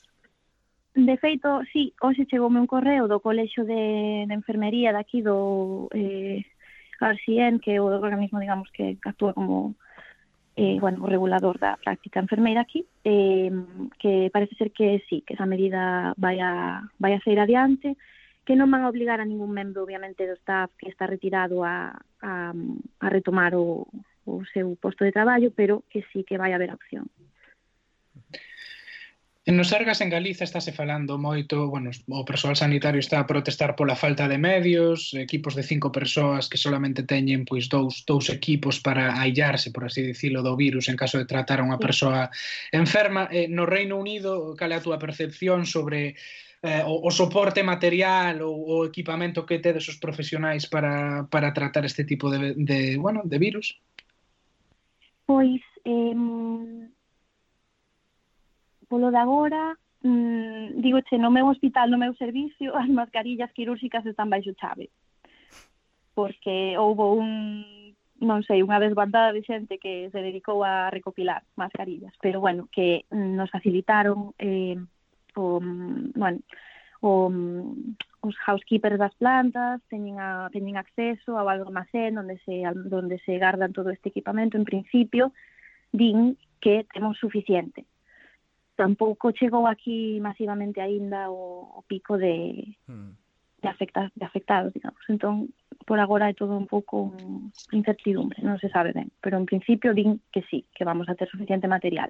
De 0.95 1.19
feito, 1.19 1.59
sí, 1.75 1.91
hoxe 1.99 2.23
chegoume 2.31 2.63
un 2.63 2.71
correo 2.71 3.11
do 3.11 3.19
Colexo 3.19 3.67
de, 3.67 4.31
de 4.31 4.35
Enfermería 4.39 4.95
daqui 4.95 5.27
do 5.27 5.91
eh, 5.91 6.47
Arcien, 7.03 7.59
que 7.59 7.75
é 7.75 7.83
o 7.83 7.91
organismo, 7.91 8.39
digamos, 8.39 8.71
que 8.71 8.95
actúa 9.03 9.35
como 9.35 9.75
eh, 10.61 10.77
bueno, 10.79 11.03
o 11.05 11.09
regulador 11.09 11.57
da 11.57 11.81
práctica 11.81 12.21
enfermeira 12.21 12.61
aquí, 12.61 12.85
eh, 13.05 13.49
que 13.99 14.29
parece 14.31 14.55
ser 14.57 14.73
que 14.73 15.03
sí, 15.09 15.25
que 15.25 15.33
esa 15.33 15.47
medida 15.47 16.13
vai 16.19 16.37
a, 16.41 16.85
vai 16.99 17.17
a 17.17 17.21
ser 17.25 17.41
adiante, 17.41 17.97
que 18.45 18.61
non 18.61 18.69
van 18.69 18.85
a 18.85 18.93
obligar 18.93 19.25
a 19.25 19.29
ningún 19.29 19.57
membro, 19.57 19.81
obviamente, 19.81 20.29
do 20.29 20.37
staff 20.37 20.69
que 20.77 20.93
está 20.93 21.09
retirado 21.09 21.65
a, 21.65 21.97
a, 22.21 22.53
a 22.53 23.07
retomar 23.09 23.57
o, 23.57 23.89
o 24.29 24.45
seu 24.53 24.77
posto 24.77 25.09
de 25.09 25.17
traballo, 25.17 25.49
pero 25.49 25.81
que 25.89 26.05
sí 26.13 26.29
que 26.29 26.37
vai 26.37 26.53
haber 26.53 26.77
opción. 26.77 27.09
En 29.47 29.57
nos 29.57 29.69
Sergas 29.69 30.03
en 30.03 30.11
Galiza 30.11 30.45
estáse 30.45 30.71
falando 30.71 31.17
moito, 31.17 31.73
bueno, 31.73 31.89
o 32.13 32.29
persoal 32.29 32.61
sanitario 32.61 33.01
está 33.01 33.25
a 33.25 33.27
protestar 33.27 33.73
pola 33.73 33.97
falta 33.97 34.29
de 34.29 34.37
medios, 34.37 35.17
equipos 35.17 35.57
de 35.57 35.65
cinco 35.65 35.89
persoas 35.89 36.45
que 36.45 36.61
solamente 36.61 37.09
teñen 37.09 37.49
pois 37.49 37.73
dous 37.73 38.05
dous 38.05 38.29
equipos 38.29 38.85
para 38.85 39.17
aillarse, 39.17 39.73
por 39.73 39.89
así 39.89 40.05
dicilo, 40.05 40.45
do 40.45 40.61
virus 40.61 40.93
en 40.93 41.01
caso 41.01 41.17
de 41.17 41.25
tratar 41.25 41.65
a 41.65 41.65
unha 41.65 41.81
persoa 41.81 42.29
enferma. 42.69 43.33
Eh, 43.33 43.49
no 43.49 43.65
Reino 43.65 43.97
Unido, 43.97 44.53
cal 44.61 44.71
é 44.73 44.77
a 44.77 44.85
túa 44.85 45.01
percepción 45.01 45.65
sobre 45.65 46.21
eh, 46.61 46.85
o, 46.85 47.09
o 47.09 47.11
soporte 47.11 47.65
material 47.65 48.45
ou 48.45 48.85
o 48.85 48.85
equipamento 48.85 49.49
que 49.49 49.57
tedes 49.57 49.89
os 49.89 49.97
profesionais 49.97 50.69
para, 50.69 51.25
para 51.33 51.57
tratar 51.57 51.89
este 51.89 52.05
tipo 52.05 52.29
de, 52.29 52.53
de, 52.61 53.01
bueno, 53.01 53.25
de 53.25 53.41
virus? 53.41 53.81
Pois, 55.25 55.65
eh, 55.89 56.13
polo 58.91 59.13
de 59.15 59.19
agora, 59.19 59.79
mm, 60.03 60.83
digo 60.83 61.01
che, 61.07 61.17
no 61.17 61.31
meu 61.31 61.47
hospital, 61.47 61.91
no 61.91 61.99
meu 61.99 62.13
servicio, 62.19 62.75
as 62.83 62.91
mascarillas 62.91 63.53
quirúrxicas 63.53 64.05
están 64.05 64.29
baixo 64.29 64.53
chave. 64.59 64.91
Porque 66.13 66.75
houve 66.77 67.07
un, 67.23 67.31
non 68.19 68.43
sei, 68.43 68.67
unha 68.67 68.83
desbandada 68.83 69.31
de 69.31 69.47
xente 69.47 69.79
que 69.79 70.11
se 70.11 70.21
dedicou 70.21 70.67
a 70.67 70.91
recopilar 70.91 71.47
mascarillas, 71.55 72.13
pero 72.19 72.43
bueno, 72.43 72.67
que 72.75 73.07
mm, 73.15 73.39
nos 73.39 73.49
facilitaron 73.55 74.35
eh, 74.43 74.77
o, 75.39 75.63
mm, 75.63 76.19
bueno, 76.19 76.43
o, 77.01 77.31
mm, 77.31 77.95
os 78.27 78.35
housekeepers 78.43 78.99
das 78.99 79.15
plantas 79.15 79.81
teñen, 79.87 80.19
a, 80.19 80.51
teñen 80.51 80.77
acceso 80.77 81.39
ao 81.39 81.47
almacén 81.47 82.19
onde 82.19 82.43
se, 82.43 82.67
onde 82.67 83.23
se 83.23 83.39
gardan 83.39 83.71
todo 83.71 83.95
este 83.95 84.11
equipamento, 84.11 84.59
en 84.59 84.67
principio, 84.67 85.31
din 85.95 86.35
que 86.59 86.85
temos 86.91 87.17
suficiente 87.17 87.87
tampouco 88.81 89.37
chegou 89.37 89.69
aquí 89.69 90.17
masivamente 90.25 90.81
aínda 90.81 91.29
o, 91.29 91.69
o 91.77 91.85
pico 91.85 92.17
de, 92.17 92.65
mm. 92.89 93.13
de, 93.61 93.69
afecta, 93.69 94.11
de 94.17 94.25
afectados, 94.25 94.73
digamos. 94.73 95.05
Entón, 95.05 95.53
por 95.85 96.01
agora 96.01 96.33
é 96.33 96.35
todo 96.35 96.57
un 96.57 96.65
pouco 96.65 97.13
incertidumbre, 97.77 98.41
non 98.41 98.57
se 98.57 98.73
sabe 98.73 98.97
ben, 98.97 99.13
pero 99.21 99.37
en 99.37 99.45
principio 99.45 99.93
din 99.93 100.25
que 100.33 100.41
sí, 100.49 100.65
que 100.73 100.89
vamos 100.89 101.13
a 101.13 101.15
ter 101.19 101.29
suficiente 101.29 101.69
material. 101.69 102.09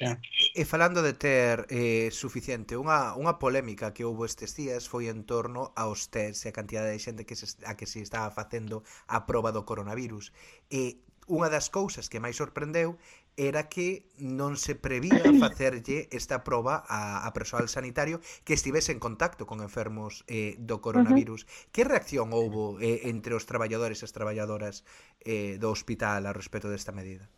Yeah. 0.00 0.16
E 0.56 0.64
falando 0.64 1.04
de 1.04 1.12
ter 1.12 1.68
eh, 1.68 2.08
suficiente, 2.10 2.74
unha, 2.80 3.12
unha 3.20 3.36
polémica 3.36 3.92
que 3.92 4.08
houve 4.08 4.24
estes 4.24 4.56
días 4.56 4.88
foi 4.88 5.12
en 5.12 5.28
torno 5.28 5.76
aos 5.76 6.08
test 6.08 6.42
e 6.42 6.50
a 6.50 6.56
cantidade 6.56 6.96
de 6.96 6.98
xente 6.98 7.28
que 7.28 7.36
se, 7.36 7.60
a 7.68 7.76
que 7.76 7.84
se 7.84 8.00
estaba 8.00 8.32
facendo 8.32 8.82
a 9.06 9.28
proba 9.28 9.52
do 9.52 9.68
coronavirus. 9.68 10.32
E 10.72 11.04
unha 11.30 11.46
das 11.46 11.70
cousas 11.70 12.10
que 12.10 12.18
máis 12.18 12.34
sorprendeu 12.34 12.98
era 13.36 13.68
que 13.68 14.04
non 14.20 14.60
se 14.60 14.74
prevía 14.76 15.24
facerlle 15.42 16.08
esta 16.12 16.44
proba 16.44 16.84
a, 16.84 17.24
a 17.24 17.30
persoal 17.32 17.68
sanitario 17.68 18.20
que 18.44 18.54
estivese 18.54 18.92
en 18.92 19.00
contacto 19.00 19.46
con 19.48 19.60
enfermos 19.60 20.24
eh, 20.28 20.56
do 20.60 20.84
coronavirus. 20.84 21.44
Uh 21.44 21.48
-huh. 21.48 21.68
Que 21.72 21.82
reacción 21.84 22.32
houbo 22.32 22.76
eh, 22.80 23.08
entre 23.08 23.32
os 23.34 23.48
traballadores 23.48 24.00
e 24.00 24.04
as 24.04 24.12
traballadoras 24.12 24.84
eh, 25.24 25.56
do 25.56 25.72
hospital 25.72 26.28
a 26.28 26.36
respecto 26.36 26.68
desta 26.68 26.92
medida? 26.92 27.28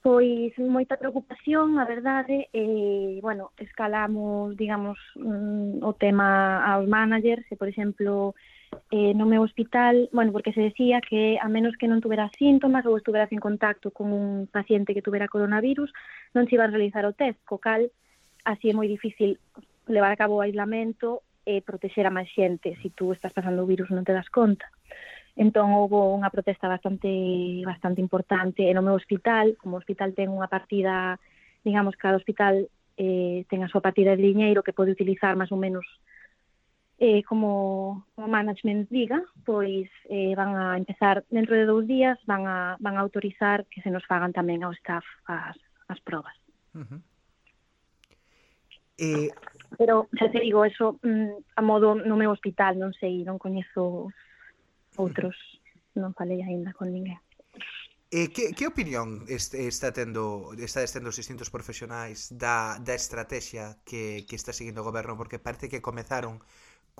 Pois 0.00 0.56
moita 0.56 0.96
preocupación, 0.96 1.76
a 1.76 1.84
verdade, 1.84 2.48
e, 2.56 3.20
bueno, 3.20 3.52
escalamos, 3.60 4.56
digamos, 4.56 4.96
mm, 5.12 5.84
o 5.84 5.92
tema 5.92 6.64
aos 6.64 6.88
managers, 6.88 7.44
e, 7.52 7.56
por 7.60 7.68
exemplo, 7.68 8.32
eh, 8.90 9.14
no 9.14 9.26
meu 9.26 9.42
hospital, 9.42 10.08
bueno, 10.12 10.32
porque 10.32 10.52
se 10.52 10.60
decía 10.60 11.00
que 11.00 11.38
a 11.40 11.48
menos 11.48 11.76
que 11.78 11.86
non 11.86 12.02
tuvera 12.02 12.30
síntomas 12.34 12.86
ou 12.86 12.98
estuveras 12.98 13.30
en 13.30 13.42
contacto 13.42 13.90
con 13.94 14.10
un 14.10 14.50
paciente 14.50 14.94
que 14.94 15.02
tuvera 15.02 15.30
coronavirus, 15.30 15.90
non 16.34 16.46
se 16.46 16.58
iba 16.58 16.66
a 16.66 16.72
realizar 16.72 17.06
o 17.06 17.14
test, 17.14 17.38
co 17.46 17.62
cal 17.62 17.90
así 18.46 18.70
é 18.70 18.74
moi 18.74 18.90
difícil 18.90 19.38
levar 19.86 20.10
a 20.10 20.18
cabo 20.18 20.38
o 20.38 20.44
aislamento 20.44 21.22
e 21.46 21.62
protexer 21.62 22.06
a 22.06 22.14
máis 22.14 22.30
xente 22.30 22.74
se 22.78 22.86
si 22.86 22.88
tú 22.90 23.14
estás 23.14 23.34
pasando 23.34 23.62
o 23.62 23.70
virus 23.70 23.90
non 23.90 24.06
te 24.06 24.14
das 24.14 24.30
conta. 24.30 24.66
Entón, 25.38 25.70
houve 25.72 25.96
unha 25.96 26.30
protesta 26.30 26.66
bastante 26.66 27.10
bastante 27.62 28.02
importante 28.02 28.66
e 28.66 28.72
no 28.74 28.82
meu 28.82 28.98
hospital, 28.98 29.54
como 29.58 29.78
o 29.78 29.80
hospital 29.80 30.14
ten 30.14 30.30
unha 30.30 30.50
partida, 30.50 31.18
digamos, 31.62 31.94
cada 31.94 32.18
hospital 32.18 32.66
eh, 32.98 33.46
ten 33.46 33.62
a 33.62 33.70
súa 33.70 33.82
partida 33.82 34.14
de 34.14 34.22
liñeiro 34.22 34.66
que 34.66 34.74
pode 34.74 34.94
utilizar 34.94 35.38
máis 35.38 35.50
ou 35.54 35.58
menos 35.58 35.86
eh, 37.00 37.22
como, 37.24 38.06
como 38.14 38.28
management 38.28 38.90
diga, 38.90 39.24
pois 39.46 39.88
eh, 40.10 40.34
van 40.36 40.54
a 40.54 40.76
empezar 40.76 41.24
dentro 41.30 41.56
de 41.56 41.64
dous 41.64 41.88
días, 41.88 42.20
van 42.26 42.46
a, 42.46 42.76
van 42.78 42.96
a 42.96 43.00
autorizar 43.00 43.64
que 43.72 43.80
se 43.80 43.88
nos 43.88 44.04
fagan 44.04 44.36
tamén 44.36 44.60
ao 44.60 44.76
staff 44.76 45.02
as, 45.24 45.56
as 45.88 45.96
probas. 46.04 46.36
Uh 46.76 46.84
eh, 46.84 46.84
-huh. 46.84 47.00
eh... 49.00 49.30
Pero, 49.80 50.12
xa 50.12 50.28
te 50.28 50.44
digo, 50.44 50.60
eso 50.68 51.00
mm, 51.00 51.56
a 51.56 51.62
modo 51.64 51.96
no 51.96 52.20
meu 52.20 52.28
hospital, 52.28 52.76
non 52.76 52.92
sei, 52.92 53.24
non 53.24 53.40
coñezo 53.40 54.12
outros, 55.00 55.40
non 55.96 56.12
falei 56.12 56.44
aínda 56.44 56.76
con 56.76 56.92
ninguén. 56.92 57.16
Eh, 58.12 58.28
que, 58.28 58.52
que 58.52 58.66
opinión 58.66 59.24
este, 59.30 59.70
está 59.70 59.94
tendo 59.94 60.50
está 60.58 60.82
tendo 60.84 61.08
os 61.08 61.16
distintos 61.16 61.48
profesionais 61.48 62.28
da, 62.34 62.76
da 62.82 62.92
estrategia 62.92 63.78
que, 63.86 64.26
que 64.28 64.36
está 64.36 64.52
seguindo 64.52 64.82
o 64.82 64.88
goberno? 64.90 65.16
Porque 65.16 65.38
parece 65.38 65.70
que 65.70 65.80
comezaron 65.80 66.42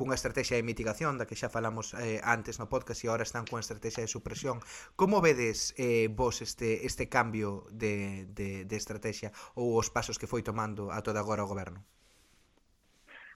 cunha 0.00 0.16
estrategia 0.16 0.56
de 0.56 0.64
mitigación 0.64 1.20
da 1.20 1.28
que 1.28 1.36
xa 1.36 1.52
falamos 1.52 1.92
eh, 1.92 2.24
antes 2.24 2.56
no 2.56 2.72
podcast 2.72 3.04
e 3.04 3.12
agora 3.12 3.28
están 3.28 3.44
cunha 3.44 3.60
estrategia 3.60 4.00
de 4.00 4.08
supresión. 4.08 4.64
Como 4.96 5.20
vedes 5.20 5.76
eh, 5.76 6.08
vos 6.08 6.40
este, 6.40 6.88
este 6.88 7.12
cambio 7.12 7.68
de, 7.68 8.24
de, 8.32 8.64
de 8.64 8.76
estrategia 8.80 9.28
ou 9.52 9.76
os 9.76 9.92
pasos 9.92 10.16
que 10.16 10.24
foi 10.24 10.40
tomando 10.40 10.88
a 10.88 11.04
toda 11.04 11.20
agora 11.20 11.44
o 11.44 11.50
goberno? 11.52 11.84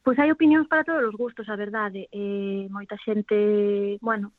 Pois 0.00 0.16
hai 0.16 0.32
opinións 0.32 0.64
para 0.64 0.88
todos 0.88 1.04
os 1.04 1.16
gustos, 1.20 1.52
a 1.52 1.56
verdade. 1.60 2.08
Eh, 2.08 2.64
moita 2.72 2.96
xente, 2.96 4.00
bueno, 4.00 4.32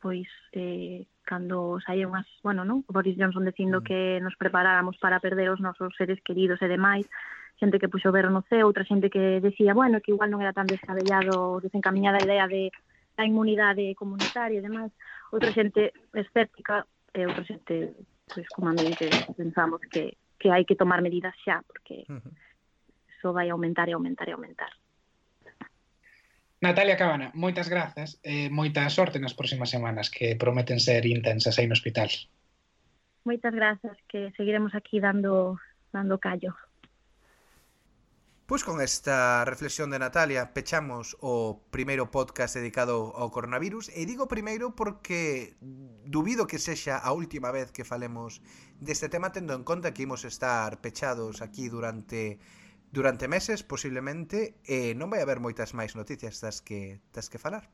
pois 0.00 0.28
eh, 0.56 1.04
cando 1.28 1.76
saía 1.84 2.08
unhas, 2.08 2.24
bueno, 2.40 2.64
non? 2.64 2.88
Boris 2.88 3.20
Johnson 3.20 3.44
dicindo 3.44 3.80
mm. 3.80 3.84
que 3.84 4.00
nos 4.24 4.32
preparáramos 4.40 4.96
para 4.96 5.20
perder 5.20 5.52
os 5.52 5.60
nosos 5.60 5.92
seres 5.92 6.24
queridos 6.24 6.60
e 6.64 6.72
demais, 6.72 7.04
xente 7.60 7.78
que 7.78 7.92
puxo 7.92 8.08
ver 8.10 8.32
no 8.32 8.40
ceo, 8.48 8.64
outra 8.64 8.88
xente 8.88 9.12
que 9.12 9.38
decía, 9.44 9.76
bueno, 9.76 10.00
que 10.00 10.16
igual 10.16 10.32
non 10.32 10.40
era 10.40 10.56
tan 10.56 10.64
descabellado, 10.64 11.60
desencaminhada 11.60 12.16
a 12.16 12.24
idea 12.24 12.46
de 12.48 12.72
a 13.20 13.28
inmunidade 13.28 13.92
comunitaria 13.92 14.58
e 14.58 14.64
demás, 14.64 14.88
outra 15.28 15.52
xente 15.52 15.92
escéptica 16.16 16.88
e 17.12 17.28
outra 17.28 17.44
xente 17.44 17.92
pois, 18.24 18.48
como 18.48 18.72
a 18.72 18.72
mí, 18.72 18.88
que 18.96 19.12
pensamos 19.36 19.80
que, 19.92 20.16
que 20.40 20.48
hai 20.48 20.64
que 20.64 20.78
tomar 20.78 21.04
medidas 21.04 21.36
xa, 21.44 21.60
porque 21.68 22.08
uh 22.08 22.16
-huh. 22.16 22.32
eso 23.12 23.36
vai 23.36 23.52
aumentar 23.52 23.86
e 23.88 23.94
aumentar 23.94 24.26
e 24.28 24.32
aumentar. 24.32 24.72
Natalia 26.60 26.96
Cabana, 26.96 27.32
moitas 27.36 27.68
grazas 27.68 28.20
e 28.24 28.46
eh, 28.46 28.48
moita 28.52 28.84
sorte 28.88 29.20
nas 29.20 29.36
próximas 29.36 29.72
semanas 29.72 30.08
que 30.12 30.36
prometen 30.36 30.80
ser 30.80 31.04
intensas 31.04 31.56
aí 31.56 31.68
no 31.68 31.76
hospital. 31.76 32.08
Moitas 33.24 33.52
grazas, 33.52 33.96
que 34.08 34.32
seguiremos 34.36 34.72
aquí 34.72 35.00
dando 35.00 35.60
dando 35.92 36.16
callo. 36.20 36.52
Pois 38.50 38.64
con 38.64 38.80
esta 38.80 39.44
reflexión 39.44 39.94
de 39.94 40.02
Natalia 40.02 40.50
pechamos 40.50 41.14
o 41.22 41.62
primeiro 41.70 42.10
podcast 42.10 42.58
dedicado 42.58 43.14
ao 43.14 43.30
coronavirus 43.30 43.94
e 43.94 44.02
digo 44.10 44.26
primeiro 44.26 44.74
porque 44.74 45.54
dubido 45.62 46.50
que 46.50 46.58
sexa 46.58 46.98
a 46.98 47.14
última 47.14 47.54
vez 47.54 47.70
que 47.70 47.86
falemos 47.86 48.42
deste 48.82 49.06
tema 49.06 49.30
tendo 49.30 49.54
en 49.54 49.62
conta 49.62 49.94
que 49.94 50.02
imos 50.02 50.26
estar 50.26 50.82
pechados 50.82 51.46
aquí 51.46 51.70
durante 51.70 52.42
durante 52.90 53.30
meses 53.30 53.62
posiblemente 53.62 54.58
e 54.66 54.98
non 54.98 55.14
vai 55.14 55.22
haber 55.22 55.38
moitas 55.38 55.70
máis 55.70 55.94
noticias 55.94 56.42
das 56.42 56.58
que 56.58 56.98
das 57.14 57.30
que 57.30 57.38
falar. 57.38 57.70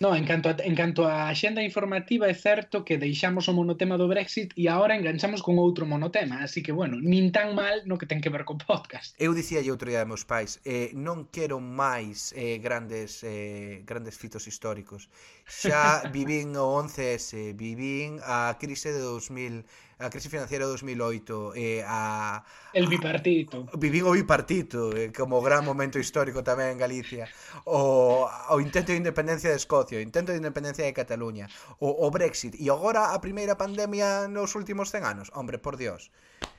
No, 0.00 0.14
en 0.14 0.24
canto, 0.24 0.48
a, 0.48 0.56
en 0.62 0.74
canto 0.78 1.06
a 1.10 1.34
xenda 1.34 1.58
informativa 1.58 2.30
é 2.30 2.34
certo 2.34 2.86
que 2.86 3.02
deixamos 3.02 3.50
o 3.50 3.52
monotema 3.52 3.98
do 3.98 4.06
Brexit 4.06 4.54
e 4.54 4.70
agora 4.70 4.94
enganchamos 4.94 5.42
con 5.42 5.58
outro 5.58 5.90
monotema, 5.90 6.38
así 6.46 6.62
que, 6.62 6.70
bueno, 6.70 7.02
nin 7.02 7.34
tan 7.34 7.58
mal 7.58 7.82
no 7.82 7.98
que 7.98 8.06
ten 8.06 8.22
que 8.22 8.30
ver 8.30 8.46
co 8.46 8.54
podcast. 8.54 9.18
Eu 9.18 9.34
dicía 9.34 9.58
outro 9.66 9.90
día 9.90 10.06
a 10.06 10.08
meus 10.08 10.22
pais, 10.22 10.62
eh, 10.62 10.94
non 10.94 11.26
quero 11.34 11.58
máis 11.58 12.30
eh, 12.38 12.62
grandes 12.62 13.26
eh, 13.26 13.82
grandes 13.82 14.14
fitos 14.14 14.46
históricos. 14.46 15.10
Xa 15.48 16.06
vivín 16.14 16.54
o 16.54 16.78
11S, 16.78 17.58
vivín 17.58 18.22
a 18.22 18.54
crise 18.54 18.94
de 18.94 19.02
2000, 19.02 19.66
a 19.98 20.10
crise 20.10 20.30
financiera 20.30 20.62
de 20.62 20.70
2008 20.78 21.58
e 21.58 21.82
eh, 21.82 21.84
a 21.86 22.44
el 22.70 22.86
bipartito. 22.86 23.66
A, 23.66 23.74
vivín 23.74 24.06
o 24.06 24.14
bipartito, 24.14 24.94
eh, 24.94 25.10
como 25.10 25.42
gran 25.42 25.66
momento 25.66 25.98
histórico 25.98 26.46
tamén 26.46 26.76
en 26.76 26.78
Galicia. 26.78 27.26
O, 27.66 28.28
o 28.28 28.56
intento 28.62 28.94
de 28.94 29.02
independencia 29.02 29.50
de 29.50 29.58
Escocia 29.58 29.87
socio, 29.88 30.00
intento 30.00 30.32
de 30.32 30.38
independencia 30.38 30.84
de 30.84 30.92
Cataluña, 30.92 31.48
o, 31.80 32.06
o 32.06 32.10
Brexit, 32.10 32.54
e 32.60 32.68
agora 32.68 33.16
a 33.16 33.18
primeira 33.24 33.56
pandemia 33.56 34.28
nos 34.28 34.52
últimos 34.52 34.92
100 34.92 35.04
anos. 35.04 35.26
Hombre, 35.32 35.56
por 35.56 35.80
Dios, 35.80 36.12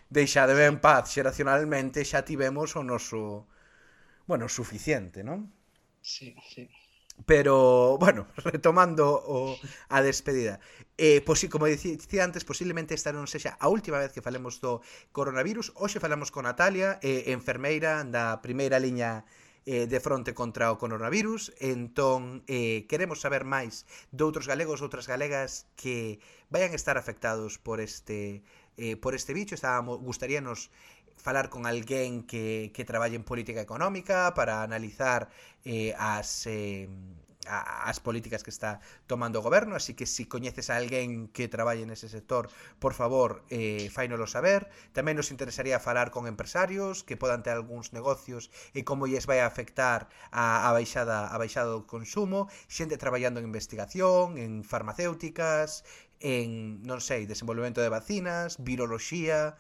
Deixade 0.10 0.58
en 0.66 0.82
paz, 0.82 1.14
xeracionalmente 1.14 2.02
xa 2.02 2.26
tivemos 2.26 2.74
o 2.74 2.82
noso, 2.82 3.46
bueno, 4.26 4.50
suficiente, 4.50 5.22
non? 5.22 5.54
Sí, 6.02 6.34
sí. 6.50 6.66
Pero, 7.30 8.02
bueno, 8.02 8.26
retomando 8.42 9.06
o, 9.06 9.54
a 9.94 10.02
despedida 10.02 10.58
eh, 10.98 11.22
pois, 11.22 11.46
Como 11.46 11.70
dicía 11.70 12.26
antes, 12.26 12.42
posiblemente 12.42 12.98
esta 12.98 13.14
non 13.14 13.30
sexa 13.30 13.54
a 13.62 13.70
última 13.70 14.02
vez 14.02 14.10
que 14.10 14.26
falemos 14.26 14.58
do 14.58 14.82
coronavirus 15.14 15.78
Hoxe 15.78 16.02
falamos 16.02 16.34
con 16.34 16.50
Natalia, 16.50 16.98
eh, 17.06 17.30
enfermeira 17.30 18.02
da 18.02 18.42
primeira 18.42 18.82
liña 18.82 19.30
eh, 19.66 19.88
de 19.88 20.00
fronte 20.00 20.34
contra 20.34 20.72
o 20.72 20.78
coronavirus, 20.78 21.52
entón 21.60 22.44
eh, 22.48 22.86
queremos 22.88 23.20
saber 23.20 23.44
máis 23.44 23.88
de 24.12 24.24
outros 24.24 24.48
galegos, 24.48 24.80
outras 24.86 25.08
galegas 25.08 25.68
que 25.76 26.20
vayan 26.48 26.72
estar 26.76 26.96
afectados 26.96 27.58
por 27.60 27.80
este 27.80 28.44
eh, 28.80 28.96
por 28.96 29.14
este 29.14 29.34
bicho. 29.34 29.56
Estábamos, 29.56 30.00
gustaríanos 30.00 30.72
falar 31.20 31.50
con 31.50 31.66
alguén 31.66 32.24
que, 32.24 32.72
que 32.74 32.86
traballe 32.86 33.16
en 33.16 33.24
política 33.24 33.62
económica 33.62 34.34
para 34.34 34.64
analizar 34.64 35.30
eh, 35.66 35.94
as, 36.00 36.48
eh, 36.48 36.88
as 37.48 38.04
políticas 38.04 38.44
que 38.44 38.52
está 38.52 38.84
tomando 39.08 39.40
o 39.40 39.46
goberno, 39.46 39.76
así 39.76 39.96
que 39.96 40.04
se 40.04 40.20
si 40.20 40.26
coñeces 40.28 40.68
a 40.68 40.76
alguén 40.76 41.32
que 41.32 41.48
traballe 41.48 41.88
nese 41.88 42.12
sector, 42.12 42.52
por 42.84 42.92
favor, 42.92 43.48
eh, 43.48 43.88
fainolo 43.96 44.28
saber. 44.28 44.68
Tamén 44.92 45.16
nos 45.16 45.32
interesaría 45.32 45.80
falar 45.80 46.12
con 46.12 46.28
empresarios 46.28 47.08
que 47.08 47.16
podan 47.16 47.40
ter 47.40 47.56
algúns 47.56 47.96
negocios 47.96 48.52
e 48.76 48.84
como 48.84 49.08
lles 49.08 49.24
vai 49.24 49.40
a 49.40 49.48
afectar 49.48 50.12
a, 50.36 50.68
a 50.68 50.76
baixada 50.76 51.32
a 51.32 51.36
baixada 51.40 51.72
do 51.72 51.88
consumo, 51.88 52.52
xente 52.68 53.00
traballando 53.00 53.40
en 53.40 53.48
investigación, 53.48 54.36
en 54.36 54.68
farmacéuticas, 54.68 55.88
en, 56.20 56.84
non 56.84 57.00
sei, 57.00 57.24
desenvolvemento 57.24 57.80
de 57.80 57.88
vacinas, 57.88 58.60
viroloxía, 58.60 59.56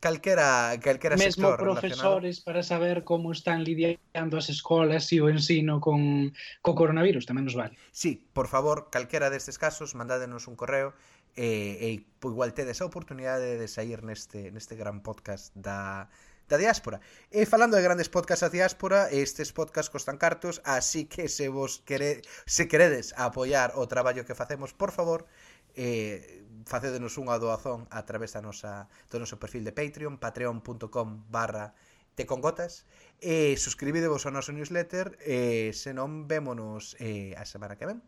calquera, 0.00 0.78
calquera 0.80 1.16
Mesmo 1.16 1.50
sector 1.50 1.58
profesores 1.58 2.40
para 2.40 2.62
saber 2.62 3.04
como 3.04 3.32
están 3.32 3.64
lidiando 3.64 4.38
as 4.38 4.48
escolas 4.48 5.10
e 5.10 5.18
o 5.18 5.26
ensino 5.28 5.82
con, 5.82 6.32
co 6.62 6.72
coronavirus, 6.78 7.26
tamén 7.26 7.46
nos 7.46 7.58
vale. 7.58 7.74
Sí, 7.90 8.22
por 8.30 8.46
favor, 8.46 8.88
calquera 8.94 9.30
destes 9.30 9.58
casos, 9.58 9.98
mandádenos 9.98 10.46
un 10.46 10.54
correo 10.54 10.94
e, 11.34 11.78
e 11.82 11.88
igual 12.22 12.54
tedes 12.54 12.78
a 12.82 12.86
oportunidade 12.86 13.58
de 13.58 13.68
sair 13.68 14.02
neste, 14.06 14.50
neste 14.54 14.78
gran 14.78 15.02
podcast 15.02 15.50
da, 15.58 16.10
da 16.46 16.56
diáspora. 16.56 17.02
E 17.30 17.44
falando 17.44 17.76
de 17.76 17.84
grandes 17.84 18.08
podcasts 18.08 18.46
da 18.46 18.54
diáspora, 18.54 19.10
estes 19.10 19.50
podcasts 19.50 19.90
costan 19.90 20.16
cartos, 20.16 20.62
así 20.64 21.10
que 21.10 21.26
se 21.26 21.50
vos 21.50 21.82
quere, 21.84 22.22
se 22.46 22.66
queredes 22.66 23.14
apoiar 23.18 23.74
o 23.74 23.86
traballo 23.86 24.24
que 24.24 24.34
facemos, 24.34 24.72
por 24.72 24.90
favor, 24.90 25.26
eh, 25.76 26.42
facedenos 26.68 27.16
unha 27.16 27.40
doazón 27.40 27.88
a 27.88 28.04
través 28.04 28.36
da 28.36 28.44
nosa, 28.44 28.92
do 29.08 29.16
noso 29.16 29.40
perfil 29.40 29.64
de 29.64 29.72
Patreon, 29.72 30.20
patreon.com 30.20 31.08
barra 31.32 31.72
tecongotas, 32.12 32.84
e 33.24 33.56
suscribidevos 33.56 34.28
ao 34.28 34.34
noso 34.36 34.52
newsletter, 34.52 35.16
e 35.24 35.72
senón 35.72 36.28
vémonos 36.28 36.92
eh, 37.00 37.32
a 37.40 37.48
semana 37.48 37.80
que 37.80 37.88
ven. 37.88 38.04